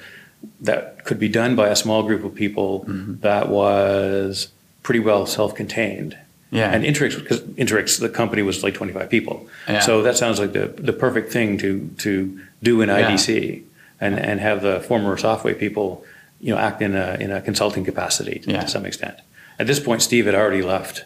that 0.60 1.06
could 1.06 1.20
be 1.20 1.30
done 1.30 1.56
by 1.56 1.70
a 1.70 1.76
small 1.76 2.04
group 2.04 2.24
of 2.26 2.36
people 2.36 2.82
mm-hmm. 2.82 3.22
that 3.22 3.48
was 3.48 4.50
pretty 4.82 5.00
well 5.00 5.26
self-contained. 5.26 6.18
Yeah. 6.52 6.70
And 6.70 6.84
Interix, 6.84 7.16
because 7.18 7.42
Interix, 7.42 8.00
the 8.00 8.10
company 8.10 8.42
was 8.42 8.62
like 8.62 8.74
25 8.74 9.10
people. 9.10 9.48
Yeah. 9.68 9.80
So 9.80 10.02
that 10.04 10.18
sounds 10.18 10.40
like 10.40 10.52
the, 10.52 10.68
the 10.68 10.94
perfect 10.94 11.32
thing 11.32 11.58
to, 11.60 11.90
to 12.00 12.40
do 12.62 12.82
in 12.82 12.90
IDC 12.90 13.56
yeah. 13.56 13.62
and, 14.00 14.20
and 14.20 14.40
have 14.40 14.62
the 14.62 14.82
former 14.82 15.18
Softway 15.18 15.58
people 15.58 16.06
you 16.44 16.54
know, 16.54 16.60
act 16.60 16.82
in 16.82 16.94
a, 16.94 17.16
in 17.22 17.32
a 17.32 17.42
consulting 17.42 17.86
capacity 17.86 18.40
to, 18.40 18.52
yeah. 18.52 18.62
to 18.62 18.68
some 18.68 18.86
extent. 18.86 19.18
At 19.58 19.66
this 19.66 19.80
point, 19.80 20.02
Steve 20.02 20.26
had 20.26 20.36
already 20.36 20.62
left. 20.62 21.06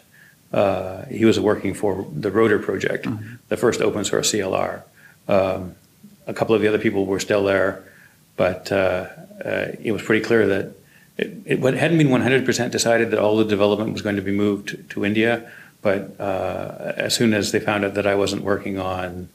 Uh, 0.52 1.04
he 1.04 1.24
was 1.24 1.38
working 1.38 1.74
for 1.74 2.04
the 2.12 2.32
Rotor 2.32 2.58
project, 2.58 3.04
mm-hmm. 3.04 3.36
the 3.46 3.56
first 3.56 3.80
open 3.80 4.04
source 4.04 4.32
CLR. 4.32 4.82
Um, 5.28 5.76
a 6.26 6.34
couple 6.34 6.56
of 6.56 6.60
the 6.60 6.66
other 6.66 6.78
people 6.78 7.06
were 7.06 7.20
still 7.20 7.44
there, 7.44 7.84
but 8.36 8.72
uh, 8.72 9.06
uh, 9.44 9.66
it 9.80 9.92
was 9.92 10.02
pretty 10.02 10.24
clear 10.24 10.44
that 10.48 10.72
it, 11.16 11.62
it, 11.62 11.74
hadn't 11.74 11.98
been 11.98 12.08
100% 12.08 12.70
decided 12.72 13.12
that 13.12 13.20
all 13.20 13.36
the 13.36 13.44
development 13.44 13.92
was 13.92 14.02
going 14.02 14.16
to 14.16 14.22
be 14.22 14.32
moved 14.32 14.68
to, 14.70 14.76
to 14.76 15.04
India. 15.04 15.48
But 15.82 16.18
uh, 16.18 16.94
as 16.96 17.14
soon 17.14 17.32
as 17.32 17.52
they 17.52 17.60
found 17.60 17.84
out 17.84 17.94
that 17.94 18.08
I 18.08 18.16
wasn't 18.16 18.42
working 18.42 18.80
on, 18.80 19.28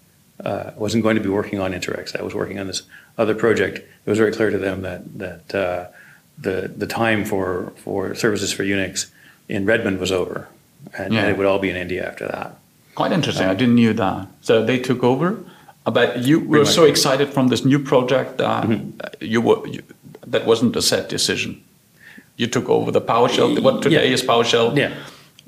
uh, 0.43 0.71
wasn't 0.75 1.03
going 1.03 1.15
to 1.15 1.21
be 1.21 1.29
working 1.29 1.59
on 1.59 1.71
Interix, 1.71 2.17
I 2.19 2.23
was 2.23 2.33
working 2.33 2.59
on 2.59 2.67
this 2.67 2.83
other 3.17 3.35
project, 3.35 3.77
it 3.77 4.09
was 4.09 4.17
very 4.17 4.31
clear 4.31 4.49
to 4.49 4.57
them 4.57 4.81
that 4.81 5.17
that 5.17 5.55
uh, 5.55 5.87
the 6.37 6.71
the 6.75 6.87
time 6.87 7.25
for 7.25 7.73
for 7.77 8.15
services 8.15 8.51
for 8.51 8.63
Unix 8.63 9.11
in 9.47 9.65
Redmond 9.65 9.99
was 9.99 10.11
over, 10.11 10.47
and, 10.97 11.13
yeah. 11.13 11.21
and 11.21 11.29
it 11.29 11.37
would 11.37 11.45
all 11.45 11.59
be 11.59 11.69
in 11.69 11.75
India 11.75 12.07
after 12.07 12.27
that. 12.27 12.55
Quite 12.95 13.11
interesting. 13.11 13.45
Um, 13.45 13.51
I 13.51 13.55
didn't 13.55 13.75
knew 13.75 13.93
that. 13.93 14.27
So 14.41 14.63
they 14.63 14.79
took 14.79 15.03
over, 15.03 15.43
but 15.85 16.19
you 16.19 16.39
were 16.39 16.65
so 16.65 16.85
excited 16.85 17.29
from 17.33 17.47
this 17.47 17.65
new 17.65 17.79
project 17.79 18.37
that 18.37 18.65
mm-hmm. 18.65 19.23
you 19.23 19.41
were 19.41 19.65
you, 19.67 19.83
that 20.25 20.45
wasn't 20.45 20.75
a 20.75 20.81
set 20.81 21.09
decision. 21.09 21.63
You 22.37 22.47
took 22.47 22.67
over 22.69 22.91
the 22.91 23.01
PowerShell. 23.01 23.61
What 23.61 23.81
today 23.81 24.07
yeah. 24.07 24.13
is 24.13 24.23
PowerShell. 24.23 24.75
Yeah, 24.75 24.93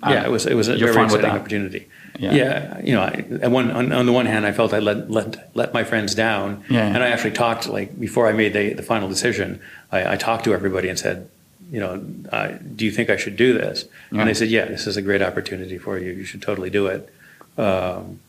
yeah. 0.07 0.25
It 0.25 0.31
was 0.31 0.45
it 0.45 0.55
was 0.55 0.67
a 0.67 0.77
very 0.77 1.03
exciting 1.03 1.29
opportunity. 1.29 1.87
Yeah. 2.17 2.33
yeah, 2.33 2.79
you 2.81 2.93
know, 2.93 3.01
I, 3.01 3.47
one, 3.47 3.71
on, 3.71 3.91
on, 3.91 4.05
the 4.05 4.13
one 4.13 4.25
hand, 4.25 4.45
I 4.45 4.53
felt 4.53 4.73
I 4.73 4.79
let 4.79 5.11
let, 5.11 5.55
let 5.55 5.73
my 5.73 5.83
friends 5.83 6.15
down, 6.15 6.63
yeah. 6.69 6.87
and 6.87 7.03
I 7.03 7.09
actually 7.09 7.31
talked 7.31 7.67
like 7.67 7.99
before 7.99 8.27
I 8.27 8.31
made 8.31 8.53
the, 8.53 8.73
the 8.73 8.83
final 8.83 9.09
decision. 9.09 9.59
I, 9.91 10.13
I 10.13 10.15
talked 10.15 10.45
to 10.45 10.53
everybody 10.53 10.87
and 10.87 10.97
said, 10.97 11.29
you 11.71 11.79
know, 11.79 12.03
uh, 12.31 12.53
do 12.75 12.85
you 12.85 12.91
think 12.91 13.09
I 13.09 13.17
should 13.17 13.35
do 13.35 13.53
this? 13.53 13.85
Yeah. 14.11 14.19
And 14.19 14.29
they 14.29 14.33
said, 14.33 14.49
yeah, 14.49 14.65
this 14.65 14.87
is 14.87 14.97
a 14.97 15.01
great 15.01 15.21
opportunity 15.21 15.77
for 15.77 15.97
you. 15.97 16.11
You 16.11 16.23
should 16.23 16.41
totally 16.41 16.69
do 16.69 16.87
it. 16.87 17.13
Um, 17.57 18.19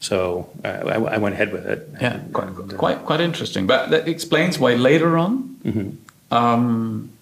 so 0.00 0.50
I, 0.64 0.70
I, 0.70 1.18
went 1.18 1.34
ahead 1.34 1.52
with 1.52 1.64
it. 1.64 1.88
Yeah, 2.00 2.14
and, 2.14 2.32
quite, 2.32 2.48
and, 2.48 2.72
uh, 2.72 2.76
quite, 2.76 3.04
quite 3.04 3.20
interesting. 3.20 3.66
But 3.66 3.90
that 3.90 4.08
explains 4.08 4.58
why 4.58 4.74
later 4.74 5.16
on, 5.16 5.56
mm-hmm. 5.64 6.34
um, 6.34 7.12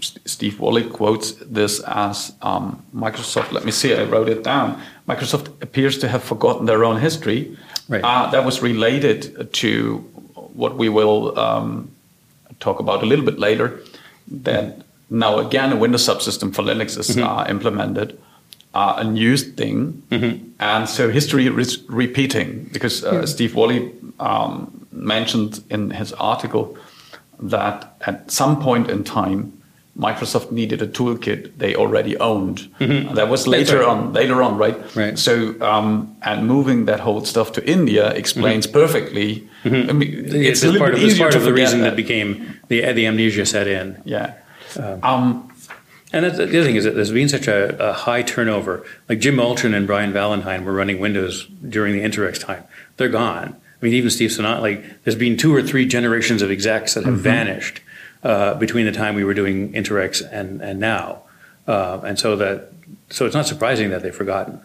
Steve 0.00 0.54
Walli 0.54 0.90
quotes 0.92 1.32
this 1.32 1.80
as 1.80 2.32
um, 2.42 2.82
Microsoft. 2.94 3.52
Let 3.52 3.64
me 3.64 3.70
see, 3.70 3.94
I 3.94 4.02
wrote 4.02 4.28
it 4.28 4.42
down. 4.42 4.82
Microsoft 5.08 5.46
appears 5.62 5.98
to 5.98 6.08
have 6.08 6.22
forgotten 6.22 6.66
their 6.66 6.84
own 6.84 7.00
history. 7.00 7.56
Right. 7.88 8.04
Uh, 8.04 8.30
that 8.30 8.44
was 8.44 8.60
related 8.62 9.52
to 9.54 9.98
what 10.54 10.76
we 10.76 10.88
will 10.88 11.38
um, 11.38 11.90
talk 12.60 12.80
about 12.80 13.02
a 13.02 13.06
little 13.06 13.24
bit 13.24 13.38
later. 13.38 13.80
that 14.30 14.82
now 15.10 15.38
again 15.38 15.72
a 15.72 15.76
Windows 15.76 16.06
subsystem 16.06 16.54
for 16.54 16.62
Linux 16.62 16.98
is 16.98 17.16
uh, 17.16 17.46
implemented, 17.48 18.18
uh, 18.74 18.94
a 18.98 19.04
new 19.04 19.36
thing, 19.36 20.02
and 20.60 20.88
so 20.88 21.08
history 21.10 21.46
is 21.46 21.82
repeating 21.88 22.68
because 22.72 23.04
uh, 23.04 23.26
Steve 23.26 23.52
Walli 23.52 23.90
um, 24.20 24.86
mentioned 24.92 25.64
in 25.70 25.90
his 25.90 26.12
article 26.14 26.76
that 27.40 27.94
at 28.06 28.30
some 28.30 28.60
point 28.60 28.90
in 28.90 29.04
time. 29.04 29.52
Microsoft 29.98 30.52
needed 30.52 30.80
a 30.80 30.86
toolkit 30.86 31.58
they 31.58 31.74
already 31.74 32.16
owned. 32.18 32.58
Mm-hmm. 32.78 33.14
That 33.14 33.28
was 33.28 33.46
later 33.46 33.80
right. 33.80 33.88
on. 33.88 34.12
Later 34.12 34.42
on, 34.42 34.56
right? 34.56 34.96
Right. 34.96 35.18
So, 35.18 35.60
um, 35.60 36.16
and 36.22 36.46
moving 36.46 36.84
that 36.84 37.00
whole 37.00 37.24
stuff 37.24 37.52
to 37.52 37.68
India 37.68 38.10
explains 38.12 38.66
mm-hmm. 38.66 38.80
perfectly. 38.80 39.48
Mm-hmm. 39.64 39.90
I 39.90 39.92
mean, 39.92 40.24
It's, 40.24 40.34
it's 40.34 40.62
a 40.62 40.66
little 40.66 40.80
part 40.80 40.94
bit 40.94 41.02
of, 41.02 41.08
easier 41.08 41.24
part 41.24 41.32
to 41.32 41.38
of 41.38 41.44
the 41.44 41.52
reason 41.52 41.80
that. 41.80 41.90
that 41.90 41.96
became 41.96 42.60
the 42.68 42.92
the 42.92 43.06
amnesia 43.06 43.44
set 43.44 43.66
in. 43.66 44.00
Yeah. 44.04 44.34
Um, 44.76 45.00
um, 45.02 45.52
And 46.12 46.24
that's, 46.24 46.38
the 46.38 46.44
other 46.44 46.64
thing 46.64 46.76
is 46.76 46.84
that 46.84 46.94
there's 46.94 47.12
been 47.12 47.28
such 47.28 47.48
a, 47.48 47.90
a 47.90 47.92
high 47.92 48.22
turnover. 48.22 48.84
Like 49.08 49.18
Jim 49.18 49.36
Moulton 49.36 49.74
and 49.74 49.86
Brian 49.86 50.12
Valentine 50.12 50.64
were 50.64 50.72
running 50.72 51.00
Windows 51.00 51.46
during 51.68 51.92
the 51.94 52.02
Interix 52.02 52.38
time. 52.38 52.64
They're 52.96 53.08
gone. 53.08 53.56
I 53.80 53.84
mean, 53.84 53.94
even 53.94 54.10
Steve 54.10 54.30
Sonat, 54.30 54.60
like, 54.60 55.04
there's 55.04 55.16
been 55.16 55.36
two 55.36 55.54
or 55.54 55.62
three 55.62 55.86
generations 55.86 56.42
of 56.42 56.50
execs 56.50 56.94
that 56.94 57.04
have 57.04 57.18
vanished 57.18 57.80
uh, 58.22 58.54
between 58.54 58.86
the 58.86 58.92
time 58.92 59.14
we 59.14 59.24
were 59.24 59.34
doing 59.34 59.72
Interix 59.72 60.22
and, 60.32 60.60
and 60.60 60.78
now. 60.80 61.22
Uh, 61.66 62.00
and 62.04 62.18
so 62.18 62.36
that, 62.36 62.72
so 63.10 63.26
it's 63.26 63.34
not 63.34 63.46
surprising 63.46 63.90
that 63.90 64.02
they've 64.02 64.14
forgotten. 64.14 64.60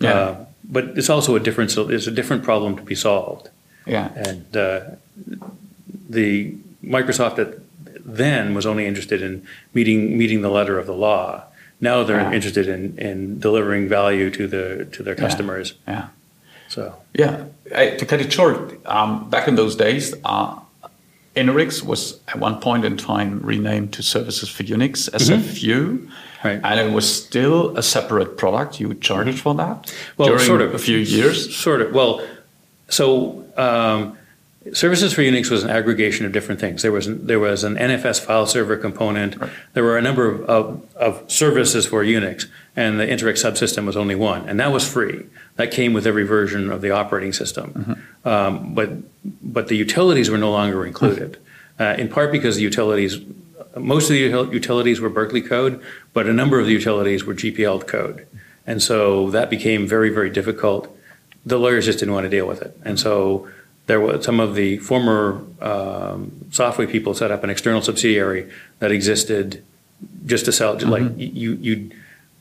Yeah. 0.00 0.10
Uh, 0.12 0.44
but 0.64 0.84
it's 0.96 1.10
also 1.10 1.34
a 1.36 1.40
different, 1.40 1.76
it's 1.76 2.06
a 2.06 2.10
different 2.10 2.42
problem 2.44 2.76
to 2.76 2.82
be 2.82 2.94
solved. 2.94 3.48
yeah. 3.86 4.10
And 4.14 4.56
uh, 4.56 4.80
the 6.08 6.54
Microsoft 6.84 7.38
at 7.38 7.58
then 8.06 8.54
was 8.54 8.66
only 8.66 8.86
interested 8.86 9.22
in 9.22 9.46
meeting 9.72 10.18
meeting 10.18 10.42
the 10.42 10.50
letter 10.50 10.78
of 10.78 10.86
the 10.86 10.92
law. 10.94 11.42
Now 11.80 12.04
they're 12.04 12.20
Ah. 12.20 12.32
interested 12.32 12.68
in, 12.68 12.98
in 12.98 13.38
delivering 13.40 13.88
value 13.88 14.30
to 14.30 14.46
the 14.46 14.84
to 14.92 15.02
their 15.02 15.14
customers. 15.14 15.74
Yeah. 15.88 16.08
So 16.68 16.94
Yeah. 17.14 17.44
I, 17.74 17.90
to 17.96 18.04
cut 18.06 18.20
it 18.20 18.32
short, 18.32 18.58
um, 18.86 19.30
back 19.30 19.48
in 19.48 19.54
those 19.54 19.74
days, 19.76 20.14
uh, 20.24 20.56
Interix 21.34 21.82
was 21.82 22.20
at 22.28 22.38
one 22.38 22.60
point 22.60 22.84
in 22.84 22.96
time 22.96 23.40
renamed 23.40 23.92
to 23.94 24.02
Services 24.02 24.48
for 24.48 24.62
Unix, 24.62 25.10
SFU. 25.10 26.08
Right. 26.44 26.60
And 26.62 26.78
it 26.78 26.92
was 26.92 27.10
still 27.24 27.76
a 27.76 27.82
separate 27.82 28.36
product. 28.36 28.78
You 28.78 28.88
would 28.88 29.00
charge 29.00 29.40
for 29.40 29.54
that 29.54 29.92
Well, 30.16 30.28
during 30.28 30.44
sort 30.44 30.60
of. 30.60 30.74
a 30.74 30.78
few 30.78 30.98
years. 30.98 31.56
sort 31.56 31.80
of 31.80 31.92
well, 31.94 32.24
so. 32.88 33.44
Um, 33.56 34.18
Services 34.72 35.12
for 35.12 35.20
Unix 35.20 35.50
was 35.50 35.62
an 35.62 35.68
aggregation 35.68 36.24
of 36.24 36.32
different 36.32 36.58
things. 36.58 36.80
There 36.80 36.90
was 36.90 37.06
there 37.06 37.38
was 37.38 37.64
an 37.64 37.76
NFS 37.76 38.18
file 38.24 38.46
server 38.46 38.78
component. 38.78 39.36
There 39.74 39.84
were 39.84 39.98
a 39.98 40.00
number 40.00 40.26
of, 40.26 40.40
of, 40.48 40.94
of 40.96 41.30
services 41.30 41.84
for 41.84 42.02
Unix, 42.02 42.46
and 42.76 42.98
the 42.98 43.06
Interix 43.06 43.44
subsystem 43.44 43.86
was 43.86 43.96
only 43.96 44.14
one, 44.14 44.48
and 44.48 44.58
that 44.58 44.72
was 44.72 44.86
free. 44.86 45.26
That 45.56 45.70
came 45.70 45.92
with 45.92 46.06
every 46.06 46.24
version 46.24 46.70
of 46.70 46.80
the 46.80 46.90
operating 46.90 47.32
system. 47.32 48.02
Um, 48.24 48.74
but 48.74 48.90
but 49.42 49.68
the 49.68 49.76
utilities 49.76 50.30
were 50.30 50.38
no 50.38 50.50
longer 50.50 50.84
included, 50.84 51.38
uh, 51.78 51.94
in 51.98 52.08
part 52.08 52.32
because 52.32 52.56
the 52.56 52.62
utilities, 52.62 53.20
most 53.76 54.04
of 54.04 54.10
the 54.10 54.30
util- 54.30 54.52
utilities 54.52 55.00
were 55.00 55.08
Berkeley 55.08 55.42
code, 55.42 55.80
but 56.12 56.26
a 56.26 56.32
number 56.32 56.58
of 56.58 56.66
the 56.66 56.72
utilities 56.72 57.24
were 57.24 57.34
GPL 57.34 57.86
code, 57.86 58.26
and 58.66 58.82
so 58.82 59.30
that 59.30 59.50
became 59.50 59.86
very 59.86 60.10
very 60.10 60.30
difficult. 60.30 60.94
The 61.46 61.58
lawyers 61.58 61.84
just 61.84 61.98
didn't 62.00 62.14
want 62.14 62.24
to 62.24 62.30
deal 62.30 62.46
with 62.46 62.62
it, 62.62 62.76
and 62.84 62.98
so 62.98 63.48
there 63.86 64.00
were 64.00 64.20
some 64.22 64.40
of 64.40 64.54
the 64.54 64.78
former 64.78 65.44
um, 65.60 66.32
Softway 66.50 66.90
people 66.90 67.14
set 67.14 67.30
up 67.30 67.44
an 67.44 67.50
external 67.50 67.82
subsidiary 67.82 68.50
that 68.78 68.90
existed 68.90 69.62
just 70.26 70.44
to 70.46 70.52
sell. 70.52 70.78
Like 70.78 71.02
you 71.16 71.58
you 71.60 71.90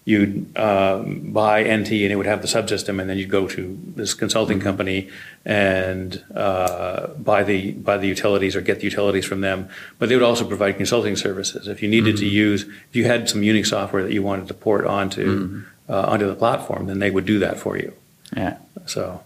you'd 0.05 0.55
um, 0.57 1.31
buy 1.31 1.61
NT 1.63 1.91
and 1.91 2.11
it 2.11 2.15
would 2.17 2.25
have 2.25 2.41
the 2.41 2.47
subsystem, 2.47 2.99
and 2.99 3.09
then 3.09 3.17
you'd 3.17 3.29
go 3.29 3.47
to 3.47 3.77
this 3.95 4.13
consulting 4.13 4.59
company 4.59 5.09
and 5.45 6.23
uh, 6.35 7.07
buy 7.17 7.43
the 7.43 7.71
buy 7.71 7.97
the 7.97 8.07
utilities 8.07 8.55
or 8.55 8.61
get 8.61 8.79
the 8.79 8.85
utilities 8.85 9.25
from 9.25 9.41
them. 9.41 9.69
But 9.99 10.09
they 10.09 10.15
would 10.15 10.23
also 10.23 10.45
provide 10.45 10.73
consulting 10.77 11.15
services 11.15 11.67
if 11.67 11.81
you 11.81 11.89
needed 11.89 12.17
to 12.17 12.25
use 12.25 12.63
if 12.63 12.95
you 12.95 13.05
had 13.05 13.29
some 13.29 13.41
Unix 13.41 13.67
software 13.67 14.03
that 14.03 14.11
you 14.13 14.23
wanted 14.23 14.47
to 14.49 14.53
port 14.53 14.85
onto 14.85 15.63
uh, 15.89 16.01
onto 16.01 16.27
the 16.27 16.35
platform, 16.35 16.87
then 16.87 16.99
they 16.99 17.11
would 17.11 17.25
do 17.25 17.39
that 17.39 17.59
for 17.59 17.77
you. 17.77 17.93
Yeah. 18.35 18.57
So, 18.85 19.21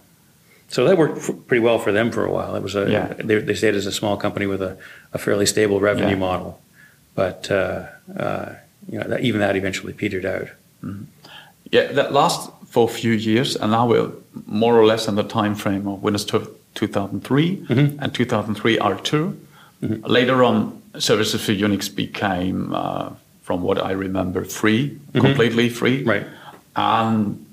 so 0.68 0.84
that 0.84 0.98
worked 0.98 1.18
f- 1.18 1.30
pretty 1.46 1.60
well 1.62 1.78
for 1.78 1.92
them 1.92 2.10
for 2.10 2.24
a 2.24 2.30
while. 2.30 2.54
It 2.56 2.62
was 2.62 2.74
a 2.76 2.90
Yeah. 2.90 3.14
they, 3.14 3.38
they 3.40 3.54
stayed 3.54 3.74
as 3.74 3.86
a 3.86 3.92
small 3.92 4.16
company 4.16 4.46
with 4.46 4.60
a, 4.62 4.76
a 5.12 5.18
fairly 5.18 5.46
stable 5.46 5.80
revenue 5.80 6.10
Yeah. 6.10 6.16
model, 6.16 6.60
but 7.14 7.50
uh, 7.50 7.86
uh, 8.16 8.54
you 8.88 8.98
know 9.00 9.08
that, 9.08 9.20
even 9.22 9.40
that 9.40 9.56
eventually 9.56 9.92
petered 9.92 10.24
out. 10.24 10.48
Mm-hmm. 10.82 11.04
Yeah, 11.70 11.92
that 11.92 12.12
last 12.12 12.50
for 12.66 12.88
a 12.88 12.92
few 12.92 13.12
years, 13.12 13.56
and 13.56 13.72
now 13.72 13.86
we're 13.86 14.10
more 14.46 14.78
or 14.78 14.86
less 14.86 15.08
in 15.08 15.16
the 15.16 15.22
time 15.22 15.54
frame 15.54 15.86
of 15.86 16.02
Windows 16.02 16.24
12 16.24 16.48
2003 16.78 17.56
mm-hmm. 17.56 18.02
and 18.02 18.14
2003 18.14 18.78
R2. 18.78 19.36
Mm-hmm. 19.82 20.06
Later 20.06 20.44
on, 20.44 20.80
services 20.98 21.44
for 21.44 21.52
Unix 21.52 21.94
became, 21.94 22.72
uh, 22.74 23.10
from 23.42 23.62
what 23.62 23.82
I 23.82 23.92
remember, 23.92 24.44
free, 24.44 24.98
completely 25.12 25.68
free. 25.68 26.04
Right. 26.04 26.26
And 26.76 27.44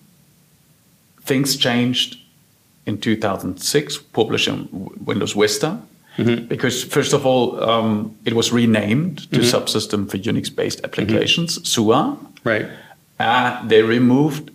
things 1.21 1.55
changed 1.55 2.19
in 2.85 2.99
2006, 2.99 3.97
publishing 3.97 4.91
Windows 5.03 5.33
Vista. 5.33 5.79
Because 6.47 6.81
first 6.81 7.11
of 7.11 7.25
all, 7.25 7.61
um, 7.61 8.15
it 8.23 8.33
was 8.33 8.53
renamed 8.53 9.29
to 9.33 9.39
Subsystem 9.39 10.09
for 10.09 10.17
Unix-based 10.17 10.79
Applications, 10.85 11.67
SUA. 11.67 12.17
Right. 12.45 12.67
Uh, 13.19 13.65
they 13.67 13.81
removed 13.81 14.51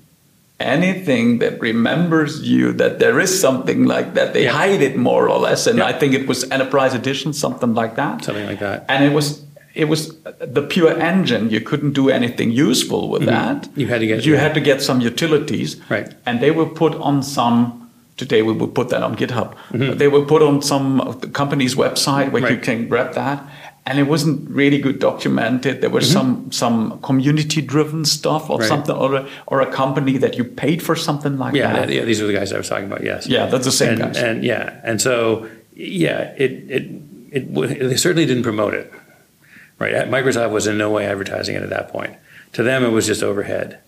anything 0.59 1.39
that 1.39 1.59
remembers 1.61 2.43
you 2.43 2.73
that 2.73 2.99
there 2.99 3.19
is 3.19 3.41
something 3.41 3.85
like 3.87 4.13
that. 4.15 4.35
They 4.35 4.45
Yeah. 4.45 4.53
hide 4.53 4.83
it 4.83 4.97
more 4.97 5.29
or 5.29 5.39
less, 5.39 5.67
and 5.67 5.79
Yeah. 5.79 5.87
I 5.87 5.93
think 5.99 6.13
it 6.15 6.27
was 6.29 6.45
Enterprise 6.51 6.95
Edition, 6.95 7.33
something 7.33 7.73
like 7.75 7.97
that. 7.97 8.25
Something 8.25 8.47
like 8.47 8.61
that. 8.61 8.85
And 8.89 9.05
it 9.05 9.13
was 9.13 9.41
it 9.73 9.89
was 9.89 10.17
the 10.41 10.63
pure 10.63 10.93
engine. 11.01 11.49
You 11.49 11.61
couldn't 11.61 11.93
do 11.95 12.11
anything 12.11 12.51
useful 12.51 13.09
with 13.09 13.25
that. 13.27 13.69
You 13.77 13.87
had 13.87 14.01
to 14.01 14.07
get- 14.07 14.27
you 14.27 14.35
yeah. 14.35 14.41
had 14.41 14.53
to 14.55 14.61
get 14.61 14.83
some 14.83 15.01
utilities, 15.01 15.77
Right. 15.89 16.09
And 16.27 16.41
they 16.41 16.51
were 16.51 16.67
put 16.67 16.93
on 16.97 17.23
some. 17.23 17.57
Today 18.17 18.43
we 18.43 18.53
would 18.53 18.75
put 18.75 18.89
that 18.89 19.03
on 19.03 19.15
GitHub. 19.17 19.49
Mm-hmm. 19.73 19.97
They 19.97 20.09
were 20.09 20.23
put 20.33 20.43
on 20.43 20.61
some 20.61 21.01
of 21.01 21.21
the 21.23 21.29
company's 21.29 21.75
website 21.77 22.33
where 22.33 22.51
you 22.53 22.59
can 22.59 22.89
grab 22.89 23.15
that, 23.15 23.39
and 23.91 23.99
it 23.99 24.05
wasn't 24.05 24.49
really 24.49 24.79
good 24.79 24.99
documented. 25.01 25.81
There 25.81 25.91
was 25.91 26.07
some 26.11 26.53
some 26.53 27.01
community 27.01 27.61
driven 27.61 28.05
stuff 28.05 28.49
or 28.49 28.59
Mm-hmm. 28.59 28.61
Right. 28.61 28.69
something, 28.69 28.95
or 28.97 29.15
a, 29.17 29.29
or 29.49 29.61
a 29.61 29.71
company 29.73 30.17
that 30.19 30.37
you 30.39 30.45
paid 30.45 30.81
for 30.83 30.95
something 30.97 31.39
like 31.39 31.55
Yeah, 31.55 31.73
that. 31.73 31.89
yeah. 31.91 32.05
These 32.05 32.21
are 32.23 32.27
the 32.27 32.33
guys 32.33 32.53
I 32.53 32.59
was 32.59 32.69
talking 32.69 32.87
about. 32.87 33.03
Yes. 33.03 33.27
Yeah, 33.27 33.47
that's 33.47 33.65
the 33.65 33.73
same 33.73 33.91
and, 33.95 33.99
guys. 34.01 34.17
And 34.23 34.45
yeah, 34.45 34.81
and 34.85 35.01
so 35.03 35.49
yeah, 35.75 36.35
it 36.45 36.53
it 36.77 36.85
it 37.37 37.55
w- 37.55 37.89
they 37.89 37.97
certainly 37.97 38.27
didn't 38.27 38.45
promote 38.45 38.75
it. 38.75 38.93
Right. 39.81 39.95
Microsoft 40.09 40.51
was 40.53 40.67
in 40.67 40.77
no 40.79 40.91
way 40.91 41.07
advertising 41.07 41.57
it 41.57 41.63
at 41.63 41.71
that 41.71 41.89
point. 41.91 42.15
To 42.53 42.63
them, 42.63 42.85
it 42.85 42.91
was 42.91 43.07
just 43.07 43.23
overhead. 43.23 43.79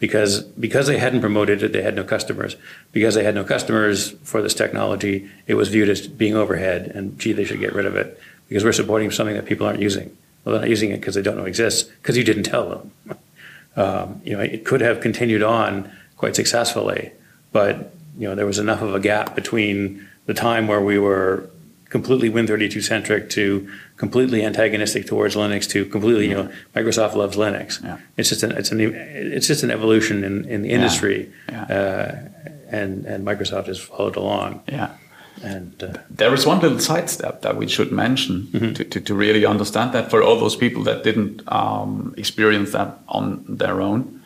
Because, 0.00 0.42
because 0.66 0.86
they 0.86 0.98
hadn't 0.98 1.22
promoted 1.22 1.60
it, 1.60 1.72
they 1.72 1.82
had 1.82 1.96
no 1.96 2.04
customers. 2.04 2.54
Because 2.92 3.14
they 3.16 3.24
had 3.24 3.34
no 3.34 3.42
customers 3.42 4.10
for 4.22 4.40
this 4.40 4.54
technology, 4.54 5.28
it 5.48 5.54
was 5.54 5.68
viewed 5.70 5.88
as 5.88 6.06
being 6.06 6.36
overhead 6.36 6.92
and 6.94 7.18
gee, 7.18 7.32
they 7.32 7.44
should 7.44 7.58
get 7.58 7.74
rid 7.74 7.84
of 7.84 7.96
it 7.96 8.08
because 8.48 8.64
we're 8.64 8.72
supporting 8.72 9.10
something 9.10 9.34
that 9.36 9.46
people 9.46 9.66
aren't 9.66 9.80
using. 9.80 10.16
Well, 10.44 10.52
they're 10.52 10.62
not 10.62 10.68
using 10.70 10.90
it 10.90 11.00
because 11.00 11.14
they 11.14 11.22
don't 11.22 11.36
know 11.36 11.44
it 11.44 11.48
exists 11.48 11.82
because 11.84 12.16
you 12.16 12.24
didn't 12.24 12.44
tell 12.44 12.68
them. 12.68 13.16
Um, 13.76 14.20
you 14.24 14.32
know, 14.36 14.40
it 14.42 14.64
could 14.64 14.80
have 14.80 15.00
continued 15.00 15.42
on 15.44 15.92
quite 16.16 16.34
successfully, 16.34 17.12
but 17.52 17.94
you 18.18 18.26
know, 18.26 18.34
there 18.34 18.46
was 18.46 18.58
enough 18.58 18.82
of 18.82 18.92
a 18.92 18.98
gap 18.98 19.36
between 19.36 20.08
the 20.26 20.34
time 20.34 20.66
where 20.66 20.80
we 20.80 20.98
were 20.98 21.48
completely 21.88 22.28
Win32 22.28 22.82
centric 22.82 23.30
to 23.30 23.70
completely 23.96 24.44
antagonistic 24.44 25.06
towards 25.06 25.36
Linux 25.36 25.68
to 25.70 25.84
completely, 25.84 26.26
you 26.28 26.34
know, 26.34 26.50
Microsoft 26.74 27.14
loves 27.14 27.36
Linux. 27.36 27.80
Yeah. 27.84 27.98
It's 28.16 28.30
just 28.30 28.42
an 28.42 28.50
it's 28.52 28.72
an 28.72 28.80
it's 28.80 29.46
just 29.46 29.62
an 29.62 29.70
evolution 29.70 30.24
in, 30.24 30.44
in 30.46 30.62
the 30.62 30.70
industry, 30.70 31.30
Yeah. 31.48 31.62
Uh, 31.62 32.48
and 32.70 33.04
and 33.06 33.24
Microsoft 33.24 33.66
has 33.66 33.78
followed 33.78 34.16
along. 34.16 34.62
yeah. 34.66 34.96
And 35.42 35.82
uh, 35.82 35.98
There 36.10 36.34
is 36.34 36.46
one 36.46 36.60
little 36.60 36.78
sidestep 36.80 37.42
that 37.42 37.56
we 37.56 37.68
should 37.68 37.92
mention 37.92 38.74
to, 38.74 38.84
to, 38.84 39.00
to 39.00 39.14
really 39.14 39.44
understand 39.46 39.92
that 39.92 40.10
for 40.10 40.22
all 40.22 40.38
those 40.38 40.56
people 40.56 40.82
that 40.84 41.04
didn't 41.04 41.42
um, 41.48 42.14
experience 42.16 42.72
that 42.72 42.98
on 43.08 43.44
their 43.48 43.80
own. 43.80 44.20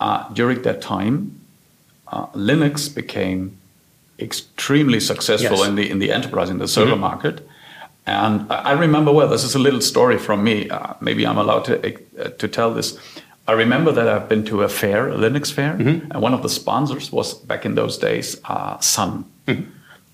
Uh, 0.00 0.28
during 0.32 0.62
that 0.62 0.80
time, 0.82 1.40
uh, 2.08 2.26
Linux 2.34 2.94
became 2.94 3.56
extremely 4.18 5.00
successful 5.00 5.58
Yes. 5.58 5.68
in 5.68 5.74
the 5.76 5.90
in 5.90 5.98
the 5.98 6.12
enterprise 6.12 6.50
in 6.50 6.58
the 6.58 6.68
server 6.68 6.96
market. 6.96 7.40
And 8.06 8.46
I 8.50 8.72
remember 8.72 9.10
well. 9.12 9.28
This 9.28 9.44
is 9.44 9.54
a 9.54 9.58
little 9.58 9.80
story 9.80 10.18
from 10.18 10.44
me. 10.44 10.68
Uh, 10.68 10.92
maybe 11.00 11.26
I'm 11.26 11.38
allowed 11.38 11.64
to 11.64 11.74
uh, 11.78 12.28
to 12.38 12.48
tell 12.48 12.74
this. 12.74 12.98
I 13.48 13.52
remember 13.52 13.92
that 13.92 14.06
I've 14.08 14.28
been 14.28 14.44
to 14.46 14.62
a 14.62 14.68
fair, 14.68 15.08
a 15.08 15.16
Linux 15.16 15.52
fair, 15.52 15.72
and 15.72 16.22
one 16.22 16.34
of 16.34 16.42
the 16.42 16.48
sponsors 16.48 17.10
was 17.12 17.34
back 17.34 17.64
in 17.66 17.74
those 17.74 17.98
days 17.98 18.40
uh, 18.44 18.78
Sun. 18.80 19.24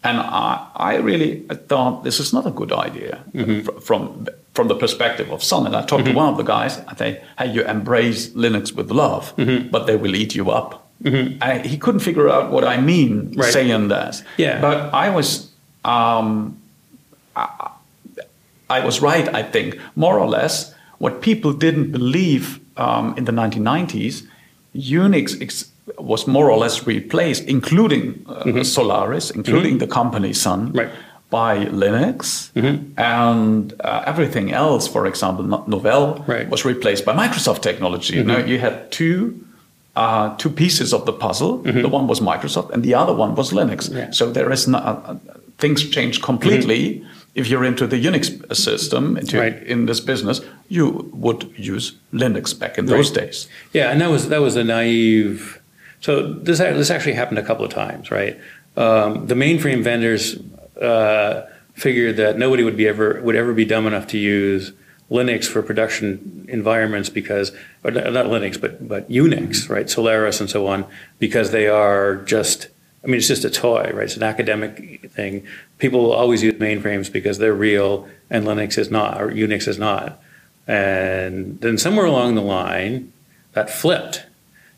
And 0.03 0.18
I, 0.18 0.66
I 0.76 0.94
really 0.96 1.40
thought 1.68 2.05
this 2.05 2.20
is 2.20 2.32
not 2.32 2.46
a 2.46 2.51
good 2.51 2.72
idea 2.72 3.22
fr- 3.64 3.80
from 3.80 4.26
from 4.55 4.68
the 4.68 4.74
perspective 4.74 5.30
of 5.30 5.42
Sun. 5.44 5.66
And 5.66 5.76
I 5.76 5.82
talked 5.84 6.07
to 6.07 6.12
one 6.12 6.28
of 6.28 6.36
the 6.36 6.42
guys. 6.42 6.78
I 6.88 6.94
say, 6.96 7.22
"Hey, 7.38 7.53
you 7.53 7.62
embrace 7.64 8.30
Linux 8.34 8.72
with 8.74 8.90
love, 8.90 9.32
but 9.70 9.86
they 9.86 9.96
will 9.96 10.14
eat 10.14 10.34
you 10.34 10.51
up." 10.51 10.86
I, 11.05 11.62
he 11.64 11.76
couldn't 11.78 12.01
figure 12.01 12.28
out 12.28 12.51
what 12.51 12.64
I 12.64 12.76
mean 12.80 13.32
Right. 13.36 13.53
saying 13.53 13.88
that. 13.88 14.22
Yeah. 14.38 14.61
But 14.61 14.92
I 14.94 15.11
was 15.11 15.51
um, 15.84 16.57
I 17.36 18.80
was 18.84 19.01
right, 19.03 19.28
I 19.34 19.42
think, 19.42 19.78
more 19.96 20.18
or 20.18 20.28
less. 20.28 20.74
What 20.98 21.20
people 21.22 21.53
didn't 21.53 21.90
believe 21.92 22.61
um, 22.76 23.14
in 23.16 23.24
the 23.24 23.32
1990s, 23.32 24.26
Unix 24.76 25.40
ex- 25.40 25.70
was 25.98 26.26
more 26.26 26.50
or 26.50 26.58
less 26.58 26.86
replaced, 26.86 27.44
including 27.48 28.24
uh, 28.28 28.62
Solaris, 28.64 29.30
including 29.30 29.78
the 29.78 29.86
company 29.86 30.32
Sun, 30.32 30.60
Mm-hmm. 30.68 30.78
Right. 30.78 30.90
by 31.30 31.66
Linux, 31.66 32.50
and 32.96 33.72
uh, 33.84 34.02
everything 34.06 34.52
else. 34.52 34.88
For 34.88 35.06
example, 35.06 35.44
Novell 35.44 36.26
Right. 36.28 36.48
was 36.50 36.64
replaced 36.64 37.04
by 37.04 37.14
Microsoft 37.14 37.60
technology. 37.62 38.16
You 38.16 38.24
know, 38.24 38.38
you 38.38 38.58
had 38.58 38.90
two. 38.90 39.44
Uh, 39.96 40.36
two 40.36 40.48
pieces 40.50 40.92
of 40.94 41.04
the 41.04 41.12
puzzle. 41.12 41.58
The 41.82 41.88
one 41.88 42.06
was 42.06 42.20
Microsoft, 42.20 42.70
and 42.70 42.82
the 42.84 42.94
other 42.94 43.12
one 43.12 43.34
was 43.34 43.50
Linux. 43.52 43.88
Mm-hmm. 43.88 43.96
Yeah. 43.98 44.10
So 44.12 44.30
there 44.30 44.52
is 44.52 44.66
no, 44.68 44.78
uh, 44.78 45.16
things 45.58 45.82
change 45.90 46.22
completely. 46.22 47.04
If 47.34 47.48
you're 47.48 47.64
into 47.64 47.86
the 47.88 47.96
Unix 48.06 48.30
system, 48.54 49.16
into 49.16 49.36
Mm-hmm. 49.36 49.38
Right. 49.40 49.62
in 49.66 49.86
this 49.86 50.00
business, 50.00 50.40
you 50.68 51.10
would 51.12 51.42
use 51.56 51.92
Linux 52.12 52.54
back 52.58 52.78
in 52.78 52.86
those 52.86 53.10
days. 53.10 53.48
Yeah, 53.72 53.90
and 53.90 54.00
that 54.00 54.10
was 54.10 54.28
that 54.28 54.40
was 54.40 54.56
a 54.56 54.62
naive. 54.64 55.59
So 56.01 56.32
this 56.32 56.59
this 56.59 56.90
actually 56.90 57.14
happened 57.14 57.38
a 57.38 57.42
couple 57.42 57.64
of 57.64 57.72
times, 57.72 58.11
right? 58.11 58.38
Um, 58.76 59.26
the 59.26 59.34
mainframe 59.34 59.82
vendors 59.82 60.38
uh, 60.80 61.46
figured 61.74 62.16
that 62.16 62.38
nobody 62.38 62.62
would 62.62 62.76
be 62.76 62.88
ever 62.88 63.20
would 63.22 63.36
ever 63.36 63.53
be 63.53 63.64
dumb 63.64 63.86
enough 63.86 64.07
to 64.09 64.18
use 64.18 64.72
Linux 65.11 65.46
for 65.46 65.62
production 65.62 66.46
environments 66.48 67.09
because, 67.09 67.53
or 67.82 67.90
not 67.90 68.26
Linux, 68.26 68.61
but 68.61 68.86
but 68.86 69.11
Unix, 69.11 69.68
right? 69.68 69.90
Solaris 69.90 70.40
and 70.40 70.48
so 70.48 70.66
on, 70.66 70.86
because 71.18 71.51
they 71.51 71.66
are 71.66 72.16
just. 72.16 72.68
I 73.03 73.07
mean, 73.07 73.16
it's 73.16 73.28
just 73.28 73.46
a 73.46 73.51
toy, 73.51 73.90
right? 73.94 74.05
It's 74.05 74.18
an 74.18 74.22
academic 74.22 75.11
thing. 75.11 75.46
People 75.78 76.12
always 76.12 76.42
use 76.42 76.53
mainframes 76.55 77.11
because 77.11 77.38
they're 77.38 77.55
real, 77.55 78.07
and 78.28 78.44
Linux 78.44 78.76
is 78.76 78.90
not, 78.90 79.22
or 79.22 79.30
Unix 79.30 79.66
is 79.66 79.78
not. 79.78 80.22
And 80.66 81.59
then 81.62 81.78
somewhere 81.78 82.05
along 82.05 82.34
the 82.34 82.42
line, 82.42 83.11
that 83.53 83.70
flipped, 83.70 84.26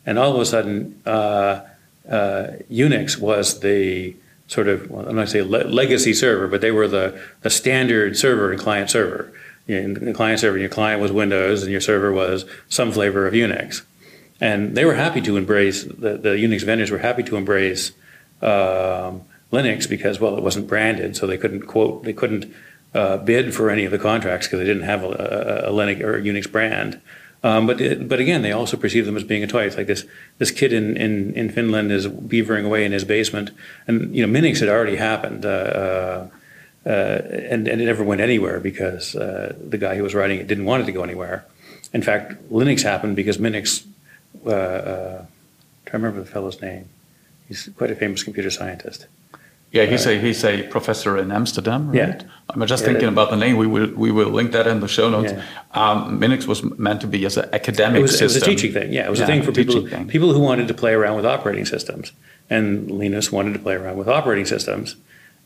and 0.05 0.19
all 0.19 0.33
of 0.33 0.41
a 0.41 0.45
sudden, 0.45 1.01
uh, 1.05 1.61
uh, 2.09 2.47
Unix 2.69 3.17
was 3.17 3.61
the 3.61 4.15
sort 4.47 4.67
of 4.67 4.89
well, 4.89 5.07
I'm 5.07 5.15
not 5.15 5.29
say 5.29 5.41
le- 5.41 5.63
legacy 5.63 6.13
server, 6.13 6.47
but 6.47 6.61
they 6.61 6.71
were 6.71 6.87
the, 6.87 7.19
the 7.41 7.49
standard 7.49 8.17
server 8.17 8.51
and 8.51 8.59
client 8.59 8.89
server. 8.89 9.33
The 9.65 10.13
client 10.13 10.41
server, 10.41 10.57
your 10.57 10.69
client 10.69 11.01
was 11.01 11.11
Windows, 11.11 11.63
and 11.63 11.71
your 11.71 11.79
server 11.79 12.11
was 12.11 12.45
some 12.67 12.91
flavor 12.91 13.25
of 13.25 13.33
Unix. 13.33 13.83
And 14.41 14.75
they 14.75 14.83
were 14.83 14.95
happy 14.95 15.21
to 15.21 15.37
embrace 15.37 15.85
the, 15.85 16.17
the 16.17 16.31
Unix 16.31 16.63
vendors 16.63 16.91
were 16.91 16.97
happy 16.97 17.23
to 17.23 17.37
embrace 17.37 17.93
um, 18.41 19.21
Linux 19.53 19.87
because 19.87 20.19
well, 20.19 20.37
it 20.37 20.43
wasn't 20.43 20.67
branded, 20.67 21.15
so 21.15 21.25
they 21.25 21.37
couldn't 21.37 21.61
quote 21.61 22.03
they 22.03 22.11
couldn't 22.11 22.53
uh, 22.93 23.17
bid 23.17 23.55
for 23.55 23.69
any 23.69 23.85
of 23.85 23.91
the 23.91 23.99
contracts 23.99 24.47
because 24.47 24.59
they 24.59 24.65
didn't 24.65 24.83
have 24.83 25.03
a, 25.03 25.07
a, 25.65 25.69
a 25.69 25.71
Linux 25.71 26.01
or 26.01 26.17
a 26.17 26.21
Unix 26.21 26.51
brand. 26.51 26.99
Um, 27.43 27.67
but 27.67 27.81
it, 27.81 28.07
but 28.07 28.19
again, 28.19 28.41
they 28.41 28.53
also 28.53 28.77
perceive 28.77 29.05
them 29.05 29.17
as 29.17 29.23
being 29.23 29.43
a 29.43 29.47
toy. 29.47 29.65
It's 29.65 29.75
like 29.75 29.87
this 29.87 30.05
this 30.37 30.49
kid 30.49 30.71
in, 30.71 30.95
in, 30.95 31.33
in 31.33 31.49
Finland 31.49 31.91
is 31.91 32.07
beavering 32.07 32.65
away 32.65 32.85
in 32.85 32.93
his 32.93 33.03
basement, 33.03 33.51
and 33.85 34.15
you 34.15 34.25
know 34.25 34.39
Minix 34.39 34.61
had 34.61 34.69
already 34.69 34.95
happened, 34.95 35.45
uh, 35.45 35.49
uh, 35.49 36.27
uh, 36.85 36.89
and 36.89 37.67
and 37.67 37.81
it 37.81 37.85
never 37.85 38.03
went 38.03 38.21
anywhere 38.21 38.61
because 38.61 39.15
uh, 39.15 39.53
the 39.59 39.77
guy 39.77 39.95
who 39.95 40.03
was 40.03 40.15
writing 40.15 40.39
it 40.39 40.47
didn't 40.47 40.65
want 40.65 40.83
it 40.83 40.85
to 40.85 40.93
go 40.93 41.03
anywhere. 41.03 41.45
In 41.93 42.01
fact, 42.01 42.49
Linux 42.49 42.83
happened 42.83 43.15
because 43.15 43.37
Minix. 43.37 43.85
Uh, 44.45 44.49
uh, 44.49 45.25
trying 45.85 46.01
to 46.01 46.07
remember 46.07 46.19
the 46.25 46.31
fellow's 46.31 46.59
name. 46.59 46.89
He's 47.47 47.69
quite 47.77 47.91
a 47.91 47.95
famous 47.95 48.23
computer 48.23 48.49
scientist. 48.49 49.05
Yeah, 49.73 49.85
he's 49.85 50.05
a 50.05 50.19
he's 50.19 50.43
a 50.45 50.63
professor 50.75 51.17
in 51.17 51.31
Amsterdam, 51.31 51.87
right? 51.89 52.21
Yeah. 52.21 52.21
I'm 52.51 52.65
just 52.67 52.83
Yeah, 52.83 52.89
thinking 52.89 53.09
about 53.09 53.31
the 53.31 53.37
name. 53.37 53.57
We 53.57 53.65
will 53.65 53.91
we 53.95 54.11
will 54.11 54.29
link 54.29 54.51
that 54.51 54.67
in 54.67 54.79
the 54.81 54.87
show 54.87 55.09
notes. 55.09 55.31
Yeah. 55.33 55.43
Um, 55.73 56.19
Linux 56.21 56.45
was 56.45 56.61
meant 56.77 57.01
to 57.01 57.07
be 57.07 57.25
as 57.25 57.37
an 57.37 57.49
academic 57.51 57.99
It 57.99 58.01
was, 58.03 58.21
it 58.21 58.25
was 58.25 58.35
a 58.35 58.41
teaching 58.41 58.71
thing. 58.71 58.93
Yeah, 58.93 59.07
it 59.07 59.09
was 59.09 59.19
a 59.19 59.25
thing 59.25 59.41
for 59.41 59.51
people 59.51 59.87
thing. 59.87 60.07
people 60.07 60.31
who 60.31 60.39
wanted 60.39 60.67
to 60.67 60.75
play 60.75 60.93
around 60.93 61.15
with 61.15 61.25
operating 61.25 61.65
systems, 61.65 62.11
and 62.51 62.91
Linus 62.91 63.31
wanted 63.31 63.53
to 63.53 63.59
play 63.59 63.73
around 63.73 63.97
with 63.97 64.07
operating 64.07 64.45
systems, 64.45 64.95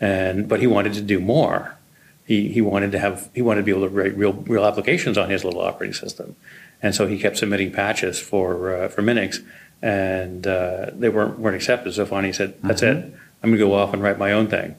and 0.01 0.49
but 0.49 0.59
he 0.59 0.67
wanted 0.67 0.93
to 0.95 1.01
do 1.01 1.21
more. 1.21 1.77
He 2.25 2.49
he 2.49 2.59
wanted 2.59 2.91
to 2.91 2.99
have 2.99 3.29
he 3.33 3.41
wanted 3.41 3.61
to 3.61 3.65
be 3.65 3.71
able 3.71 3.87
to 3.87 3.93
write 3.97 4.17
real 4.17 4.33
real 4.33 4.65
applications 4.65 5.17
on 5.17 5.29
his 5.29 5.45
little 5.45 5.61
operating 5.61 5.93
system, 5.93 6.35
and 6.83 6.93
so 6.93 7.07
he 7.07 7.17
kept 7.17 7.37
submitting 7.37 7.71
patches 7.71 8.19
for 8.19 8.75
uh, 8.75 8.87
for 8.89 9.01
Minix, 9.01 9.37
and 9.81 10.45
uh, 10.45 10.87
they 10.93 11.07
weren't 11.07 11.39
weren't 11.39 11.55
accepted. 11.55 11.93
So 11.93 12.05
finally 12.05 12.29
he 12.29 12.33
said, 12.33 12.55
"That's 12.61 12.83
it. 12.83 13.13
I'm 13.43 13.49
going 13.49 13.59
to 13.59 13.65
go 13.65 13.73
off 13.73 13.93
and 13.93 14.01
write 14.01 14.17
my 14.17 14.31
own 14.31 14.47
thing." 14.47 14.75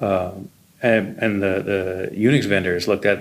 Um, 0.00 0.48
and, 0.82 1.16
and 1.18 1.40
the, 1.42 1.62
the 2.10 2.16
Unix 2.16 2.44
vendors 2.44 2.88
looked 2.88 3.06
at 3.06 3.18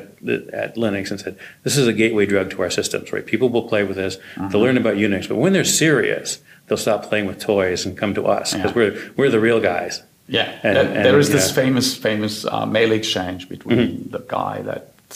at 0.51 0.75
Linux 0.75 1.11
and 1.11 1.19
said, 1.19 1.37
"This 1.63 1.77
is 1.77 1.87
a 1.87 1.93
gateway 1.93 2.25
drug 2.25 2.49
to 2.51 2.61
our 2.63 2.71
systems, 2.71 3.13
right? 3.13 3.25
People 3.25 3.49
will 3.49 3.67
play 3.67 3.83
with 3.83 3.97
this, 3.97 4.17
they'll 4.49 4.61
learn 4.61 4.77
about 4.77 4.95
Unix, 4.95 5.27
but 5.27 5.35
when 5.37 5.53
they're 5.53 5.63
serious, 5.63 6.39
they'll 6.67 6.77
stop 6.77 7.03
playing 7.03 7.27
with 7.27 7.39
toys 7.39 7.85
and 7.85 7.95
come 7.97 8.15
to 8.15 8.25
us 8.25 8.53
because 8.53 8.71
Yeah. 8.71 8.75
we're 8.75 9.11
we're 9.15 9.29
the 9.29 9.39
real 9.39 9.59
guys." 9.59 10.01
Yeah, 10.27 10.49
And- 10.63 10.75
There- 10.77 10.85
and, 10.85 11.05
there 11.05 11.19
is 11.19 11.29
this. 11.29 11.47
Mm-hmm. 11.51 11.61
famous 11.61 11.95
famous 11.95 12.45
uh, 12.45 12.65
mail 12.65 12.91
exchange 12.93 13.47
between 13.47 14.09
the 14.09 14.19
guy 14.27 14.61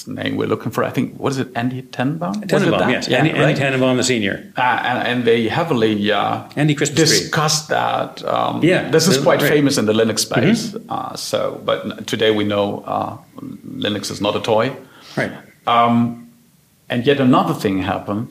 name 0.08 0.36
we're 0.40 0.48
looking 0.54 0.72
for. 0.72 0.84
I 0.84 0.90
think 0.92 1.08
what 1.22 1.32
is 1.36 1.40
it, 1.44 1.48
Andy 1.56 1.82
Tenenbaum? 1.96 2.36
Was 2.52 2.64
it 2.64 2.66
Tanenbaum, 2.70 2.80
that? 2.80 2.90
yes, 2.96 3.08
Yeah, 3.08 3.18
Andy, 3.20 3.32
right? 3.34 3.42
Andy 3.60 3.62
Tanenbaum, 3.62 3.96
the 3.98 4.04
senior. 4.04 4.36
Uh, 4.58 4.62
and, 4.90 4.98
and 5.10 5.18
they 5.30 5.48
heavily 5.48 6.12
uh, 6.12 6.44
Andy 6.56 6.76
Christmas 6.76 6.98
tree. 7.10 7.20
discussed 7.20 7.70
that. 7.70 8.24
Um, 8.26 8.62
Yeah, 8.64 8.90
this 8.96 9.08
is 9.08 9.18
quite 9.18 9.42
right. 9.42 9.46
Mm-hmm. 9.46 9.56
famous 9.56 9.78
in 9.78 9.86
the 9.86 9.94
Linux 10.02 10.20
space. 10.20 10.62
Uh, 10.90 11.16
so, 11.16 11.38
but 11.66 12.08
today 12.08 12.32
we 12.40 12.44
know 12.44 12.84
uh, 12.96 13.18
Linux 13.86 14.12
is 14.12 14.20
not 14.22 14.36
a 14.36 14.42
toy. 14.42 14.76
Right. 15.18 15.32
Um, 15.68 16.30
and 16.90 17.06
yet 17.08 17.20
another 17.20 17.54
thing 17.54 17.76
happened, 17.84 18.28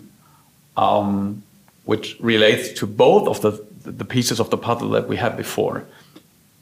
um, 0.76 1.42
which 1.84 2.16
relates 2.20 2.72
to 2.80 2.86
both 2.86 3.26
of 3.28 3.40
the, 3.42 3.90
the 3.90 4.04
pieces 4.04 4.38
of 4.40 4.50
the 4.50 4.56
puzzle 4.58 4.90
that 4.90 5.08
we 5.08 5.16
had 5.16 5.36
before. 5.36 5.84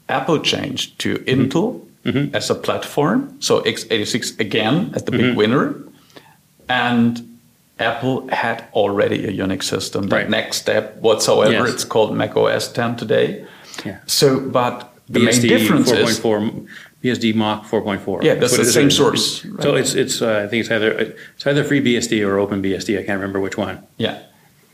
Apple 0.09 0.39
changed 0.39 0.99
to 0.99 1.15
Mm-hmm. 1.15 1.41
Intel 1.41 1.81
as 2.05 2.49
a 2.49 2.55
platform, 2.55 3.35
so 3.39 3.61
x86 3.61 4.39
again 4.39 4.91
as 4.95 5.03
the 5.03 5.11
Mm-hmm. 5.11 5.21
big 5.29 5.37
winner, 5.37 5.75
and 6.69 7.37
Apple 7.79 8.27
had 8.29 8.63
already 8.73 9.25
a 9.25 9.31
Unix 9.31 9.63
system. 9.63 10.07
The 10.07 10.15
Right. 10.15 10.27
NeXTSTEP 10.29 10.97
whatsoever, 10.97 11.51
Yes. 11.65 11.73
it's 11.73 11.85
called 11.85 12.15
Mac 12.15 12.35
OS 12.37 12.67
10 12.71 12.95
today. 12.97 13.45
Yeah. 13.85 13.97
So, 14.05 14.39
but 14.39 14.93
the 15.09 15.19
BSD 15.19 15.49
main 15.49 15.57
difference 15.59 15.91
is 15.91 16.19
4.4, 16.19 16.65
BSD 17.03 17.33
Mach 17.35 17.65
4.4. 17.65 18.23
Yeah, 18.23 18.35
that's 18.35 18.55
the 18.55 18.61
is. 18.61 18.73
same 18.73 18.91
source, 18.91 19.41
So 19.59 19.71
right. 19.71 19.79
it's 19.81 19.93
it's 19.95 20.21
uh, 20.21 20.43
I 20.45 20.47
think 20.47 20.61
it's 20.63 20.71
either 20.71 20.91
it's 21.35 21.45
either 21.47 21.63
FreeBSD 21.63 22.21
or 22.27 22.37
OpenBSD. 22.45 22.97
I 22.99 23.03
can't 23.03 23.19
remember 23.19 23.39
which 23.39 23.57
one. 23.57 23.79
Yeah. 23.97 24.19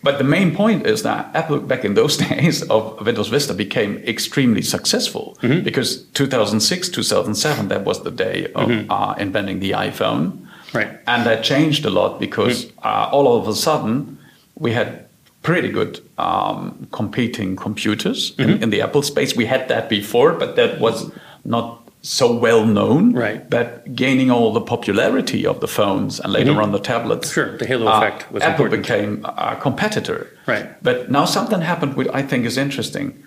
But 0.02 0.18
the 0.18 0.24
main 0.24 0.56
point 0.56 0.86
is 0.88 1.04
that 1.04 1.30
Apple, 1.36 1.60
back 1.60 1.84
in 1.84 1.93
those 1.93 2.16
days 2.30 2.64
of 2.70 3.06
Windows 3.06 3.28
Vista, 3.30 3.54
became 3.54 3.97
extremely 4.08 4.62
successful 4.62 5.38
Mm-hmm. 5.41 5.64
because 5.64 6.04
2006, 6.14 6.89
2007, 6.89 7.68
that 7.68 7.84
was 7.86 8.04
the 8.04 8.12
day 8.12 8.45
of 8.56 8.70
Mm-hmm. 8.70 8.91
uh, 8.91 9.14
inventing 9.20 9.60
the 9.60 9.72
iPhone. 9.72 10.45
Right. 10.74 10.91
And 11.08 11.26
that 11.26 11.43
changed 11.43 11.86
a 11.86 11.89
lot 11.89 12.20
because 12.20 12.66
Mm-hmm. 12.66 12.80
uh, 12.88 13.10
all 13.12 13.38
of 13.39 13.47
a 13.47 13.54
sudden 13.56 14.18
we 14.56 14.72
had 14.74 15.06
pretty 15.41 15.70
good 15.70 16.00
um, 16.18 16.88
competing 16.91 17.56
computers 17.56 18.32
Mm-hmm. 18.36 18.50
in, 18.50 18.64
in 18.64 18.70
the 18.70 18.82
Apple 18.82 19.02
space. 19.02 19.36
We 19.36 19.45
had 19.47 19.68
that 19.68 19.89
before, 19.89 20.34
but 20.34 20.56
that 20.56 20.80
was 20.80 21.12
not 21.45 21.79
so 22.02 22.32
well 22.34 22.66
known. 22.66 23.14
Right. 23.14 23.50
But 23.50 23.93
gaining 23.95 24.32
all 24.32 24.54
the 24.54 24.62
popularity 24.62 25.45
of 25.45 25.60
the 25.60 25.68
phones 25.68 26.20
and 26.20 26.32
later 26.32 26.62
on 26.62 26.72
the 26.72 26.80
tablets. 26.80 27.28
Mm-hmm. 27.30 27.34
Sure, 27.50 27.58
the 27.58 27.66
halo 27.66 27.88
uh, 27.88 27.97
effect 27.97 28.32
was 28.32 28.43
Apple 28.43 28.66
important. 28.66 28.84
became 28.84 29.26
a 29.26 29.58
competitor. 29.60 30.28
Right. 30.47 30.82
But 30.82 31.12
now 31.12 31.26
something 31.26 31.62
happened 31.62 31.95
which 31.95 32.08
I 32.14 32.22
think 32.22 32.45
is 32.45 32.58
interesting. 32.58 33.24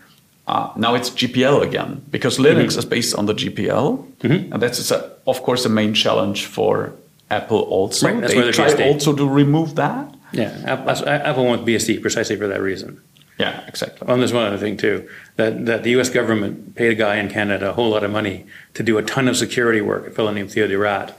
Uh, 0.47 0.71
now 0.77 0.95
it's 0.95 1.11
GPL 1.11 1.63
again 1.63 2.03
because 2.11 2.39
Linux 2.39 2.71
Mm-hmm. 2.73 2.79
is 2.81 2.85
based 2.85 3.15
on 3.15 3.27
the 3.27 3.35
GPL, 3.35 4.05
and 4.25 4.61
that's 4.63 4.91
a, 4.91 5.13
of 5.27 5.43
course 5.43 5.65
a 5.65 5.69
main 5.69 5.95
challenge 5.95 6.47
for 6.47 6.93
Apple 7.31 7.61
also. 7.61 8.07
Right, 8.09 8.21
that's 8.21 8.35
they 8.35 8.51
try 8.51 8.69
BSD. 8.69 8.87
also 8.93 9.15
to 9.15 9.29
remove 9.29 9.77
that. 9.77 10.13
Yeah, 10.33 10.51
App- 10.67 10.87
that's- 10.87 11.03
Apple 11.03 11.45
wants 11.45 11.65
BSD 11.65 12.01
precisely 12.01 12.37
for 12.37 12.49
that 12.49 12.61
reason. 12.61 13.01
Yeah, 13.43 13.65
exactly. 13.67 14.07
And 14.09 14.21
there's 14.21 14.33
one 14.33 14.47
other 14.47 14.59
thing 14.59 14.77
too, 14.77 15.09
that, 15.37 15.67
that 15.67 15.83
the 15.83 15.91
U.S. 15.97 16.09
government 16.11 16.75
paid 16.75 16.91
a 16.93 16.95
guy 16.95 17.17
in 17.17 17.29
Canada 17.29 17.71
a 17.71 17.73
whole 17.73 17.91
lot 17.91 18.05
of 18.05 18.11
money 18.11 18.47
to 18.75 18.83
do 18.83 18.99
a 18.99 19.03
ton 19.03 19.27
of 19.29 19.37
security 19.37 19.81
work, 19.81 20.07
a 20.07 20.11
fellow 20.11 20.33
named 20.33 20.51
Theo 20.53 20.67
de 20.67 20.75
Raadt, 20.75 21.15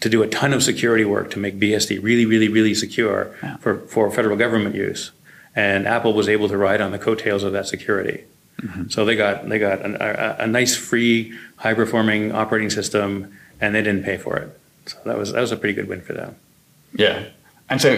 to 0.00 0.08
do 0.08 0.22
a 0.22 0.26
ton 0.28 0.52
of 0.52 0.62
security 0.62 1.04
work 1.04 1.30
to 1.30 1.38
make 1.38 1.58
BSD 1.60 2.02
really, 2.02 2.26
really, 2.26 2.48
really 2.48 2.74
secure 2.74 3.34
Yeah. 3.42 3.56
for, 3.58 3.78
for 3.86 4.10
federal 4.10 4.36
government 4.36 4.74
use. 4.74 5.12
And 5.54 5.86
Apple 5.86 6.14
was 6.14 6.28
able 6.28 6.48
to 6.48 6.56
ride 6.56 6.80
on 6.80 6.92
the 6.92 6.98
coattails 6.98 7.42
of 7.42 7.52
that 7.52 7.66
security. 7.66 8.24
Mm-hmm. 8.60 8.88
So 8.88 9.04
they 9.04 9.16
got 9.16 9.48
they 9.48 9.58
got 9.58 9.80
an, 9.82 9.96
a, 10.00 10.36
a 10.40 10.46
nice 10.46 10.74
free 10.76 11.36
high 11.56 11.74
performing 11.74 12.32
operating 12.32 12.70
system, 12.70 13.36
and 13.60 13.74
they 13.74 13.82
didn't 13.82 14.04
pay 14.04 14.16
for 14.18 14.36
it. 14.36 14.48
So 14.86 14.96
that 15.04 15.18
was 15.18 15.32
that 15.32 15.40
was 15.40 15.52
a 15.52 15.56
pretty 15.56 15.74
good 15.74 15.88
win 15.88 16.00
for 16.00 16.12
them. 16.14 16.36
Yeah, 16.94 17.24
and 17.68 17.80
so 17.80 17.90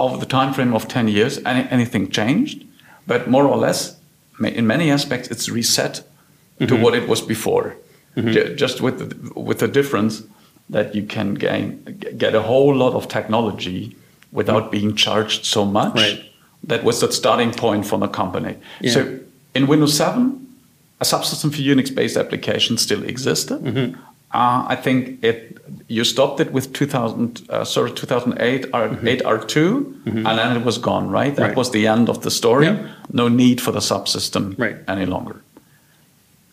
over 0.00 0.16
the 0.16 0.26
time 0.26 0.52
frame 0.52 0.74
of 0.74 0.88
ten 0.88 1.06
years, 1.08 1.38
any, 1.44 1.68
anything 1.70 2.08
changed? 2.10 2.64
But 3.06 3.28
more 3.28 3.44
or 3.46 3.56
less, 3.56 3.96
in 4.42 4.66
many 4.66 4.90
aspects, 4.90 5.28
it's 5.30 5.48
reset 5.48 5.94
to 5.94 6.02
Mm-hmm. 6.66 6.82
what 6.82 6.94
it 6.94 7.08
was 7.08 7.20
before. 7.22 7.74
Ju- 8.16 8.54
Just 8.54 8.80
with 8.80 8.98
the, 8.98 9.40
with 9.40 9.58
the 9.60 9.68
difference 9.68 10.22
that 10.68 10.94
you 10.94 11.02
can 11.06 11.34
gain 11.34 11.82
get 12.18 12.34
a 12.34 12.42
whole 12.42 12.74
lot 12.74 12.92
of 12.94 13.06
technology 13.08 13.96
without 14.32 14.70
being 14.70 14.94
charged 14.96 15.44
so 15.44 15.64
much. 15.64 15.94
Right. 15.94 16.20
That 16.68 16.84
was 16.84 17.00
the 17.00 17.10
starting 17.12 17.52
point 17.52 17.86
for 17.86 17.98
the 17.98 18.08
company. 18.08 18.54
Yeah. 18.80 18.92
So 18.92 19.18
in 19.54 19.66
Windows 19.66 19.96
7, 19.96 20.46
a 21.00 21.04
subsystem 21.04 21.50
for 21.50 21.62
Unix-based 21.62 22.16
applications 22.18 22.82
still 22.82 23.02
existed. 23.04 23.62
Mm-hmm. 24.32 24.66
Uh, 24.68 24.72
I 24.72 24.76
think 24.76 25.22
it 25.24 25.56
you 25.88 26.04
stopped 26.04 26.40
it 26.40 26.52
with 26.52 26.72
2000, 26.72 27.42
uh, 27.48 27.64
sorry, 27.64 27.90
2008 27.92 28.66
R, 28.72 28.98
8 29.06 29.22
R2, 29.22 30.06
and 30.06 30.24
then 30.26 30.56
it 30.56 30.64
was 30.64 30.78
gone, 30.78 31.10
right? 31.10 31.34
That 31.34 31.42
Mm-hmm. 31.42 31.48
Right. 31.48 31.56
was 31.56 31.70
the 31.70 31.86
end 31.88 32.08
of 32.08 32.20
the 32.22 32.30
story. 32.30 32.66
Yeah. 32.66 32.76
No 33.12 33.28
need 33.28 33.60
for 33.60 33.72
the 33.72 33.80
subsystem 33.80 34.54
Right. 34.58 34.76
any 34.88 35.06
longer. 35.06 35.36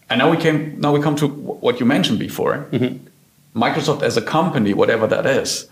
And 0.09 0.19
now 0.19 0.31
we 0.31 0.37
came. 0.37 0.79
Now 0.79 0.93
we 0.93 1.01
come 1.01 1.15
to 1.17 1.27
what 1.61 1.79
you 1.79 1.85
mentioned 1.85 2.19
before. 2.19 2.65
Mm-hmm. 2.71 2.97
Microsoft 3.55 4.03
as 4.03 4.17
a 4.17 4.21
company, 4.21 4.73
whatever 4.73 5.07
that 5.07 5.25
is, 5.25 5.67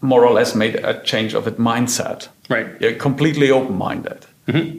more 0.00 0.26
or 0.26 0.32
less 0.34 0.54
made 0.54 0.76
a 0.84 1.00
change 1.04 1.34
of 1.34 1.46
its 1.46 1.58
mindset. 1.58 2.28
Right. 2.50 2.66
Yeah, 2.80 2.92
completely 2.98 3.50
open-minded. 3.50 4.26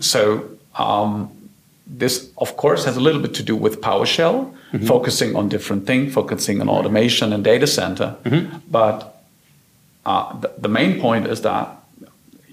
So 0.04 0.44
um, 0.76 1.30
this, 1.90 2.30
of 2.38 2.58
course, 2.58 2.86
has 2.86 2.98
a 2.98 3.00
little 3.00 3.22
bit 3.22 3.34
to 3.36 3.44
do 3.44 3.56
with 3.56 3.82
PowerShell, 3.82 4.54
focusing 4.86 5.36
on 5.36 5.50
different 5.50 5.86
things, 5.88 6.14
focusing 6.14 6.62
on 6.62 6.70
automation 6.70 7.34
and 7.34 7.44
data 7.44 7.68
center. 7.68 8.16
But 8.70 9.22
uh, 10.06 10.40
the, 10.40 10.54
the 10.60 10.70
main 10.70 11.00
point 11.00 11.28
is 11.28 11.42
that 11.42 11.70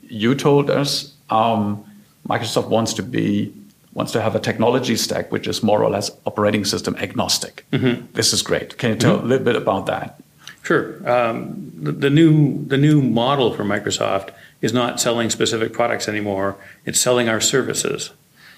you 0.08 0.34
told 0.34 0.70
us 0.70 1.12
um, 1.30 1.84
Microsoft 2.28 2.68
wants 2.68 2.92
to 2.94 3.02
be 3.02 3.52
wants 3.92 4.12
to 4.12 4.20
have 4.20 4.34
a 4.34 4.40
technology 4.40 4.96
stack 4.96 5.30
which 5.30 5.46
is 5.46 5.62
more 5.62 5.80
or 5.82 5.88
less 5.90 6.10
operating 6.26 6.64
system 6.64 6.96
agnostic. 6.96 7.64
This 8.14 8.32
is 8.32 8.42
great. 8.42 8.76
Can 8.78 8.90
you 8.90 8.96
tell 8.96 9.16
a 9.20 9.22
little 9.22 9.44
bit 9.44 9.56
about 9.56 9.86
that? 9.86 10.20
Sure. 10.62 10.86
Um, 11.08 11.70
the, 11.76 11.92
the 11.92 12.10
new 12.10 12.64
the 12.66 12.76
new 12.76 13.02
model 13.02 13.52
for 13.54 13.64
Microsoft 13.64 14.30
is 14.62 14.72
not 14.72 14.98
selling 15.00 15.30
specific 15.30 15.72
products 15.72 16.08
anymore. 16.08 16.56
It's 16.86 16.98
selling 16.98 17.28
our 17.28 17.40
services, 17.40 18.10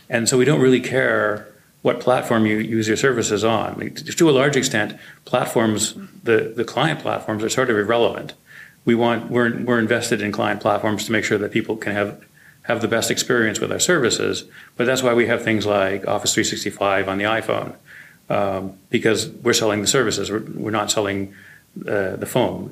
and 0.08 0.28
so 0.28 0.38
we 0.38 0.44
don't 0.44 0.60
really 0.60 0.80
care 0.80 1.48
what 1.82 2.00
platform 2.00 2.46
you 2.46 2.58
use 2.58 2.88
your 2.88 2.96
services 2.96 3.44
on. 3.44 3.94
To 3.94 4.30
a 4.30 4.32
large 4.32 4.56
extent, 4.56 4.98
platforms 5.24 5.94
the 6.24 6.52
the 6.54 6.64
client 6.64 7.00
platforms 7.00 7.44
are 7.44 7.48
sort 7.48 7.70
of 7.70 7.76
irrelevant. 7.76 8.34
We 8.84 8.94
want 8.94 9.30
we're 9.30 9.56
we're 9.62 9.78
invested 9.78 10.20
in 10.20 10.32
client 10.32 10.60
platforms 10.60 11.06
to 11.06 11.12
make 11.12 11.24
sure 11.24 11.38
that 11.38 11.52
people 11.52 11.76
can 11.76 11.92
have 11.92 12.24
have 12.62 12.80
the 12.80 12.88
best 12.88 13.10
experience 13.10 13.60
with 13.60 13.70
our 13.70 13.78
services. 13.78 14.44
But 14.76 14.86
that's 14.86 15.02
why 15.02 15.14
we 15.14 15.26
have 15.26 15.42
things 15.42 15.64
like 15.64 16.06
Office 16.06 16.34
365 16.34 17.08
on 17.08 17.18
the 17.18 17.24
iPhone 17.24 17.76
um, 18.28 18.76
because 18.90 19.28
we're 19.28 19.52
selling 19.52 19.80
the 19.80 19.86
services. 19.86 20.30
We're, 20.30 20.40
we're 20.40 20.70
not 20.70 20.90
selling 20.90 21.34
uh, 21.86 22.16
the 22.16 22.26
phone. 22.26 22.66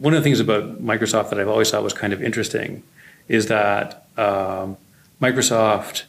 One 0.00 0.14
of 0.14 0.20
the 0.20 0.24
things 0.24 0.40
about 0.40 0.82
Microsoft 0.82 1.30
that 1.30 1.38
I've 1.38 1.48
always 1.48 1.70
thought 1.70 1.84
was 1.84 1.92
kind 1.92 2.12
of 2.12 2.22
interesting 2.22 2.82
is 3.28 3.46
that 3.46 4.06
um, 4.16 4.76
Microsoft 5.20 6.04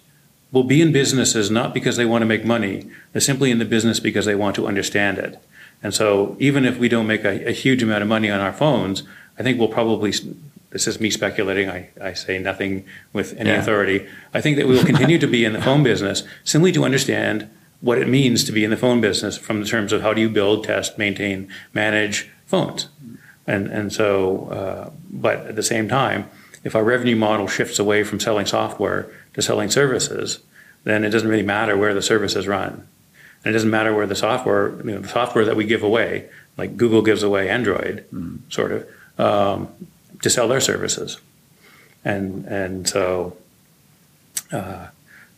will 0.52 0.64
be 0.64 0.82
in 0.82 0.91
businesses 0.91 1.49
not 1.49 1.74
because 1.74 1.95
they 1.97 2.06
want 2.06 2.22
to 2.22 2.26
make 2.26 2.43
money, 2.45 2.89
they're 3.12 3.22
simply 3.22 3.52
in 3.52 3.60
the 3.60 3.66
business 3.66 3.99
because 3.99 4.26
they 4.26 4.36
want 4.36 4.56
to 4.56 4.68
understand 4.68 5.18
it. 5.18 5.41
And 5.84 5.93
so 5.93 6.36
even 6.39 6.66
if 6.66 6.78
we 6.78 6.89
don't 6.89 7.08
make 7.08 7.24
a, 7.24 7.47
a 7.49 7.52
huge 7.52 7.82
amount 7.82 8.02
of 8.04 8.08
money 8.10 8.30
on 8.30 8.39
our 8.39 8.54
phones, 8.54 9.04
I 9.39 9.43
think 9.43 9.58
we'll 9.58 9.70
probably, 9.70 10.14
this 10.72 10.88
is 10.88 10.99
me 10.99 11.10
speculating, 11.10 11.70
I, 11.70 11.89
I 12.02 12.14
say 12.14 12.38
nothing 12.38 12.86
with 13.14 13.36
any 13.38 13.49
Yeah. 13.49 13.56
authority. 13.62 14.06
I 14.34 14.41
think 14.41 14.58
that 14.58 14.68
we 14.68 14.76
will 14.76 14.84
continue 14.86 15.18
to 15.20 15.28
be 15.28 15.45
in 15.45 15.54
the 15.54 15.62
phone 15.70 15.84
business 15.84 16.24
simply 16.43 16.72
to 16.74 16.84
understand 16.84 17.49
what 17.80 17.97
it 17.97 18.08
means 18.08 18.43
to 18.43 18.52
be 18.52 18.64
in 18.64 18.70
the 18.70 18.78
phone 18.78 19.02
business 19.02 19.38
from 19.38 19.60
the 19.60 19.66
terms 19.66 19.91
of 19.91 20.02
how 20.04 20.14
do 20.14 20.22
you 20.22 20.30
build, 20.30 20.64
test, 20.66 20.97
maintain, 20.99 21.47
manage 21.74 22.30
phones. 22.45 22.89
And, 23.47 23.68
and 23.68 23.91
so, 23.91 24.45
uh, 24.49 24.89
but 25.10 25.38
at 25.47 25.56
the 25.56 25.64
same 25.64 25.88
time, 25.89 26.30
if 26.64 26.76
our 26.76 26.84
revenue 26.84 27.16
model 27.16 27.47
shifts 27.47 27.80
away 27.80 28.04
from 28.04 28.20
selling 28.20 28.45
software 28.45 29.12
to 29.34 29.41
selling 29.41 29.69
services, 29.69 30.39
then 30.84 31.03
it 31.03 31.09
doesn't 31.09 31.29
really 31.29 31.43
matter 31.43 31.77
where 31.77 31.93
the 31.93 32.01
services 32.01 32.47
run. 32.47 32.88
And 33.43 33.51
it 33.51 33.53
doesn't 33.53 33.69
matter 33.69 33.95
where 33.95 34.07
the 34.07 34.15
software, 34.15 34.77
you 34.77 34.91
know, 34.91 34.99
the 34.99 35.07
software 35.07 35.45
that 35.45 35.55
we 35.55 35.65
give 35.65 35.84
away, 35.84 36.29
like 36.57 36.77
Google 36.77 37.01
gives 37.01 37.23
away 37.23 37.49
Android, 37.49 38.05
sort 38.49 38.71
of, 38.71 38.88
um, 39.19 39.67
to 40.21 40.29
sell 40.29 40.47
their 40.47 40.61
services. 40.61 41.19
And, 42.03 42.45
and 42.45 42.88
so, 42.88 43.38
uh, 44.51 44.88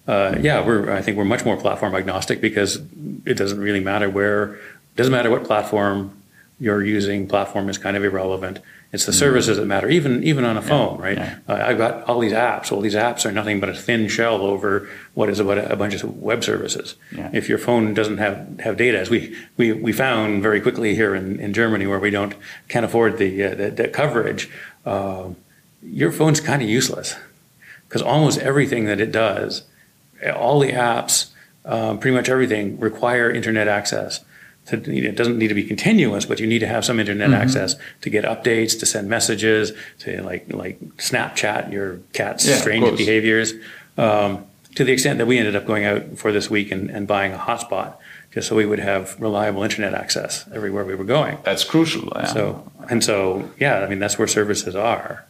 uh, 0.07 0.35
yeah, 0.41 0.65
we're, 0.65 0.91
I 0.91 1.01
think 1.01 1.17
we're 1.17 1.25
much 1.25 1.45
more 1.45 1.55
platform 1.55 1.95
agnostic 1.95 2.41
because 2.41 2.81
it 3.25 3.35
doesn't 3.35 3.59
really 3.59 3.79
matter 3.79 4.09
where, 4.09 4.55
it 4.55 4.95
doesn't 4.97 5.13
matter 5.13 5.29
what 5.29 5.45
platform 5.45 6.21
you're 6.59 6.83
using, 6.83 7.27
platform 7.27 7.69
is 7.69 7.77
kind 7.77 7.95
of 7.95 8.03
irrelevant. 8.03 8.59
It's 8.93 9.07
the 9.07 9.11
services 9.11 9.57
that 9.57 9.65
matter, 9.65 9.89
even 9.89 10.23
even 10.23 10.45
on 10.45 10.55
a 10.55 10.61
phone, 10.61 10.99
right? 10.99 11.17
yeah. 11.17 11.39
Uh, 11.49 11.53
I've 11.65 11.79
got 11.79 12.03
all 12.03 12.19
these 12.19 12.31
apps. 12.31 12.69
Well, 12.69 12.79
these 12.79 12.93
apps 12.93 13.25
are 13.25 13.31
nothing 13.31 13.59
but 13.59 13.67
a 13.67 13.73
thin 13.73 14.07
shell 14.07 14.41
over 14.41 14.87
what 15.15 15.29
is 15.29 15.39
about 15.39 15.57
a, 15.57 15.73
a 15.73 15.75
bunch 15.75 15.95
of 15.95 16.21
web 16.21 16.43
services. 16.43 16.93
Yeah. 17.11 17.31
If 17.33 17.49
your 17.49 17.57
phone 17.57 17.95
doesn't 17.95 18.19
have, 18.19 18.59
have 18.59 18.77
data, 18.77 18.99
as 18.99 19.09
we, 19.09 19.35
we, 19.57 19.71
we 19.71 19.93
found 19.93 20.43
very 20.43 20.61
quickly 20.61 20.93
here 20.93 21.15
in, 21.15 21.39
in 21.39 21.53
Germany, 21.53 21.87
where 21.87 21.97
we 21.97 22.11
don't 22.11 22.35
can't 22.67 22.85
afford 22.85 23.17
the 23.17 23.43
uh, 23.43 23.55
the, 23.55 23.71
the 23.71 23.87
coverage, 23.87 24.51
uh, 24.85 25.29
your 25.81 26.11
phone's 26.11 26.39
kind 26.39 26.61
of 26.61 26.69
useless 26.69 27.15
because 27.87 28.03
almost 28.03 28.37
everything 28.39 28.85
that 28.85 29.01
it 29.01 29.11
does, 29.11 29.63
all 30.35 30.59
the 30.59 30.71
apps, 30.71 31.31
um, 31.65 31.97
pretty 31.97 32.15
much 32.15 32.29
everything 32.29 32.79
require 32.79 33.31
internet 33.31 33.67
access. 33.67 34.19
To, 34.67 34.77
it 34.77 35.15
doesn't 35.17 35.37
need 35.37 35.49
to 35.49 35.53
be 35.53 35.63
continuous, 35.65 36.25
but 36.25 36.39
you 36.39 36.47
need 36.47 36.59
to 36.59 36.67
have 36.67 36.85
some 36.85 36.97
internet 36.99 37.29
Mm-hmm. 37.31 37.41
access 37.41 37.75
to 38.01 38.09
get 38.09 38.23
updates, 38.23 38.79
to 38.79 38.85
send 38.85 39.09
messages, 39.09 39.73
to 39.99 40.21
like 40.23 40.45
like 40.53 40.79
Snapchat 40.97 41.71
your 41.71 41.99
cat's 42.13 42.47
Yeah, 42.47 42.55
strange 42.55 42.97
behaviors. 42.97 43.53
Um, 43.97 44.45
to 44.75 44.83
the 44.83 44.91
extent 44.93 45.19
that 45.19 45.27
we 45.27 45.37
ended 45.37 45.55
up 45.55 45.65
going 45.67 45.85
out 45.85 46.17
for 46.17 46.31
this 46.31 46.49
week 46.49 46.71
and, 46.71 46.89
and 46.89 47.05
buying 47.07 47.31
a 47.33 47.37
hotspot 47.37 47.95
just 48.33 48.47
so 48.47 48.55
we 48.55 48.65
would 48.65 48.79
have 48.79 49.19
reliable 49.21 49.61
internet 49.61 49.93
access 49.93 50.45
everywhere 50.51 50.83
we 50.83 50.95
were 50.95 51.03
going. 51.03 51.37
That's 51.43 51.63
crucial. 51.63 52.11
yeah. 52.15 52.25
So 52.25 52.71
and 52.89 53.03
so, 53.03 53.51
yeah, 53.59 53.79
I 53.81 53.87
mean 53.89 53.99
that's 53.99 54.17
where 54.17 54.27
services 54.27 54.75
are, 54.75 55.25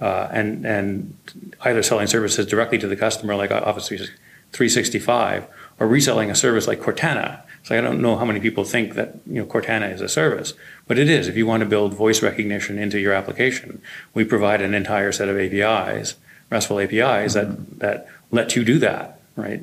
uh, 0.00 0.28
and 0.30 0.64
and 0.66 1.14
either 1.62 1.82
selling 1.82 2.06
services 2.06 2.44
directly 2.46 2.78
to 2.78 2.86
the 2.86 2.96
customer 2.96 3.34
like 3.34 3.50
Office 3.50 3.88
365, 3.88 5.46
or 5.80 5.86
reselling 5.88 6.30
a 6.30 6.34
service 6.34 6.66
like 6.68 6.80
Cortana. 6.80 7.40
So 7.68 7.76
I 7.76 7.82
don't 7.82 8.00
know 8.00 8.16
how 8.16 8.24
many 8.24 8.40
people 8.40 8.64
think 8.64 8.94
that 8.94 9.16
you 9.26 9.42
know 9.42 9.44
Cortana 9.44 9.92
is 9.92 10.00
a 10.00 10.08
service, 10.08 10.54
but 10.86 10.98
it 10.98 11.10
is. 11.10 11.28
If 11.28 11.36
you 11.36 11.46
want 11.46 11.62
to 11.62 11.68
build 11.68 11.92
voice 11.92 12.22
recognition 12.22 12.78
into 12.78 12.98
your 12.98 13.12
application, 13.12 13.82
we 14.14 14.24
provide 14.24 14.62
an 14.62 14.72
entire 14.72 15.12
set 15.12 15.28
of 15.28 15.36
APIs, 15.36 16.14
RESTful 16.48 16.80
APIs 16.80 17.34
that 17.34 17.78
that 17.78 18.08
let 18.30 18.56
you 18.56 18.64
do 18.64 18.78
that, 18.78 19.20
right? 19.36 19.62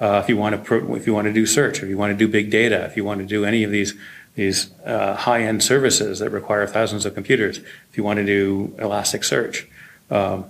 Uh, 0.00 0.20
if 0.20 0.28
you 0.28 0.36
want 0.36 0.56
to 0.56 0.60
pro- 0.60 0.96
if 0.96 1.06
you 1.06 1.14
want 1.14 1.28
to 1.28 1.32
do 1.32 1.46
search, 1.46 1.80
if 1.80 1.88
you 1.88 1.96
want 1.96 2.10
to 2.10 2.18
do 2.18 2.26
big 2.26 2.50
data, 2.50 2.84
if 2.86 2.96
you 2.96 3.04
want 3.04 3.20
to 3.20 3.26
do 3.26 3.44
any 3.44 3.62
of 3.62 3.70
these 3.70 3.94
these 4.34 4.72
uh, 4.84 5.14
high-end 5.14 5.62
services 5.62 6.18
that 6.18 6.30
require 6.30 6.66
thousands 6.66 7.06
of 7.06 7.14
computers, 7.14 7.58
if 7.58 7.96
you 7.96 8.02
want 8.02 8.16
to 8.16 8.26
do 8.26 8.74
Elasticsearch, 8.78 9.66
um, 10.10 10.46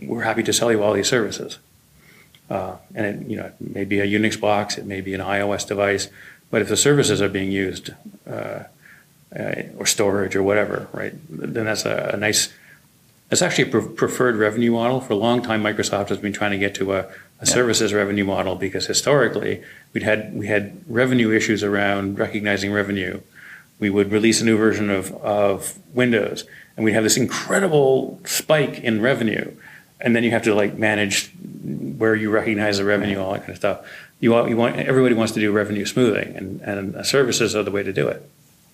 we're 0.00 0.22
happy 0.22 0.44
to 0.44 0.52
sell 0.52 0.70
you 0.70 0.84
all 0.84 0.92
these 0.92 1.08
services. 1.08 1.58
Uh, 2.48 2.76
and 2.94 3.06
it, 3.06 3.28
you 3.28 3.36
know, 3.36 3.46
it 3.46 3.74
may 3.74 3.84
be 3.84 4.00
a 4.00 4.06
Unix 4.06 4.38
box, 4.38 4.76
it 4.76 4.84
may 4.84 5.00
be 5.00 5.14
an 5.14 5.20
iOS 5.20 5.66
device, 5.66 6.08
but 6.50 6.62
if 6.62 6.68
the 6.68 6.76
services 6.76 7.20
are 7.20 7.28
being 7.28 7.50
used, 7.50 7.90
uh, 8.28 8.64
uh, 9.38 9.62
or 9.76 9.86
storage 9.86 10.36
or 10.36 10.42
whatever, 10.42 10.88
right, 10.92 11.14
then 11.28 11.64
that's 11.64 11.84
a, 11.84 12.12
a 12.14 12.16
nice. 12.16 12.52
That's 13.30 13.42
actually 13.42 13.68
a 13.68 13.72
pre- 13.72 13.88
preferred 13.94 14.36
revenue 14.36 14.72
model. 14.72 15.00
For 15.00 15.14
a 15.14 15.16
long 15.16 15.42
time, 15.42 15.62
Microsoft 15.62 16.08
has 16.10 16.18
been 16.18 16.32
trying 16.32 16.52
to 16.52 16.58
get 16.58 16.74
to 16.76 16.94
a, 16.94 17.06
a 17.40 17.46
services 17.46 17.92
revenue 17.92 18.24
model 18.24 18.54
because 18.54 18.86
historically 18.86 19.62
we'd 19.92 20.02
had 20.02 20.34
we 20.34 20.46
had 20.46 20.80
revenue 20.86 21.32
issues 21.32 21.64
around 21.64 22.18
recognizing 22.18 22.72
revenue. 22.72 23.20
We 23.80 23.90
would 23.90 24.12
release 24.12 24.40
a 24.40 24.44
new 24.44 24.56
version 24.56 24.88
of, 24.88 25.12
of 25.16 25.78
Windows, 25.92 26.44
and 26.76 26.84
we'd 26.84 26.92
have 26.92 27.02
this 27.02 27.16
incredible 27.16 28.20
spike 28.24 28.78
in 28.78 29.02
revenue, 29.02 29.52
and 30.00 30.14
then 30.14 30.22
you 30.22 30.30
have 30.30 30.42
to 30.44 30.54
like 30.54 30.78
manage 30.78 31.32
where 31.98 32.14
you 32.14 32.30
recognize 32.30 32.78
the 32.78 32.84
revenue, 32.84 33.20
all 33.20 33.32
that 33.32 33.40
kind 33.40 33.50
of 33.50 33.56
stuff. 33.56 33.86
You 34.24 34.30
want, 34.30 34.48
you 34.48 34.56
want 34.56 34.76
everybody 34.76 35.14
wants 35.14 35.32
to 35.34 35.40
do 35.40 35.52
revenue 35.52 35.84
smoothing, 35.84 36.34
and, 36.34 36.48
and 36.62 37.06
services 37.06 37.54
are 37.54 37.62
the 37.62 37.70
way 37.70 37.82
to 37.82 37.92
do 37.92 38.08
it. 38.08 38.20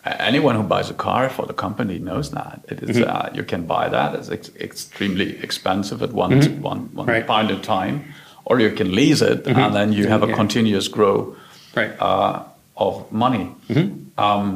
Anyone 0.05 0.55
who 0.55 0.63
buys 0.63 0.89
a 0.91 0.95
car 0.95 1.29
for 1.29 1.45
the 1.45 1.53
company 1.53 1.99
knows 1.99 2.31
that 2.31 2.61
it 2.69 2.79
is, 2.85 2.97
Mm-hmm. 2.97 3.11
uh, 3.11 3.29
you 3.35 3.43
can 3.43 3.67
buy 3.67 3.89
that. 3.89 4.15
It's 4.15 4.31
ex- 4.31 4.51
extremely 4.69 5.29
expensive 5.43 6.05
at 6.05 6.13
one 6.13 6.31
one, 6.63 6.81
one 6.95 7.07
Right. 7.09 7.27
point 7.27 7.51
in 7.51 7.61
time, 7.63 7.97
or 8.45 8.61
you 8.61 8.71
can 8.71 8.95
lease 8.95 9.23
it, 9.23 9.39
and 9.49 9.75
then 9.75 9.93
you 9.93 10.07
have 10.07 10.23
a 10.23 10.33
continuous 10.43 10.87
grow 10.87 11.35
Right. 11.75 11.93
uh, 12.01 12.45
of 12.77 13.11
money. 13.11 13.47
Um, 14.17 14.47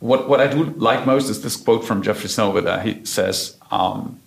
what 0.00 0.28
what 0.30 0.40
I 0.40 0.48
do 0.56 0.64
like 0.90 1.06
most 1.06 1.30
is 1.30 1.38
this 1.42 1.56
quote 1.56 1.84
from 1.88 2.02
Jeffrey 2.02 2.28
Snover 2.28 2.62
that 2.64 2.80
he 2.86 2.92
says 3.04 3.56
um, 3.70 4.18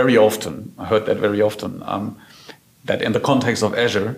very 0.00 0.16
often. 0.18 0.54
I 0.82 0.84
heard 0.92 1.04
that 1.06 1.18
very 1.26 1.40
often. 1.48 1.82
Um, 1.92 2.16
that 2.84 3.02
in 3.02 3.12
the 3.12 3.20
context 3.20 3.62
of 3.62 3.74
Azure, 3.74 4.16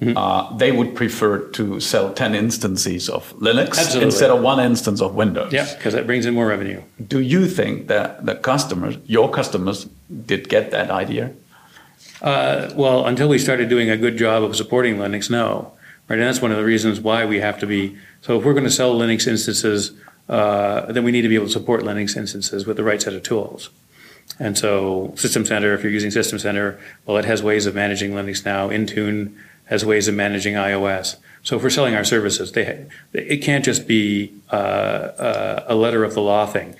uh, 0.00 0.56
they 0.56 0.70
would 0.70 0.94
prefer 0.94 1.38
to 1.50 1.80
sell 1.80 2.12
ten 2.14 2.34
instances 2.34 3.08
of 3.08 3.32
Linux 3.34 3.70
Absolutely. 3.70 4.04
instead 4.04 4.30
of 4.30 4.40
one 4.40 4.60
instance 4.60 5.00
of 5.00 5.14
Windows. 5.14 5.52
yeah, 5.52 5.72
because 5.74 5.94
that 5.94 6.06
brings 6.06 6.24
in 6.24 6.34
more 6.34 6.46
revenue. 6.46 6.82
Do 7.04 7.20
you 7.20 7.46
think 7.48 7.88
that 7.88 8.24
the 8.24 8.36
customers, 8.36 8.96
your 9.06 9.28
customers, 9.30 9.88
did 10.26 10.48
get 10.48 10.70
that 10.70 10.90
idea? 10.90 11.32
Uh, 12.22 12.70
well, 12.74 13.06
until 13.06 13.28
we 13.28 13.38
started 13.38 13.68
doing 13.68 13.90
a 13.90 13.96
good 13.96 14.16
job 14.16 14.42
of 14.42 14.56
supporting 14.56 14.96
Linux, 14.96 15.30
no. 15.30 15.72
Right, 16.08 16.18
and 16.18 16.26
that's 16.26 16.40
one 16.40 16.52
of 16.52 16.56
the 16.56 16.64
reasons 16.64 17.00
why 17.00 17.26
we 17.26 17.40
have 17.40 17.58
to 17.58 17.66
be. 17.66 17.98
So, 18.22 18.38
if 18.38 18.44
we're 18.44 18.54
going 18.54 18.64
to 18.64 18.70
sell 18.70 18.94
Linux 18.94 19.26
instances, 19.26 19.92
uh, 20.28 20.90
then 20.92 21.04
we 21.04 21.12
need 21.12 21.22
to 21.22 21.28
be 21.28 21.34
able 21.34 21.46
to 21.46 21.52
support 21.52 21.82
Linux 21.82 22.16
instances 22.16 22.66
with 22.66 22.76
the 22.76 22.84
right 22.84 23.02
set 23.02 23.12
of 23.14 23.22
tools. 23.22 23.68
And 24.38 24.56
so, 24.56 25.12
System 25.16 25.44
Center, 25.44 25.74
if 25.74 25.82
you're 25.82 25.92
using 25.92 26.10
System 26.10 26.38
Center, 26.38 26.78
well, 27.04 27.16
it 27.16 27.24
has 27.24 27.42
ways 27.42 27.66
of 27.66 27.74
managing 27.74 28.12
Linux 28.12 28.44
now. 28.44 28.68
Intune 28.68 29.36
has 29.68 29.84
ways 29.84 30.08
of 30.08 30.14
managing 30.14 30.54
iOS. 30.54 31.16
So, 31.42 31.56
if 31.56 31.62
we're 31.62 31.70
selling 31.70 31.94
our 31.94 32.04
services, 32.04 32.52
they, 32.52 32.86
it 33.12 33.38
can't 33.38 33.64
just 33.64 33.86
be 33.86 34.32
uh, 34.50 34.54
uh, 34.56 35.64
a 35.68 35.74
letter 35.74 36.04
of 36.04 36.14
the 36.14 36.20
law 36.20 36.46
thing, 36.46 36.74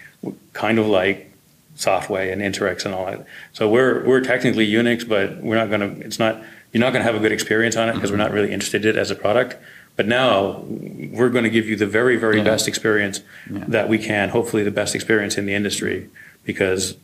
kind 0.52 0.78
of 0.78 0.86
like 0.86 1.30
Softway 1.76 2.32
and 2.32 2.42
Interix 2.42 2.84
and 2.84 2.92
all 2.92 3.06
that. 3.06 3.24
So 3.52 3.68
we're 3.70 4.04
we're 4.04 4.20
technically 4.20 4.68
Unix, 4.68 5.08
but 5.08 5.40
we're 5.42 5.54
not 5.54 5.68
going 5.70 5.80
to. 6.00 6.04
It's 6.04 6.18
not. 6.18 6.42
You're 6.72 6.80
not 6.80 6.92
going 6.92 7.00
to 7.04 7.10
have 7.10 7.14
a 7.14 7.20
good 7.20 7.32
experience 7.32 7.76
on 7.76 7.88
it 7.88 7.94
because 7.94 8.10
we're 8.10 8.18
not 8.18 8.32
really 8.32 8.52
interested 8.52 8.84
in 8.84 8.90
it 8.96 8.98
as 8.98 9.10
a 9.10 9.14
product. 9.14 9.56
But 9.96 10.06
now 10.06 10.60
we're 10.68 11.30
going 11.30 11.44
to 11.44 11.50
give 11.50 11.66
you 11.68 11.76
the 11.76 11.86
very 11.86 12.16
very 12.16 12.38
Yeah. 12.38 12.44
best 12.44 12.66
experience 12.68 13.20
Yeah. 13.50 13.64
that 13.68 13.88
we 13.88 13.98
can. 13.98 14.30
Hopefully, 14.30 14.64
the 14.64 14.70
best 14.72 14.94
experience 14.96 15.38
in 15.38 15.46
the 15.46 15.54
industry 15.54 16.08
because 16.44 16.96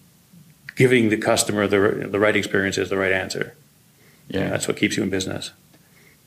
giving 0.76 1.09
the 1.09 1.16
customer 1.16 1.66
the 1.68 2.09
the 2.11 2.18
right 2.18 2.35
experience 2.37 2.76
is 2.76 2.91
the 2.91 2.97
right 2.99 3.12
answer. 3.12 3.55
Yeah. 4.28 4.49
That's 4.51 4.66
what 4.66 4.76
keeps 4.76 4.97
you 4.97 5.03
in 5.05 5.11
business. 5.11 5.53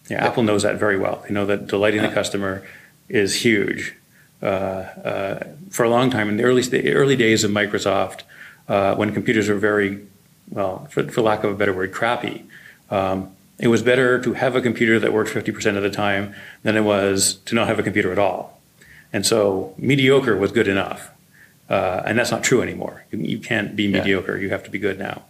Yeah, 0.09 0.25
Apple 0.25 0.43
knows 0.43 0.63
that 0.63 0.75
very 0.77 0.97
well. 0.97 1.23
They 1.27 1.33
know 1.33 1.45
that 1.45 1.67
delighting 1.67 2.01
the 2.01 2.09
customer 2.09 2.65
is 3.09 3.43
huge. 3.43 3.95
Uh, 4.41 4.45
uh, 4.45 5.47
for 5.69 5.83
a 5.83 5.89
long 5.89 6.09
time, 6.09 6.29
in 6.29 6.37
the 6.37 6.43
early 6.43 6.61
the 6.61 6.93
early 6.93 7.15
days 7.15 7.43
of 7.43 7.51
Microsoft, 7.51 8.21
uh, 8.67 8.95
when 8.95 9.13
computers 9.13 9.49
were 9.49 9.55
very, 9.55 10.05
well, 10.49 10.85
for, 10.91 11.03
for 11.09 11.21
lack 11.21 11.43
of 11.43 11.51
a 11.51 11.55
better 11.55 11.73
word, 11.73 11.91
crappy, 11.91 12.45
um, 12.89 13.31
it 13.59 13.67
was 13.69 13.81
better 13.81 14.21
to 14.21 14.33
have 14.33 14.55
a 14.55 14.61
computer 14.61 14.99
that 14.99 15.11
worked 15.11 15.31
50% 15.31 15.77
of 15.77 15.83
the 15.83 15.89
time 15.89 16.35
than 16.63 16.77
it 16.77 16.81
was 16.81 17.35
to 17.45 17.55
not 17.55 17.67
have 17.67 17.79
a 17.79 17.83
computer 17.83 18.11
at 18.11 18.19
all. 18.19 18.61
And 19.11 19.25
so 19.25 19.73
mediocre 19.77 20.37
was 20.37 20.51
good 20.51 20.67
enough. 20.67 21.09
Uh, 21.69 22.03
and 22.05 22.17
that's 22.17 22.31
not 22.31 22.43
true 22.43 22.61
anymore. 22.61 23.03
You, 23.11 23.19
you 23.19 23.39
can't 23.39 23.75
be 23.75 23.83
Yeah. 23.85 23.99
mediocre. 23.99 24.37
You 24.37 24.49
have 24.51 24.63
to 24.63 24.69
be 24.69 24.79
good 24.79 24.99
now. 24.99 25.23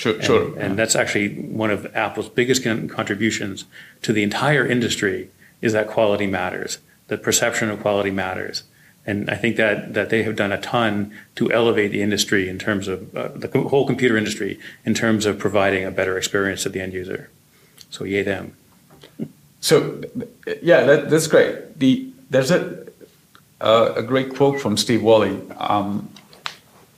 Sure, 0.00 0.14
And, 0.14 0.24
sure. 0.24 0.58
and 0.58 0.78
that's 0.78 0.96
actually 0.96 1.28
one 1.34 1.70
of 1.70 1.84
Apple's 1.94 2.30
biggest 2.30 2.64
contributions 2.64 3.66
to 4.00 4.14
the 4.14 4.22
entire 4.22 4.66
industry 4.66 5.28
is 5.60 5.74
that 5.74 5.88
quality 5.88 6.26
matters. 6.26 6.78
The 7.08 7.18
perception 7.18 7.68
of 7.68 7.80
quality 7.80 8.10
matters. 8.10 8.62
And 9.04 9.28
I 9.28 9.34
think 9.34 9.56
that, 9.56 9.92
that 9.92 10.08
they 10.08 10.22
have 10.22 10.36
done 10.36 10.52
a 10.52 10.60
ton 10.60 11.12
to 11.34 11.52
elevate 11.52 11.92
the 11.92 12.00
industry 12.00 12.48
in 12.48 12.58
terms 12.58 12.88
of 12.88 13.14
uh, 13.14 13.28
the 13.34 13.48
whole 13.68 13.86
computer 13.86 14.16
industry 14.16 14.58
in 14.86 14.94
terms 14.94 15.26
of 15.26 15.38
providing 15.38 15.84
a 15.84 15.90
better 15.90 16.16
experience 16.16 16.62
to 16.62 16.70
the 16.70 16.80
end 16.80 16.94
user. 16.94 17.28
So 17.90 18.04
yay 18.04 18.22
them. 18.22 18.56
So, 19.60 20.00
yeah, 20.62 20.84
that, 20.84 21.10
that's 21.10 21.26
great. 21.26 21.78
The 21.78 22.08
there's 22.30 22.50
a 22.50 22.86
uh, 23.60 23.92
a 23.96 24.02
great 24.02 24.34
quote 24.34 24.58
from 24.58 24.78
Steve 24.78 25.00
Walli. 25.00 25.34
Um, 25.60 26.08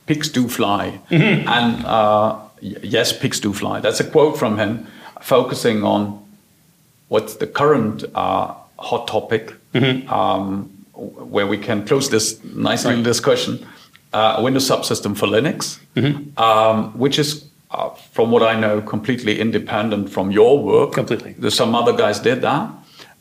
pigs 0.06 0.28
do 0.28 0.48
fly, 0.48 1.00
and 1.10 1.84
uh, 1.84 2.38
yes, 2.62 3.12
pigs 3.12 3.40
do 3.40 3.52
fly. 3.52 3.80
That's 3.80 4.00
a 4.00 4.04
quote 4.04 4.38
from 4.38 4.58
him, 4.58 4.86
focusing 5.20 5.82
on 5.84 6.22
what's 7.08 7.36
the 7.36 7.46
current 7.46 8.04
uh, 8.14 8.54
hot 8.78 9.06
topic, 9.08 9.52
um, 10.08 10.70
where 10.94 11.46
we 11.46 11.58
can 11.58 11.84
close 11.86 12.08
this 12.10 12.42
nice 12.44 12.84
little 12.84 12.98
Right. 13.00 13.04
discussion. 13.04 13.66
Uh, 14.14 14.34
a 14.38 14.42
Windows 14.42 14.68
subsystem 14.68 15.16
for 15.16 15.26
Linux, 15.26 15.78
um, 16.38 16.92
which 16.98 17.18
is, 17.18 17.44
uh, 17.70 17.88
from 18.12 18.30
what 18.30 18.42
I 18.42 18.58
know, 18.60 18.80
completely 18.82 19.40
independent 19.40 20.10
from 20.10 20.30
your 20.30 20.58
work. 20.62 20.92
Completely. 20.92 21.34
There's 21.38 21.54
some 21.56 21.74
other 21.74 21.92
guys 21.92 22.20
did 22.20 22.42
that, 22.42 22.68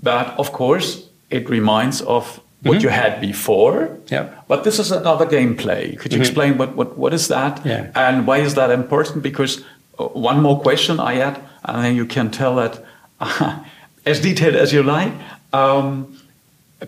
but 0.04 0.36
of 0.38 0.52
course, 0.52 1.04
it 1.30 1.50
reminds 1.50 2.02
of 2.02 2.40
what 2.64 2.84
you 2.84 2.90
had 2.90 3.20
before. 3.22 3.98
Yep. 4.08 4.48
But 4.48 4.64
this 4.64 4.80
is 4.80 4.92
another 4.92 5.26
gameplay. 5.26 5.98
Could 5.98 6.14
you 6.14 6.20
explain 6.20 6.58
what, 6.58 6.76
what, 6.76 6.98
what 6.98 7.14
is 7.14 7.28
that? 7.28 7.66
Yeah. 7.66 7.92
And 7.96 8.28
why 8.28 8.38
is 8.38 8.56
that 8.56 8.72
important? 8.72 9.24
Because 9.24 9.64
uh, 9.98 10.06
one 10.06 10.42
more 10.42 10.60
question 10.60 11.00
I 11.00 11.20
add, 11.20 11.42
and 11.66 11.84
then 11.84 11.96
you 11.96 12.06
can 12.06 12.30
tell 12.30 12.56
that 12.56 12.84
as 14.06 14.20
detailed 14.20 14.56
as 14.56 14.72
you 14.74 14.84
like. 14.84 15.14
Um, 15.54 16.18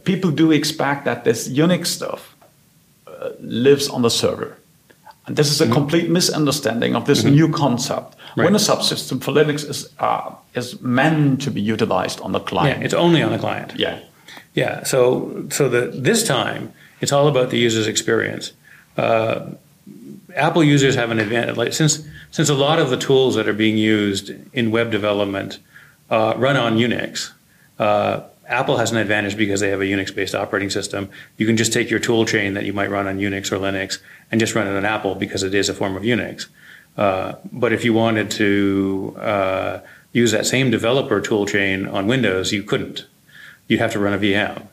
people 0.03 0.31
do 0.31 0.51
expect 0.51 1.05
that 1.05 1.23
this 1.23 1.47
Unix 1.49 1.87
stuff 1.87 2.35
uh, 3.07 3.29
lives 3.39 3.89
on 3.89 4.01
the 4.01 4.09
server. 4.09 4.57
And 5.25 5.37
this 5.37 5.49
is 5.49 5.61
a 5.61 5.69
complete 5.71 6.09
misunderstanding 6.09 6.95
of 6.95 7.05
this 7.05 7.23
new 7.23 7.49
concept. 7.49 8.15
Right. 8.35 8.49
a 8.49 8.55
subsystem 8.55 9.23
for 9.23 9.31
Linux 9.31 9.69
is, 9.69 9.89
uh, 9.99 10.33
is 10.53 10.81
meant 10.81 11.41
to 11.43 11.51
be 11.51 11.61
utilized 11.61 12.19
on 12.21 12.33
the 12.33 12.39
client. 12.39 12.67
Yeah, 12.67 12.73
client. 12.73 12.85
it's 12.85 12.93
only 12.93 13.21
on 13.21 13.31
the 13.31 13.37
client. 13.37 13.73
Yeah. 13.77 13.99
Yeah. 14.53 14.83
So 14.83 15.47
so 15.49 15.69
the 15.69 15.87
this 15.87 16.25
time 16.27 16.73
it's 17.01 17.11
all 17.11 17.27
about 17.27 17.49
the 17.49 17.57
user's 17.57 17.87
experience. 17.87 18.53
Uh, 18.97 19.51
Apple 20.35 20.63
users 20.63 20.95
have 20.95 21.11
an 21.11 21.19
advantage 21.19 21.57
like, 21.57 21.73
since 21.73 22.07
since 22.31 22.49
a 22.49 22.53
lot 22.53 22.79
of 22.79 22.89
the 22.89 22.97
tools 22.97 23.35
that 23.35 23.47
are 23.47 23.53
being 23.53 23.77
used 23.77 24.31
in 24.53 24.71
web 24.71 24.91
development 24.91 25.59
uh, 26.09 26.33
run 26.37 26.57
on 26.57 26.77
Unix. 26.77 27.31
Uh, 27.79 28.21
Apple 28.47 28.77
has 28.77 28.91
an 28.91 28.97
advantage 28.97 29.37
because 29.37 29.61
they 29.61 29.69
have 29.69 29.79
a 29.79 29.85
Unix-based 29.85 30.35
operating 30.35 30.69
system. 30.69 31.09
You 31.37 31.45
can 31.45 31.55
just 31.55 31.71
take 31.71 31.89
your 31.89 31.99
tool 31.99 32.25
chain 32.25 32.53
that 32.55 32.65
you 32.65 32.73
might 32.73 32.89
run 32.89 33.07
on 33.07 33.17
Unix 33.17 33.51
or 33.51 33.57
Linux 33.57 33.99
and 34.31 34.39
just 34.39 34.53
run 34.53 34.67
it 34.67 34.75
on 34.75 34.85
Apple 34.85 35.15
because 35.15 35.43
it 35.43 35.53
is 35.53 35.69
a 35.69 35.73
form 35.73 35.95
of 35.95 36.03
Unix. 36.03 36.47
Uh, 36.97 37.35
but 37.51 37.71
if 37.73 37.85
you 37.85 37.93
wanted 37.93 38.29
to 38.31 39.15
uh, 39.19 39.79
use 40.11 40.31
that 40.31 40.45
same 40.45 40.69
developer 40.69 41.21
tool 41.21 41.45
chain 41.45 41.87
on 41.87 42.05
Windows, 42.05 42.51
you 42.51 42.63
couldn't 42.63 43.05
you'd 43.67 43.79
have 43.79 43.91
to 43.93 43.99
run 43.99 44.13
a 44.13 44.17
VM. 44.17 44.67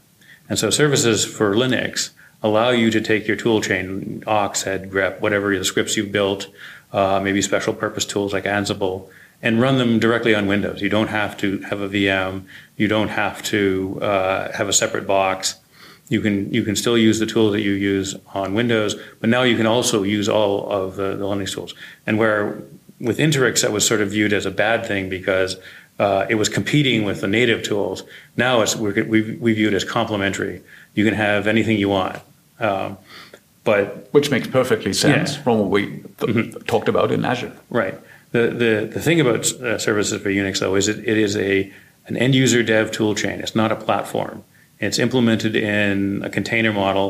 And 0.49 0.59
so 0.59 0.70
services 0.70 1.24
for 1.24 1.55
Linux 1.55 2.11
allow 2.43 2.70
you 2.70 2.91
to 2.91 3.01
take 3.01 3.26
your 3.26 3.36
tool 3.36 3.61
chain, 3.61 4.22
Ox, 4.26 4.62
Head, 4.62 4.91
grep, 4.91 5.20
whatever 5.20 5.57
the 5.57 5.64
scripts 5.64 5.97
you've 5.97 6.12
built, 6.12 6.49
uh, 6.93 7.20
maybe 7.22 7.43
special 7.43 7.74
purpose 7.74 8.05
tools 8.05 8.32
like 8.32 8.45
Ansible, 8.45 9.09
and 9.43 9.61
run 9.61 9.78
them 9.78 9.99
directly 9.99 10.34
on 10.34 10.47
Windows. 10.47 10.82
You 10.82 10.88
don't 10.88 11.09
have 11.09 11.36
to 11.38 11.59
have 11.61 11.80
a 11.80 11.88
VM. 11.88 12.45
You 12.76 12.88
don't 12.88 13.09
have 13.09 13.43
to 13.45 13.99
uh, 14.03 14.53
have 14.53 14.68
a 14.68 14.72
separate 14.72 15.07
box. 15.07 15.57
You 16.09 16.20
can 16.20 16.53
you 16.53 16.64
can 16.64 16.74
still 16.74 16.99
use 16.99 17.20
the 17.20 17.26
tools 17.26 17.53
that 17.53 17.61
you 17.61 17.72
use 17.72 18.16
on 18.34 18.53
Windows, 18.53 18.97
but 19.20 19.30
now 19.30 19.43
you 19.43 19.57
can 19.57 19.66
also 19.66 20.03
use 20.03 20.28
all 20.28 20.68
of 20.68 20.97
the, 20.97 21.14
the 21.14 21.24
Linux 21.24 21.53
tools. 21.53 21.74
And 22.07 22.18
where 22.18 22.61
with 23.01 23.18
Interix 23.18 23.62
that 23.62 23.72
was 23.72 23.86
sort 23.86 24.01
of 24.01 24.11
viewed 24.11 24.32
as 24.32 24.45
a 24.45 24.51
bad 24.51 24.84
thing 24.84 25.09
because 25.09 25.57
uh, 26.05 26.26
it 26.32 26.36
was 26.36 26.48
competing 26.48 27.05
with 27.09 27.18
the 27.20 27.26
native 27.28 27.61
tools. 27.62 27.98
Now 28.36 28.62
it's 28.62 28.74
we're, 28.82 29.05
we 29.05 29.18
we 29.44 29.53
view 29.59 29.68
it 29.68 29.74
as 29.74 29.84
complementary. 29.84 30.57
You 30.94 31.05
can 31.05 31.14
have 31.14 31.46
anything 31.55 31.76
you 31.78 31.90
want, 31.98 32.16
um, 32.59 32.96
but 33.64 33.84
Which 34.12 34.30
makes 34.30 34.48
perfectly 34.48 34.92
sense 34.92 35.36
Yeah. 35.36 35.42
from 35.44 35.59
what 35.61 35.70
we 35.76 35.82
th- 36.20 36.55
talked 36.66 36.88
about 36.88 37.12
in 37.12 37.24
Azure. 37.24 37.53
Right. 37.82 37.96
The 38.32 38.42
the 38.62 38.72
the 38.94 39.01
thing 39.07 39.20
about 39.20 39.40
uh, 39.53 39.78
services 39.78 40.20
for 40.22 40.30
Unix 40.30 40.59
though 40.61 40.74
is 40.80 40.88
it, 40.88 40.98
it 41.12 41.18
is 41.26 41.36
a 41.36 41.70
an 42.09 42.16
end 42.16 42.34
user 42.34 42.62
dev 42.62 42.90
tool 42.90 43.14
chain. 43.14 43.36
It's 43.40 43.55
not 43.55 43.70
a 43.70 43.76
platform. 43.76 44.42
It's 44.86 44.98
implemented 44.98 45.55
in 45.55 46.22
a 46.24 46.30
container 46.30 46.72
model, 46.72 47.09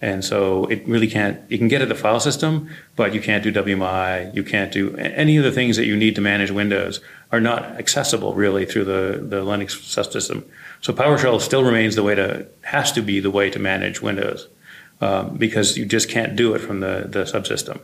and 0.00 0.24
so 0.24 0.64
it 0.74 0.80
really 0.88 1.06
can't. 1.16 1.36
You 1.52 1.58
can 1.58 1.68
get 1.68 1.82
at 1.82 1.88
the 1.88 1.94
file 2.04 2.20
system, 2.20 2.52
but 2.96 3.12
you 3.14 3.20
can't 3.20 3.42
do 3.44 3.52
WMI. 3.52 4.34
You 4.34 4.42
can't 4.42 4.72
do 4.72 4.96
any 4.96 5.36
of 5.36 5.44
the 5.44 5.52
things 5.52 5.76
that 5.76 5.84
you 5.90 5.96
need 5.96 6.14
to 6.14 6.22
manage 6.22 6.50
Windows 6.50 7.00
are 7.32 7.40
not 7.40 7.62
accessible 7.78 8.34
really 8.34 8.66
through 8.66 8.84
the 8.84 9.20
the 9.22 9.42
Linux 9.44 9.76
subsystem. 9.76 10.44
So 10.80 10.92
PowerShell 10.92 11.40
still 11.40 11.64
remains 11.64 11.94
the 11.94 12.02
way 12.02 12.14
to 12.14 12.46
has 12.62 12.92
to 12.92 13.02
be 13.02 13.20
the 13.20 13.30
way 13.30 13.50
to 13.50 13.58
manage 13.58 14.00
Windows 14.00 14.48
um, 15.00 15.36
because 15.36 15.76
you 15.76 15.84
just 15.84 16.08
can't 16.08 16.36
do 16.36 16.54
it 16.54 16.60
from 16.60 16.80
the 16.80 17.06
the 17.08 17.24
subsystem. 17.24 17.80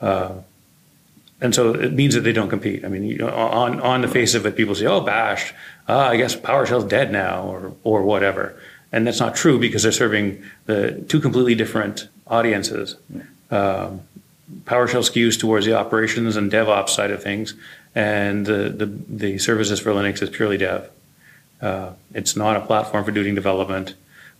Uh, 0.00 0.32
and 1.40 1.54
so 1.54 1.74
it 1.74 1.92
means 1.92 2.14
that 2.14 2.20
they 2.20 2.32
don't 2.32 2.48
compete. 2.48 2.84
I 2.84 2.88
mean, 2.88 3.04
you 3.04 3.18
know, 3.18 3.28
on 3.28 3.80
on 3.80 4.02
the 4.02 4.08
face 4.08 4.34
of 4.34 4.46
it, 4.46 4.56
people 4.56 4.74
say, 4.74 4.86
"Oh, 4.86 5.00
Bash, 5.00 5.52
uh, 5.88 5.98
I 5.98 6.16
guess 6.16 6.36
PowerShell's 6.36 6.84
dead 6.84 7.12
now," 7.12 7.42
or 7.42 7.72
or 7.84 8.02
whatever, 8.02 8.58
and 8.92 9.06
that's 9.06 9.20
not 9.20 9.34
true 9.34 9.58
because 9.58 9.82
they're 9.82 9.92
serving 9.92 10.42
the 10.66 11.04
two 11.08 11.20
completely 11.20 11.54
different 11.54 12.08
audiences. 12.26 12.96
Um, 13.50 14.02
PowerShell 14.64 15.08
skews 15.10 15.38
towards 15.38 15.66
the 15.66 15.74
operations 15.74 16.36
and 16.36 16.50
DevOps 16.50 16.90
side 16.90 17.10
of 17.10 17.22
things, 17.22 17.54
and 17.94 18.46
the, 18.46 18.68
the, 18.70 18.86
the 18.86 19.38
services 19.38 19.80
for 19.80 19.90
Linux 19.92 20.22
is 20.22 20.30
purely 20.30 20.58
dev. 20.58 20.90
Uh, 21.60 21.92
it's 22.12 22.36
not 22.36 22.56
a 22.56 22.60
platform 22.60 23.04
for 23.04 23.10
doing 23.10 23.34
development. 23.34 23.94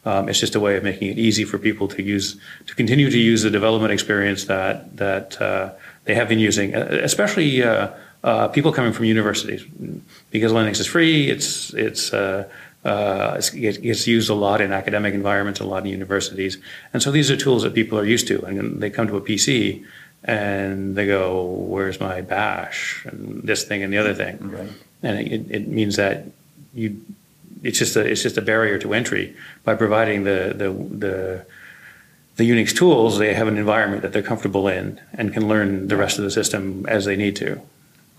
Um, 0.05 0.29
it's 0.29 0.41
just 0.41 0.55
a 0.55 0.61
way 0.61 0.77
of 0.77 0.85
making 0.85 1.09
it 1.09 1.19
easy 1.19 1.45
for 1.45 1.57
people 1.57 1.89
to 1.89 2.03
use 2.03 2.37
to 2.67 2.75
continue 2.75 3.09
to 3.11 3.19
use 3.19 3.43
the 3.43 3.51
development 3.51 3.93
experience 3.93 4.45
that 4.45 4.97
that 4.99 5.41
uh, 5.41 5.71
they 6.05 6.15
have 6.15 6.29
been 6.29 6.39
using, 6.39 6.75
uh, 6.75 7.01
especially 7.03 7.63
uh, 7.63 7.89
uh, 8.23 8.49
people 8.49 8.71
coming 8.71 8.93
from 8.93 9.07
universities, 9.07 9.65
because 10.31 10.53
Linux 10.53 10.79
is 10.79 10.87
free. 10.87 11.31
It's 11.31 11.73
it's 11.73 12.13
uh, 12.13 12.45
gets 12.85 14.07
used 14.07 14.29
a 14.29 14.35
lot 14.35 14.61
in 14.61 14.73
academic 14.73 15.15
environments, 15.15 15.61
a 15.61 15.65
lot 15.65 15.85
in 15.85 15.89
universities, 15.89 16.59
and 16.93 17.03
so 17.03 17.11
these 17.11 17.31
are 17.31 17.37
tools 17.37 17.63
that 17.63 17.73
people 17.73 17.99
are 17.99 18.05
used 18.05 18.27
to, 18.29 18.45
and 18.45 18.83
they 18.83 18.91
come 18.91 19.07
to 19.07 19.17
a 19.17 19.23
PC 19.23 19.87
and 20.25 20.97
they 20.97 21.07
go, 21.07 21.45
"Where's 21.45 22.01
my 22.01 22.21
bash?" 22.21 23.05
and 23.07 23.43
this 23.43 23.65
thing 23.65 23.83
and 23.83 23.93
the 23.93 23.99
other 23.99 24.15
thing, 24.15 24.39
Right. 24.41 24.71
and 25.03 25.19
it, 25.21 25.43
it 25.51 25.69
means 25.69 25.97
that 25.97 26.25
you 26.75 27.01
it's 27.63 27.79
just 27.79 27.97
a 27.97 28.01
it's 28.01 28.23
just 28.23 28.37
a 28.37 28.43
barrier 28.43 28.79
to 28.79 28.93
entry 28.95 29.35
by 29.65 29.75
providing 29.75 30.25
the 30.25 30.53
the 30.57 30.71
the 31.07 31.47
the 32.37 32.51
Unix 32.51 32.75
tools, 32.75 33.19
they 33.19 33.33
have 33.35 33.47
an 33.47 33.57
environment 33.57 34.03
that 34.03 34.13
they're 34.13 34.21
comfortable 34.33 34.67
in 34.67 35.01
and 35.13 35.33
can 35.33 35.47
learn 35.47 35.87
the 35.87 35.97
rest 35.97 36.19
of 36.19 36.25
the 36.25 36.33
system 36.33 36.85
as 36.89 37.05
they 37.05 37.15
need 37.17 37.37
to. 37.37 37.61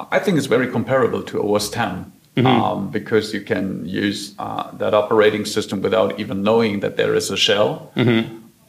I 0.09 0.19
think 0.19 0.37
it's 0.37 0.47
very 0.47 0.67
comparable 0.71 1.21
to 1.23 1.41
OS 1.55 1.69
10 1.69 2.11
Mm-hmm. 2.37 2.47
um, 2.47 2.89
because 2.91 3.33
you 3.33 3.39
can 3.39 3.87
use 3.87 4.35
uh, 4.39 4.69
that 4.75 4.93
operating 4.93 5.45
system 5.45 5.81
without 5.81 6.19
even 6.19 6.43
knowing 6.43 6.81
that 6.81 6.97
there 6.97 7.15
is 7.15 7.31
a 7.31 7.37
shell. 7.37 7.93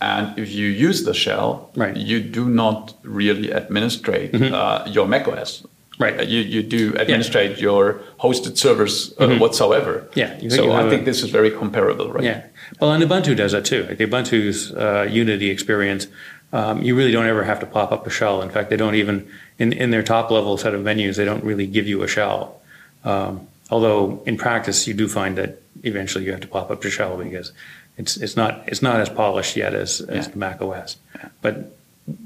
And 0.01 0.39
if 0.39 0.51
you 0.53 0.69
use 0.69 1.05
the 1.05 1.15
shell, 1.15 1.49
Mm-hmm. 1.73 1.81
Right. 1.81 1.95
Mm-hmm. 1.95 2.07
you 2.11 2.21
do 2.21 2.45
not 2.49 2.95
really 3.03 3.53
administrate 3.53 4.35
uh, 4.35 4.85
your 4.87 5.07
macOS. 5.07 5.65
Right. 5.99 6.19
Uh, 6.21 6.23
You, 6.25 6.41
you 6.55 6.63
do 6.63 6.95
administrate 6.99 7.59
your 7.59 8.01
hosted 8.21 8.57
servers 8.59 9.15
uh, 9.19 9.39
whatsoever. 9.39 9.93
Mm-hmm. 9.95 10.19
Yeah, 10.21 10.39
you- 10.43 10.51
so 10.51 10.73
I 10.73 10.89
think 10.91 11.03
a- 11.03 11.05
this 11.11 11.23
is 11.23 11.31
very 11.31 11.51
comparable, 11.51 12.13
right? 12.13 12.25
Yeah. 12.25 12.43
Well, 12.81 12.93
and 12.93 13.03
Ubuntu 13.03 13.35
does 13.37 13.53
that 13.53 13.65
too. 13.65 13.83
Like 13.89 13.97
the 13.99 14.07
Ubuntu's 14.07 14.73
uh, 14.73 15.09
Unity 15.23 15.49
experience, 15.51 16.07
um, 16.53 16.83
you 16.83 16.95
really 16.99 17.13
don't 17.13 17.27
ever 17.27 17.45
have 17.45 17.61
to 17.61 17.67
pop 17.67 17.91
up 17.93 18.07
a 18.07 18.11
shell. 18.11 18.43
In 18.43 18.51
fact, 18.51 18.69
they 18.71 18.77
don't 18.77 18.95
even, 19.03 19.17
in, 19.59 19.73
in 19.73 19.91
their 19.91 20.03
top 20.03 20.31
level 20.31 20.57
set 20.59 20.75
of 20.75 20.83
menus, 20.83 21.17
they 21.17 21.25
don't 21.25 21.43
really 21.51 21.67
give 21.67 21.87
you 21.93 22.03
a 22.03 22.09
shell. 22.09 22.61
Um, 23.05 23.47
although 23.71 24.23
in 24.27 24.37
practice, 24.37 24.87
you 24.87 24.95
do 24.95 25.09
find 25.09 25.37
that 25.39 25.51
eventually 25.83 26.25
you 26.27 26.33
have 26.33 26.41
to 26.43 26.49
pop 26.49 26.71
up 26.71 26.83
your 26.85 26.91
shell 26.93 27.17
because 27.17 27.53
it's, 27.97 28.17
it's, 28.17 28.37
not, 28.37 28.65
it's 28.67 28.83
not 28.83 29.01
as 29.01 29.09
polished 29.09 29.57
yet 29.57 29.75
as, 29.75 30.01
as 30.03 30.27
Yeah. 30.27 30.33
the 30.33 30.39
Mac 30.39 30.61
OS. 30.63 30.97
But 31.41 31.73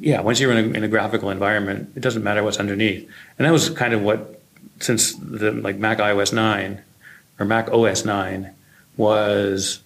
yeah, 0.01 0.21
once 0.21 0.41
you're 0.41 0.53
in 0.53 0.59
a, 0.75 0.77
in 0.79 0.85
a 0.85 0.89
graphical 0.89 1.31
environment, 1.31 1.93
it 1.97 2.01
doesn't 2.01 2.23
matter 2.25 2.43
what's 2.43 2.59
underneath. 2.59 3.09
And 3.39 3.47
that 3.47 3.53
was 3.53 3.71
kind 3.71 3.95
of 3.95 4.03
what, 4.03 4.41
since 4.81 5.15
the 5.15 5.53
like 5.53 5.79
Mac 5.79 5.99
iOS 5.99 6.33
9 6.33 6.83
or 7.39 7.47
Mac 7.47 7.71
OS 7.71 8.05
9 8.05 8.51
was 8.97 9.81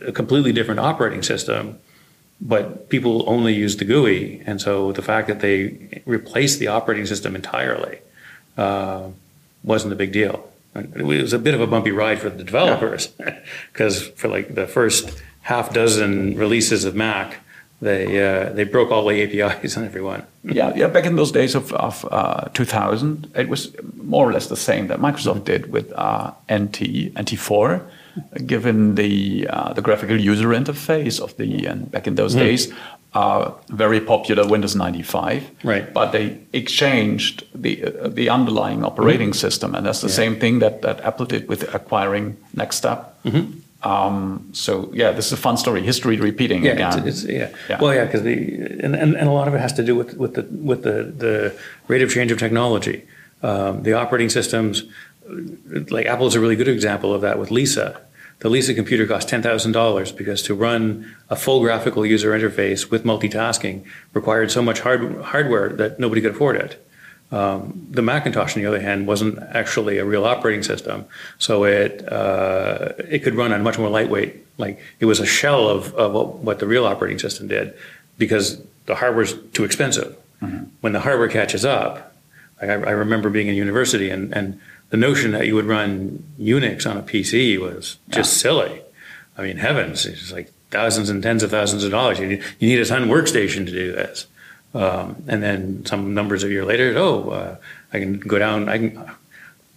a 0.00 0.12
completely 0.12 0.52
different 0.52 0.80
operating 0.80 1.22
system, 1.22 1.78
but 2.40 2.88
people 2.88 3.28
only 3.28 3.52
used 3.54 3.78
the 3.80 3.84
GUI. 3.84 4.42
And 4.46 4.60
so 4.60 4.92
the 4.92 5.02
fact 5.02 5.28
that 5.28 5.40
they 5.40 6.02
replaced 6.06 6.58
the 6.58 6.68
operating 6.68 7.06
system 7.06 7.34
entirely 7.34 7.98
uh, 8.56 9.08
wasn't 9.64 9.92
a 9.92 9.96
big 9.96 10.12
deal. 10.12 10.47
It 10.74 11.04
was 11.04 11.32
a 11.32 11.38
bit 11.38 11.54
of 11.54 11.60
a 11.60 11.66
bumpy 11.66 11.90
ride 11.90 12.20
for 12.20 12.30
the 12.30 12.44
developers 12.44 13.08
because 13.72 14.08
for 14.08 14.28
like 14.28 14.54
the 14.54 14.66
first 14.66 15.22
half 15.42 15.72
dozen 15.72 16.36
releases 16.36 16.84
of 16.84 16.94
Mac, 16.94 17.38
they 17.80 18.22
uh, 18.22 18.52
they 18.52 18.64
broke 18.64 18.90
all 18.90 19.06
the 19.06 19.22
APIs 19.22 19.76
on 19.76 19.84
everyone. 19.84 20.24
Yeah, 20.44 20.72
yeah. 20.74 20.86
Back 20.86 21.04
in 21.04 21.16
those 21.16 21.30
days 21.30 21.54
of, 21.54 21.74
of 21.74 22.08
uh, 22.10 22.48
2000, 22.54 23.30
it 23.34 23.50
was 23.50 23.76
more 23.96 24.26
or 24.26 24.32
less 24.32 24.46
the 24.46 24.56
same 24.56 24.86
that 24.86 24.98
Microsoft 24.98 25.44
did 25.44 25.70
with 25.70 25.92
uh, 25.92 26.32
NT 26.50 27.12
NT4, 27.14 27.82
given 28.46 28.94
the 28.94 29.46
uh, 29.50 29.74
the 29.74 29.82
graphical 29.82 30.18
user 30.18 30.48
interface 30.48 31.20
of 31.20 31.36
the 31.36 31.66
and 31.66 31.90
back 31.90 32.06
in 32.06 32.14
those 32.14 32.34
days, 32.34 32.72
uh, 33.14 33.50
very 33.70 34.00
popular 34.00 34.46
Windows 34.46 34.74
95. 34.76 35.42
Right. 35.64 35.92
But 35.92 36.12
they 36.12 36.38
exchanged 36.52 37.44
the 37.54 37.84
uh, 37.84 38.08
the 38.08 38.28
underlying 38.28 38.84
operating 38.84 39.32
system, 39.34 39.74
and 39.74 39.86
that's 39.86 40.00
the 40.00 40.08
Yeah. 40.08 40.14
same 40.14 40.36
thing 40.38 40.58
that 40.60 40.82
that 40.82 41.00
Apple 41.00 41.26
did 41.26 41.48
with 41.48 41.62
acquiring 41.74 42.36
NeXTSTEP. 42.56 43.04
Um, 43.84 44.48
so 44.52 44.90
yeah, 44.92 45.12
this 45.12 45.26
is 45.26 45.32
a 45.32 45.36
fun 45.36 45.56
story. 45.56 45.82
History 45.82 46.16
repeating 46.16 46.64
Yeah, 46.64 46.72
again. 46.72 46.98
it's, 47.06 47.22
it's, 47.22 47.24
yeah. 47.24 47.50
Yeah. 47.70 47.78
Well, 47.80 47.94
yeah, 47.94 48.04
because 48.06 48.22
the 48.22 48.34
and, 48.84 48.94
and, 48.96 49.14
and 49.16 49.28
a 49.28 49.32
lot 49.32 49.46
of 49.48 49.54
it 49.54 49.60
has 49.60 49.72
to 49.74 49.84
do 49.84 49.94
with 49.94 50.14
with 50.16 50.34
the 50.34 50.42
with 50.70 50.82
the 50.82 51.04
the 51.24 51.54
rate 51.86 52.02
of 52.02 52.10
change 52.10 52.32
of 52.32 52.38
technology. 52.38 53.02
Um, 53.42 53.84
the 53.84 53.92
operating 53.92 54.30
systems, 54.30 54.82
like 55.90 56.06
Apple 56.06 56.26
is 56.26 56.34
a 56.34 56.40
really 56.40 56.56
good 56.56 56.66
example 56.68 57.14
of 57.14 57.20
that 57.22 57.38
with 57.38 57.50
Lisa. 57.52 58.00
The 58.40 58.48
Lisa 58.48 58.72
computer 58.72 59.06
cost 59.06 59.28
ten 59.28 59.42
thousand 59.42 59.72
dollars 59.72 60.12
because 60.12 60.42
to 60.42 60.54
run 60.54 61.16
a 61.28 61.36
full 61.36 61.60
graphical 61.60 62.06
user 62.06 62.30
interface 62.30 62.90
with 62.90 63.04
multitasking 63.04 63.84
required 64.14 64.50
so 64.50 64.62
much 64.62 64.80
hard, 64.80 65.20
hardware 65.22 65.70
that 65.70 65.98
nobody 65.98 66.20
could 66.20 66.30
afford 66.32 66.56
it. 66.56 66.84
Um, 67.30 67.86
the 67.90 68.00
Macintosh, 68.00 68.56
on 68.56 68.62
the 68.62 68.68
other 68.68 68.80
hand, 68.80 69.06
wasn't 69.06 69.38
actually 69.50 69.98
a 69.98 70.04
real 70.04 70.24
operating 70.24 70.62
system, 70.62 71.04
so 71.38 71.64
it 71.64 72.10
uh, 72.10 72.92
it 72.98 73.24
could 73.24 73.34
run 73.34 73.52
on 73.52 73.62
much 73.62 73.78
more 73.78 73.90
lightweight. 73.90 74.46
Like 74.56 74.80
it 74.98 75.04
was 75.04 75.20
a 75.20 75.26
shell 75.26 75.68
of, 75.68 75.94
of 75.94 76.12
what, 76.12 76.36
what 76.36 76.58
the 76.58 76.66
real 76.66 76.86
operating 76.86 77.18
system 77.18 77.48
did, 77.48 77.74
because 78.18 78.62
the 78.86 78.94
hardware's 78.94 79.34
too 79.52 79.64
expensive. 79.64 80.16
When 80.80 80.92
the 80.92 81.00
hardware 81.00 81.28
catches 81.28 81.64
up, 81.64 82.14
like 82.62 82.70
I, 82.70 82.74
I 82.74 82.90
remember 82.92 83.28
being 83.28 83.48
in 83.48 83.56
university, 83.56 84.08
and, 84.08 84.32
and 84.32 84.60
the 84.90 84.96
notion 84.96 85.32
that 85.32 85.46
you 85.46 85.54
would 85.54 85.66
run 85.66 86.24
Unix 86.38 86.88
on 86.88 86.96
a 86.96 87.02
PC 87.02 87.58
was 87.58 87.98
just 88.08 88.38
silly. 88.38 88.82
I 89.36 89.42
mean, 89.42 89.58
heavens, 89.58 90.06
it's 90.06 90.32
like 90.32 90.52
thousands 90.70 91.08
and 91.08 91.22
tens 91.22 91.42
of 91.42 91.50
thousands 91.50 91.84
of 91.84 91.90
dollars. 91.90 92.18
You 92.18 92.26
need, 92.26 92.42
you 92.58 92.68
need 92.68 92.80
a 92.80 92.84
ton 92.84 93.08
workstation 93.08 93.66
to 93.66 93.72
do 93.72 93.92
this. 93.92 94.26
Um, 94.74 95.22
and 95.28 95.42
then 95.42 95.84
some 95.86 96.14
numbers 96.14 96.42
of 96.42 96.50
years 96.50 96.66
later, 96.66 96.94
oh, 96.96 97.30
uh, 97.30 97.56
I 97.92 97.98
can 97.98 98.18
go 98.18 98.38
down. 98.38 98.68
I 98.68 98.78
can 98.78 99.10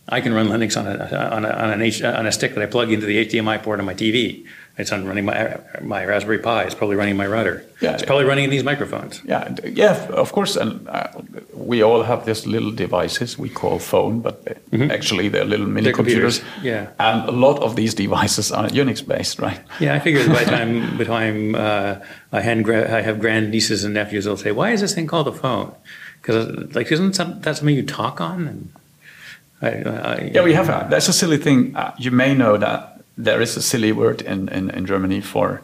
I 0.10 0.20
can 0.20 0.34
run 0.34 0.48
Linux 0.48 0.78
on 0.78 0.88
a 0.88 1.34
on 1.34 1.46
a 1.46 1.50
on 1.50 1.72
an 1.72 1.82
H, 1.82 2.04
on 2.04 2.26
a 2.26 2.32
stick 2.32 2.56
that 2.56 2.62
I 2.62 2.66
plug 2.66 2.92
into 2.92 3.06
the 3.06 3.26
HDMI 3.26 3.64
port 3.64 3.80
on 3.80 3.86
my 3.86 3.94
TV. 3.94 4.46
It's 4.78 4.92
on 4.92 5.06
running 5.06 5.26
my 5.26 5.60
my 5.82 6.06
Raspberry 6.06 6.40
Pi. 6.40 6.64
It's 6.64 6.76
probably 6.76 6.96
running 6.96 7.18
my 7.18 7.28
router. 7.28 7.64
Yeah, 7.82 7.94
it's 7.94 8.04
probably 8.06 8.26
running 8.26 8.50
these 8.50 8.64
microphones. 8.64 9.22
Yeah, 9.26 9.54
yeah, 9.66 10.08
of 10.14 10.32
course. 10.32 10.56
And 10.56 10.88
uh, 10.88 11.08
we 11.54 11.84
all 11.84 12.04
have 12.04 12.26
these 12.26 12.48
little 12.48 12.72
devices 12.72 13.38
we 13.38 13.50
call 13.50 13.80
phone, 13.80 14.22
but 14.22 14.36
actually 14.90 15.30
they're 15.30 15.46
little 15.46 15.68
mini 15.68 15.82
Mm-hmm. 15.82 15.84
They're 15.84 15.94
computers, 15.94 16.40
computers. 16.40 16.64
yeah. 16.64 16.88
And 17.00 17.28
a 17.30 17.32
lot 17.32 17.60
of 17.62 17.76
these 17.76 17.94
devices 17.94 18.52
are 18.52 18.68
Unix 18.70 19.06
based, 19.06 19.40
right? 19.40 19.60
Yeah, 19.80 19.94
I 19.96 20.00
figure 20.00 20.26
by 20.28 20.44
the 20.46 20.52
time 20.58 20.92
by 20.92 21.04
the 21.04 21.06
time 21.06 21.56
uh, 21.56 21.96
I, 22.32 22.42
hand 22.42 22.64
gra- 22.66 22.98
I 22.98 23.02
have 23.02 23.20
grand 23.20 23.52
nieces 23.52 23.84
and 23.84 23.94
nephews, 23.94 24.24
they'll 24.26 24.38
say, 24.38 24.52
"Why 24.52 24.72
is 24.72 24.80
this 24.82 24.96
thing 24.96 25.06
called 25.08 25.28
a 25.28 25.34
phone?" 25.34 25.76
Because 26.22 26.74
like, 26.76 26.92
isn't 26.92 27.14
some, 27.16 27.42
that 27.42 27.58
something 27.58 27.76
you 27.76 27.84
talk 27.86 28.22
on? 28.22 28.48
And 28.48 28.70
I, 29.62 29.68
I, 29.68 30.32
Yeah, 30.34 30.44
we 30.44 30.54
have. 30.54 30.70
A, 30.70 30.88
that's 30.90 31.10
a 31.10 31.14
silly 31.14 31.38
thing. 31.38 31.76
Uh, 31.76 31.94
you 31.98 32.12
may 32.12 32.34
know 32.34 32.58
that 32.58 33.01
there 33.26 33.42
is 33.44 33.58
a 33.58 33.62
silly 33.62 33.92
word 33.92 34.22
in, 34.22 34.50
in, 34.50 34.70
in 34.70 34.86
Germany 34.86 35.22
for 35.22 35.62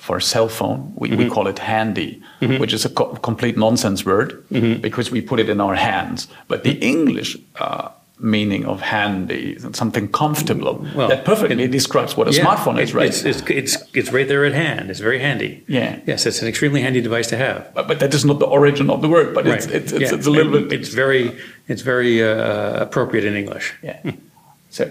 for 0.00 0.20
cell 0.20 0.48
phone. 0.48 0.80
We, 0.94 1.08
Mm-hmm. 1.08 1.18
we 1.18 1.28
call 1.28 1.48
it 1.48 1.58
handy, 1.58 2.20
which 2.40 2.72
is 2.72 2.84
a 2.84 2.88
co- 2.88 3.16
complete 3.22 3.56
nonsense 3.56 4.04
word 4.06 4.30
Mm-hmm. 4.52 4.80
because 4.80 5.10
we 5.12 5.20
put 5.20 5.40
it 5.40 5.48
in 5.48 5.60
our 5.60 5.74
hands. 5.76 6.28
But 6.46 6.62
the 6.62 6.78
English 6.80 7.36
uh, 7.60 7.88
meaning 8.20 8.64
of 8.66 8.80
handy 8.80 9.56
something 9.72 10.08
comfortable 10.12 10.74
Well, 10.96 11.08
that 11.08 11.24
perfectly 11.24 11.68
describes 11.68 12.16
what 12.16 12.28
a 12.28 12.32
Yeah, 12.32 12.44
smartphone 12.44 12.80
is, 12.82 12.90
it- 12.90 12.94
right? 12.98 13.08
It's, 13.08 13.24
it's 13.24 13.42
it's 13.50 13.74
it's 13.98 14.12
right 14.12 14.28
there 14.28 14.44
at 14.46 14.54
hand. 14.54 14.90
It's 14.90 15.00
very 15.00 15.18
handy. 15.18 15.52
Yeah. 15.68 15.90
Yes, 16.06 16.26
it's 16.26 16.42
an 16.42 16.48
extremely 16.48 16.80
handy 16.82 17.00
device 17.00 17.28
to 17.30 17.36
have. 17.36 17.58
but, 17.74 17.86
but 17.88 17.98
that 17.98 18.14
is 18.14 18.24
not 18.24 18.38
the 18.38 18.46
origin 18.58 18.90
of 18.90 19.00
the 19.02 19.08
word. 19.08 19.34
But 19.34 19.46
it's, 19.46 19.66
it's, 19.66 19.92
it's, 19.92 20.00
Yeah. 20.02 20.14
it's 20.18 20.26
a 20.26 20.30
little 20.30 20.54
It- 20.56 20.68
bit. 20.68 20.80
It's 20.80 20.94
very 20.94 21.24
it's 21.70 21.82
very 21.82 22.22
uh, 22.22 22.82
appropriate 22.86 23.24
in 23.30 23.34
English. 23.36 23.66
Yeah. 23.82 23.98
So 24.70 24.82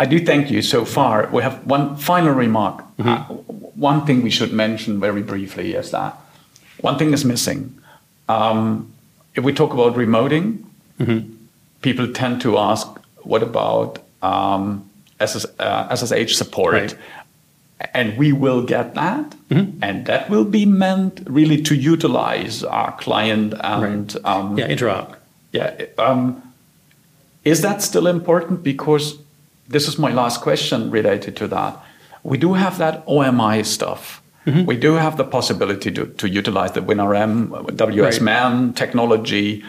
I 0.00 0.06
do 0.06 0.24
thank 0.24 0.50
you 0.50 0.62
so 0.62 0.84
far. 0.84 1.28
We 1.32 1.42
have 1.42 1.66
one 1.66 1.96
final 1.96 2.32
remark. 2.34 2.84
Uh, 2.98 3.24
one 3.74 4.06
thing 4.06 4.22
we 4.22 4.30
should 4.30 4.52
mention 4.52 5.00
very 5.00 5.22
briefly 5.22 5.74
is 5.74 5.90
that 5.90 6.14
one 6.80 6.98
thing 6.98 7.12
is 7.12 7.24
missing. 7.24 7.74
Um, 8.28 8.92
if 9.34 9.42
we 9.44 9.52
talk 9.52 9.72
about 9.72 9.94
remoting, 9.94 10.64
people 11.82 12.12
tend 12.12 12.40
to 12.42 12.58
ask, 12.58 12.86
what 13.22 13.42
about 13.42 13.98
um, 14.22 14.88
SS, 15.20 15.46
uh, 15.58 15.94
SSH 15.94 16.34
support? 16.36 16.74
Right. 16.74 16.94
And 17.94 18.16
we 18.18 18.32
will 18.32 18.62
get 18.62 18.94
that. 18.94 19.34
And 19.50 20.06
that 20.06 20.28
will 20.30 20.44
be 20.44 20.66
meant 20.66 21.22
really 21.26 21.62
to 21.62 21.74
utilize 21.74 22.62
our 22.64 22.92
client 22.98 23.54
and 23.60 24.16
um, 24.24 24.58
Yeah, 24.58 24.68
interop. 24.68 25.16
yeah. 25.52 25.86
Um, 25.96 26.42
is 27.44 27.62
that 27.62 27.80
still 27.82 28.06
important? 28.06 28.62
Because 28.62 29.16
this 29.68 29.88
is 29.88 29.98
my 29.98 30.10
last 30.10 30.40
question 30.40 30.90
related 30.90 31.36
to 31.36 31.48
that. 31.48 31.76
We 32.22 32.38
do 32.38 32.54
have 32.54 32.78
that 32.78 33.04
OMI 33.06 33.64
stuff. 33.64 34.22
We 34.64 34.76
do 34.76 34.94
have 34.94 35.18
the 35.18 35.24
possibility 35.24 35.90
to, 35.92 36.06
to 36.06 36.26
utilize 36.26 36.72
the 36.72 36.80
WinRM, 36.80 37.48
WSMan 37.76 38.74
technology. 38.74 39.62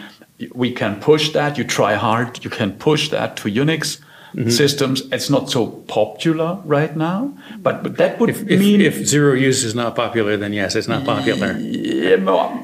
we 0.54 0.72
can 0.72 0.98
push 1.00 1.32
that. 1.32 1.58
You 1.58 1.64
try 1.64 1.94
hard. 1.96 2.42
You 2.42 2.48
can 2.48 2.72
push 2.72 3.10
that 3.10 3.36
to 3.38 3.48
Unix. 3.48 4.00
Mm-hmm. 4.32 4.50
systems. 4.50 5.02
It's 5.10 5.28
not 5.28 5.50
so 5.50 5.66
popular 5.66 6.60
right 6.64 6.96
now, 6.96 7.36
but, 7.58 7.82
but 7.82 7.96
that 7.96 8.20
would 8.20 8.30
if, 8.30 8.44
mean 8.44 8.80
if, 8.80 9.00
if, 9.00 9.08
zero 9.08 9.34
use 9.34 9.64
is 9.64 9.74
not 9.74 9.96
popular, 9.96 10.36
then 10.36 10.52
yes, 10.52 10.76
it's 10.76 10.86
not 10.86 11.04
popular. 11.04 11.58
Yeah, 11.58 12.14
well, 12.14 12.62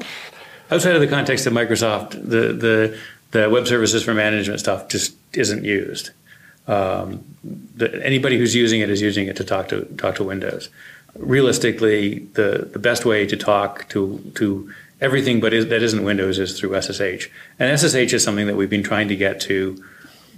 Outside 0.69 0.95
of 0.95 1.01
the 1.01 1.07
context 1.07 1.45
of 1.45 1.53
Microsoft, 1.53 2.11
the 2.11 2.53
the 2.53 2.97
the 3.31 3.49
web 3.49 3.67
services 3.67 4.03
for 4.03 4.13
management 4.13 4.59
stuff 4.59 4.87
just 4.89 5.15
isn't 5.33 5.63
used. 5.63 6.11
Um, 6.67 7.23
the, 7.75 8.03
anybody 8.03 8.37
who's 8.37 8.55
using 8.55 8.81
it 8.81 8.89
is 8.89 9.01
using 9.01 9.27
it 9.27 9.35
to 9.37 9.43
talk 9.43 9.69
to 9.69 9.85
talk 9.97 10.15
to 10.15 10.23
Windows. 10.23 10.69
Realistically, 11.15 12.19
the 12.33 12.69
the 12.71 12.79
best 12.79 13.05
way 13.05 13.25
to 13.25 13.37
talk 13.37 13.87
to 13.89 14.19
to 14.35 14.71
everything 14.99 15.39
but 15.39 15.53
is, 15.53 15.67
that 15.67 15.81
isn't 15.81 16.03
Windows 16.03 16.39
is 16.39 16.59
through 16.59 16.79
SSH, 16.79 17.27
and 17.59 17.79
SSH 17.79 18.13
is 18.13 18.23
something 18.23 18.47
that 18.47 18.55
we've 18.55 18.69
been 18.69 18.83
trying 18.83 19.07
to 19.07 19.15
get 19.15 19.39
to 19.41 19.83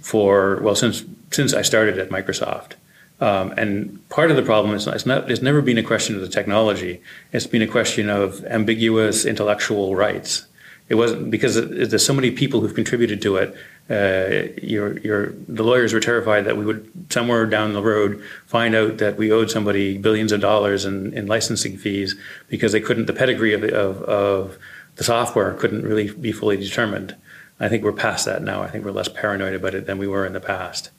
for 0.00 0.60
well 0.62 0.74
since 0.74 1.04
since 1.30 1.52
I 1.52 1.62
started 1.62 1.98
at 1.98 2.10
Microsoft. 2.10 2.72
Um, 3.20 3.52
and 3.58 4.08
part 4.08 4.30
of 4.30 4.36
the 4.36 4.42
problem 4.42 4.74
is 4.74 4.86
it's 4.86 5.04
not 5.04 5.30
it's 5.30 5.42
never 5.42 5.60
been 5.60 5.78
a 5.78 5.82
question 5.82 6.14
of 6.14 6.22
the 6.22 6.28
technology. 6.28 7.02
It's 7.32 7.46
been 7.46 7.62
a 7.62 7.66
question 7.66 8.08
of 8.08 8.44
ambiguous 8.46 9.24
intellectual 9.24 9.94
rights. 9.94 10.46
It 10.88 10.94
wasn't 10.96 11.30
because 11.30 11.54
there's 11.54 12.04
so 12.04 12.14
many 12.14 12.30
people 12.30 12.60
who've 12.60 12.74
contributed 12.74 13.22
to 13.22 13.36
it. 13.36 13.54
Uh, 13.90 14.46
the 14.62 15.64
lawyers 15.64 15.92
were 15.92 15.98
terrified 15.98 16.44
that 16.44 16.56
we 16.56 16.64
would 16.64 17.12
somewhere 17.12 17.44
down 17.44 17.72
the 17.72 17.82
road 17.82 18.22
find 18.46 18.72
out 18.76 18.98
that 18.98 19.16
we 19.16 19.32
owed 19.32 19.50
somebody 19.50 19.98
billions 19.98 20.30
of 20.30 20.40
dollars 20.40 20.84
in, 20.84 21.12
in 21.12 21.26
licensing 21.26 21.76
fees 21.76 22.14
because 22.46 22.70
they 22.70 22.80
couldn't 22.80 23.06
the 23.06 23.12
pedigree 23.12 23.52
of, 23.52 23.64
of, 23.64 24.02
of 24.04 24.58
the 24.94 25.02
software 25.02 25.54
couldn't 25.54 25.82
really 25.82 26.08
be 26.08 26.30
fully 26.30 26.56
determined. 26.56 27.16
I 27.58 27.68
think 27.68 27.82
we're 27.82 27.92
past 27.92 28.26
that 28.26 28.42
now. 28.42 28.62
I 28.62 28.68
think 28.68 28.84
we're 28.84 28.92
less 28.92 29.08
paranoid 29.08 29.54
about 29.54 29.74
it 29.74 29.86
than 29.86 29.98
we 29.98 30.06
were 30.06 30.24
in 30.24 30.34
the 30.34 30.40
past. 30.40 30.90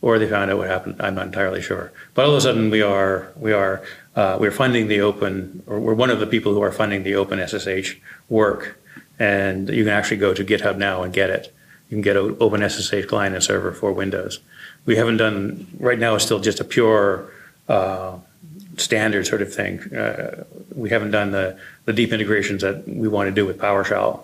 Or 0.00 0.18
they 0.18 0.28
found 0.28 0.50
out 0.50 0.58
what 0.58 0.68
happened. 0.68 0.96
I'm 1.00 1.14
not 1.14 1.26
entirely 1.26 1.60
sure. 1.60 1.92
But 2.14 2.24
all 2.24 2.30
of 2.30 2.38
a 2.38 2.40
sudden, 2.40 2.70
we 2.70 2.80
are 2.80 3.32
we 3.36 3.52
are 3.52 3.82
uh, 4.16 4.38
we're 4.40 4.50
funding 4.50 4.88
the 4.88 5.00
open, 5.00 5.62
or 5.66 5.78
we're 5.78 5.94
one 5.94 6.10
of 6.10 6.20
the 6.20 6.26
people 6.26 6.54
who 6.54 6.62
are 6.62 6.72
funding 6.72 7.02
the 7.02 7.14
open 7.14 7.38
SSH 7.46 7.96
work, 8.28 8.78
and 9.18 9.68
you 9.68 9.84
can 9.84 9.92
actually 9.92 10.18
go 10.18 10.32
to 10.32 10.44
GitHub 10.44 10.78
now 10.78 11.02
and 11.02 11.12
get 11.12 11.30
it. 11.30 11.54
You 11.94 12.02
can 12.02 12.12
get 12.12 12.16
an 12.16 12.36
open 12.40 12.68
SSH 12.68 13.06
client 13.06 13.36
and 13.36 13.44
server 13.44 13.70
for 13.70 13.92
Windows. 13.92 14.40
We 14.84 14.96
haven't 14.96 15.18
done 15.18 15.68
right 15.78 15.96
now. 15.96 16.16
It's 16.16 16.24
still 16.24 16.40
just 16.40 16.58
a 16.58 16.64
pure 16.64 17.30
uh, 17.68 18.18
standard 18.78 19.28
sort 19.28 19.42
of 19.42 19.54
thing. 19.54 19.94
Uh, 19.94 20.42
we 20.74 20.90
haven't 20.90 21.12
done 21.12 21.30
the 21.30 21.56
the 21.84 21.92
deep 21.92 22.12
integrations 22.12 22.62
that 22.62 22.88
we 22.88 23.06
want 23.06 23.28
to 23.28 23.32
do 23.32 23.46
with 23.46 23.58
PowerShell 23.58 24.22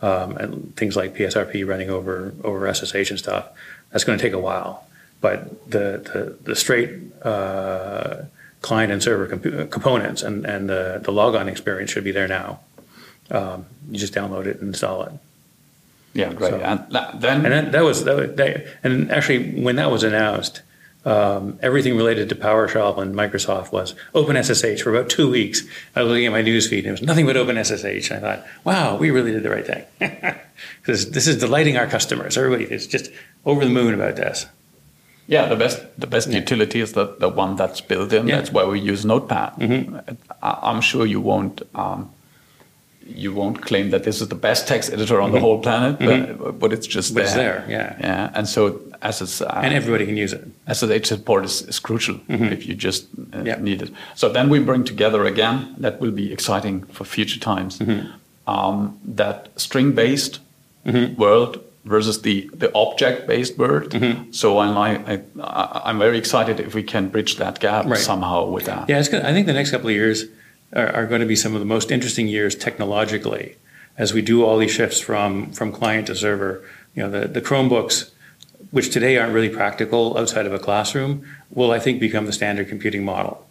um, 0.00 0.38
and 0.38 0.74
things 0.74 0.96
like 0.96 1.14
PSRP 1.14 1.68
running 1.68 1.90
over 1.90 2.32
over 2.44 2.72
SSH 2.72 3.10
and 3.10 3.18
stuff. 3.18 3.50
That's 3.90 4.04
going 4.04 4.18
to 4.18 4.24
take 4.24 4.32
a 4.32 4.38
while, 4.38 4.86
but 5.20 5.70
the 5.70 6.00
the, 6.14 6.38
the 6.44 6.56
straight 6.56 6.98
uh, 7.22 8.22
client 8.62 8.90
and 8.90 9.02
server 9.02 9.26
comp- 9.26 9.70
components 9.70 10.22
and 10.22 10.46
and 10.46 10.66
the 10.66 10.98
the 11.04 11.12
logon 11.12 11.46
experience 11.46 11.90
should 11.90 12.04
be 12.04 12.12
there 12.12 12.28
now. 12.28 12.60
Um, 13.30 13.66
you 13.90 13.98
just 13.98 14.14
download 14.14 14.46
it 14.46 14.60
and 14.60 14.68
install 14.68 15.02
it. 15.02 15.12
Yeah, 16.14 16.32
great. 16.32 16.50
So, 16.50 16.60
and 16.60 16.86
then 17.22 17.46
and 17.46 17.52
that, 17.52 17.72
that 17.72 17.82
was 17.82 18.04
that, 18.04 18.36
that, 18.36 18.66
and 18.82 19.10
actually 19.10 19.62
when 19.62 19.76
that 19.76 19.90
was 19.90 20.02
announced 20.02 20.62
um, 21.04 21.58
everything 21.62 21.96
related 21.96 22.28
to 22.28 22.34
PowerShell 22.34 22.98
and 22.98 23.14
Microsoft 23.14 23.72
was 23.72 23.94
OpenSSH 24.14 24.82
for 24.82 24.94
about 24.94 25.10
two 25.10 25.28
weeks. 25.28 25.62
I 25.96 26.02
was 26.02 26.10
looking 26.10 26.26
at 26.26 26.32
my 26.32 26.42
news 26.42 26.68
feed 26.68 26.86
and 26.86 26.88
it 26.88 26.92
was 26.92 27.02
nothing 27.02 27.26
but 27.26 27.36
OpenSSH. 27.36 28.10
And 28.10 28.24
I 28.24 28.36
thought, 28.36 28.46
wow, 28.64 28.96
we 28.96 29.10
really 29.10 29.32
did 29.32 29.42
the 29.42 29.50
right 29.50 29.66
thing. 29.66 29.84
Because 30.80 31.10
this 31.10 31.26
is 31.26 31.38
delighting 31.38 31.76
our 31.76 31.88
customers. 31.88 32.36
Everybody 32.36 32.64
is 32.64 32.86
just 32.86 33.10
over 33.44 33.64
the 33.64 33.70
moon 33.70 33.94
about 33.94 34.14
this. 34.14 34.46
Yeah, 35.26 35.46
the 35.46 35.56
best 35.56 35.80
the 35.98 36.06
best 36.06 36.28
yeah. 36.28 36.38
utility 36.38 36.80
is 36.80 36.92
the, 36.92 37.16
the 37.18 37.28
one 37.28 37.56
that's 37.56 37.80
built 37.80 38.12
in. 38.12 38.28
Yeah. 38.28 38.36
That's 38.36 38.52
why 38.52 38.64
we 38.64 38.78
use 38.78 39.04
Notepad. 39.04 39.54
Mm-hmm. 39.54 40.14
I'm 40.42 40.80
sure 40.80 41.04
you 41.04 41.20
won't 41.20 41.62
um, 41.74 42.12
you 43.14 43.32
won't 43.32 43.62
claim 43.62 43.90
that 43.90 44.04
this 44.04 44.20
is 44.20 44.28
the 44.28 44.34
best 44.34 44.68
text 44.68 44.92
editor 44.92 45.20
on 45.20 45.26
mm-hmm. 45.26 45.34
the 45.34 45.40
whole 45.40 45.60
planet, 45.60 45.98
but, 45.98 46.08
mm-hmm. 46.08 46.58
but 46.58 46.72
it's 46.72 46.86
just 46.86 47.14
but 47.14 47.26
there. 47.26 47.26
It's 47.26 47.34
there, 47.34 47.66
yeah. 47.68 47.96
Yeah, 48.00 48.30
and 48.34 48.48
so 48.48 48.80
SS 49.02 49.42
uh, 49.42 49.60
and 49.62 49.74
everybody 49.74 50.06
can 50.06 50.16
use 50.16 50.32
it. 50.32 50.46
As 50.66 50.80
SSH 50.80 51.06
support 51.06 51.44
is, 51.44 51.62
is 51.62 51.78
crucial 51.78 52.16
mm-hmm. 52.16 52.44
if 52.44 52.66
you 52.66 52.74
just 52.74 53.06
uh, 53.34 53.42
yep. 53.42 53.60
need 53.60 53.82
it. 53.82 53.90
So 54.14 54.28
then 54.28 54.48
we 54.48 54.58
bring 54.60 54.84
together 54.84 55.24
again. 55.24 55.74
That 55.78 56.00
will 56.00 56.12
be 56.12 56.32
exciting 56.32 56.84
for 56.84 57.04
future 57.04 57.40
times. 57.40 57.78
Mm-hmm. 57.78 58.12
Um, 58.46 58.98
that 59.04 59.48
string-based 59.56 60.40
mm-hmm. 60.84 61.20
world 61.20 61.62
versus 61.84 62.22
the, 62.22 62.48
the 62.54 62.72
object-based 62.74 63.58
world. 63.58 63.90
Mm-hmm. 63.90 64.32
So 64.32 64.58
I'm 64.58 64.76
I, 64.76 65.20
I, 65.40 65.90
am 65.90 65.98
very 65.98 66.18
excited 66.18 66.60
if 66.60 66.74
we 66.74 66.82
can 66.82 67.08
bridge 67.08 67.36
that 67.36 67.60
gap 67.60 67.86
right. 67.86 67.98
somehow 67.98 68.46
with 68.46 68.66
that. 68.66 68.88
Yeah, 68.88 68.98
it's 68.98 69.12
I 69.12 69.32
think 69.32 69.46
the 69.46 69.52
next 69.52 69.70
couple 69.70 69.88
of 69.88 69.94
years 69.94 70.26
are, 70.72 70.88
are 70.94 71.06
going 71.06 71.20
to 71.20 71.26
be 71.26 71.36
some 71.36 71.54
of 71.54 71.60
the 71.60 71.66
most 71.66 71.90
interesting 71.90 72.28
years 72.28 72.54
technologically 72.54 73.56
as 73.98 74.12
we 74.12 74.22
do 74.22 74.44
all 74.44 74.58
these 74.58 74.70
shifts 74.70 75.00
from 75.00 75.52
from 75.52 75.72
client 75.72 76.06
to 76.06 76.14
server. 76.14 76.64
You 76.94 77.02
know, 77.02 77.10
the, 77.10 77.28
the 77.28 77.40
Chromebooks, 77.40 78.10
which 78.70 78.90
today 78.90 79.18
aren't 79.18 79.32
really 79.32 79.48
practical 79.48 80.16
outside 80.18 80.46
of 80.46 80.52
a 80.52 80.58
classroom, 80.58 81.26
will 81.50 81.72
I 81.72 81.78
think 81.78 82.00
become 82.00 82.26
the 82.26 82.32
standard 82.32 82.68
computing 82.68 83.04
model. 83.04 83.46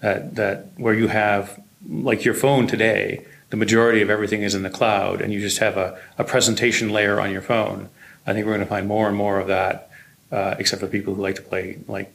That 0.00 0.34
that 0.36 0.66
where 0.76 0.94
you 0.94 1.08
have 1.08 1.60
like 1.88 2.24
your 2.24 2.34
phone 2.34 2.66
today, 2.66 3.24
the 3.50 3.56
majority 3.56 4.02
of 4.02 4.10
everything 4.10 4.42
is 4.42 4.54
in 4.54 4.62
the 4.62 4.70
cloud, 4.70 5.20
and 5.20 5.32
you 5.32 5.40
just 5.40 5.58
have 5.58 5.76
a, 5.76 5.98
a 6.18 6.24
presentation 6.24 6.90
layer 6.90 7.20
on 7.20 7.30
your 7.30 7.42
phone. 7.42 7.88
I 8.26 8.32
think 8.32 8.44
we're 8.44 8.52
going 8.52 8.60
to 8.60 8.66
find 8.66 8.88
more 8.88 9.06
and 9.06 9.16
more 9.16 9.38
of 9.38 9.46
that, 9.46 9.88
uh, 10.32 10.56
except 10.58 10.80
for 10.80 10.88
people 10.88 11.14
who 11.14 11.22
like 11.22 11.36
to 11.36 11.42
play 11.42 11.78
like 11.86 12.12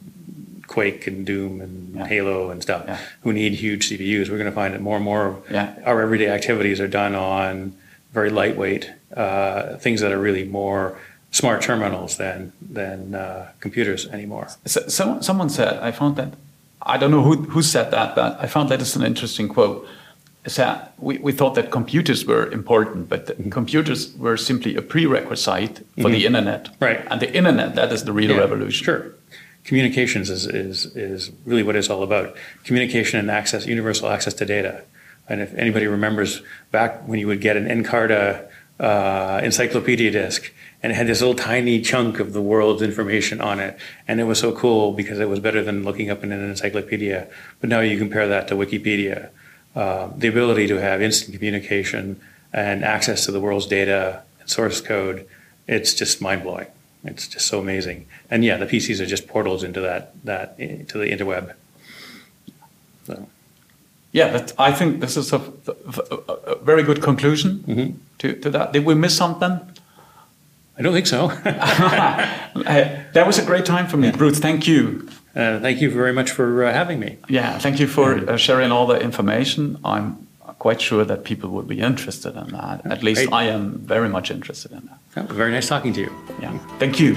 Quake 0.72 1.06
and 1.06 1.26
Doom 1.26 1.60
and 1.60 1.96
yeah. 1.96 2.08
Halo 2.08 2.50
and 2.50 2.62
stuff 2.64 2.86
yeah. 2.88 2.98
who 3.24 3.34
need 3.34 3.54
huge 3.54 3.90
CPUs. 3.90 4.30
We're 4.30 4.38
going 4.38 4.54
to 4.56 4.60
find 4.62 4.74
that 4.74 4.82
more 4.82 4.96
and 4.96 5.06
more 5.06 5.44
yeah. 5.52 5.76
our 5.86 6.02
everyday 6.02 6.30
activities 6.30 6.80
are 6.80 6.88
done 6.88 7.14
on 7.14 7.76
very 8.14 8.30
lightweight 8.30 8.90
uh, 9.16 9.76
things 9.78 10.00
that 10.02 10.12
are 10.14 10.20
really 10.20 10.46
more 10.46 10.98
smart 11.32 11.62
terminals 11.62 12.16
than 12.18 12.54
than 12.62 13.16
uh, 13.16 13.52
computers 13.60 14.08
anymore. 14.08 14.48
So, 14.66 14.88
so, 14.88 15.20
someone 15.20 15.50
said, 15.50 15.74
I 15.90 15.92
found 15.92 16.16
that, 16.16 16.34
I 16.82 16.98
don't 16.98 17.12
know 17.12 17.24
who, 17.24 17.36
who 17.54 17.62
said 17.62 17.92
that, 17.92 18.16
but 18.16 18.40
I 18.40 18.48
found 18.48 18.70
that 18.70 18.82
is 18.82 18.96
an 18.96 19.04
interesting 19.04 19.50
quote. 19.50 19.86
So 20.48 20.64
we, 20.98 21.20
we 21.20 21.34
thought 21.34 21.54
that 21.56 21.70
computers 21.70 22.26
were 22.26 22.50
important, 22.50 23.10
but 23.10 23.28
mm-hmm. 23.28 23.50
computers 23.50 24.16
were 24.18 24.38
simply 24.38 24.76
a 24.76 24.82
prerequisite 24.82 25.78
for 25.78 25.84
mm-hmm. 25.84 26.12
the 26.12 26.26
internet. 26.26 26.70
Right. 26.80 27.02
And 27.12 27.22
the 27.22 27.32
internet, 27.32 27.76
that 27.76 27.92
is 27.92 28.06
the 28.06 28.14
real 28.14 28.36
revolution. 28.36 28.86
Sure 28.86 29.14
communications 29.64 30.30
is, 30.30 30.46
is, 30.46 30.86
is 30.96 31.32
really 31.46 31.64
what 31.64 31.76
it's 31.76 31.90
all 31.90 32.04
about. 32.04 32.36
Communication 32.64 33.20
and 33.20 33.30
access, 33.30 33.66
universal 33.66 34.10
access 34.10 34.34
to 34.36 34.46
data. 34.46 34.84
And 35.30 35.42
if 35.42 35.54
anybody 35.54 35.88
remembers 35.88 36.42
back 36.72 37.08
when 37.08 37.20
you 37.20 37.28
would 37.28 37.42
get 37.42 37.56
an 37.58 37.66
Encarta 37.66 38.50
uh, 38.80 39.40
encyclopedia 39.44 40.10
disc 40.12 40.52
and 40.82 40.92
it 40.92 40.96
had 40.96 41.08
this 41.08 41.22
little 41.22 41.36
tiny 41.36 41.80
chunk 41.80 42.20
of 42.20 42.34
the 42.34 42.42
world's 42.42 42.82
information 42.82 43.40
on 43.40 43.60
it. 43.60 43.78
And 44.08 44.20
it 44.20 44.24
was 44.24 44.40
so 44.40 44.52
cool 44.52 44.94
because 44.94 45.20
it 45.20 45.30
was 45.30 45.40
better 45.40 45.64
than 45.64 45.84
looking 45.84 46.10
up 46.10 46.24
in 46.24 46.32
an 46.32 46.44
encyclopedia. 46.50 47.28
But 47.60 47.70
now 47.70 47.82
you 47.82 47.98
compare 48.00 48.28
that 48.28 48.48
to 48.48 48.56
Wikipedia. 48.56 49.30
Uh, 49.76 50.10
the 50.18 50.28
ability 50.28 50.68
to 50.68 50.78
have 50.82 51.02
instant 51.02 51.36
communication 51.36 52.20
and 52.52 52.84
access 52.84 53.26
to 53.26 53.32
the 53.32 53.40
world's 53.40 53.68
data 53.68 54.24
and 54.40 54.50
source 54.50 54.82
code, 54.82 55.28
it's 55.68 55.94
just 55.94 56.20
mind 56.20 56.44
blowing. 56.44 56.68
It's 57.04 57.28
just 57.28 57.48
so 57.48 57.60
amazing. 57.60 58.06
And 58.30 58.46
yeah, 58.46 58.58
the 58.58 58.66
PCs 58.66 59.00
are 59.02 59.06
just 59.06 59.28
portals 59.28 59.64
into 59.64 59.82
that 59.82 60.14
that 60.24 60.58
to 60.58 60.98
the 60.98 61.06
interweb. 61.06 61.54
So. 63.06 63.28
Yeah, 64.12 64.46
I 64.58 64.74
think 64.74 65.00
this 65.00 65.16
is 65.16 65.32
a, 65.32 65.42
a, 65.68 66.16
a 66.52 66.56
very 66.56 66.84
good 66.84 67.02
conclusion 67.02 67.64
mm-hmm. 67.66 67.98
to, 68.18 68.34
to 68.34 68.50
that. 68.50 68.74
Did 68.74 68.86
we 68.86 68.94
miss 68.94 69.16
something? 69.16 69.60
I 70.78 70.82
don't 70.82 70.94
think 70.94 71.08
so. 71.08 71.28
that 71.44 73.24
was 73.26 73.40
a 73.40 73.46
great 73.46 73.66
time 73.66 73.88
for 73.88 73.98
me, 73.98 74.08
yeah. 74.08 74.18
Bruce. 74.18 74.40
Thank 74.40 74.68
you. 74.68 75.08
Uh, 75.34 75.60
thank 75.60 75.80
you 75.80 75.90
very 75.90 76.12
much 76.12 76.32
for 76.32 76.66
uh, 76.66 76.74
having 76.74 77.00
me. 77.00 77.18
Yeah, 77.30 77.58
thank 77.58 77.80
you 77.80 77.88
for 77.88 78.30
uh, 78.30 78.36
sharing 78.36 78.72
all 78.72 78.86
the 78.86 79.00
information. 79.00 79.80
I'm 79.86 80.28
quite 80.62 80.80
sure 80.80 81.04
that 81.04 81.24
people 81.24 81.50
would 81.50 81.68
be 81.68 81.80
interested 81.80 82.36
in 82.36 82.48
that. 82.50 82.86
At 82.86 83.02
least 83.02 83.22
Great. 83.22 83.34
I 83.34 83.44
am 83.46 83.80
very 83.80 84.08
much 84.08 84.30
interested 84.30 84.72
in 84.72 84.84
that. 84.86 85.00
Oh, 85.18 85.34
very 85.34 85.52
nice 85.52 85.68
talking 85.68 85.92
to 85.94 86.02
you. 86.02 86.12
Yeah. 86.40 86.56
Thank 86.78 87.00
you. 87.00 87.16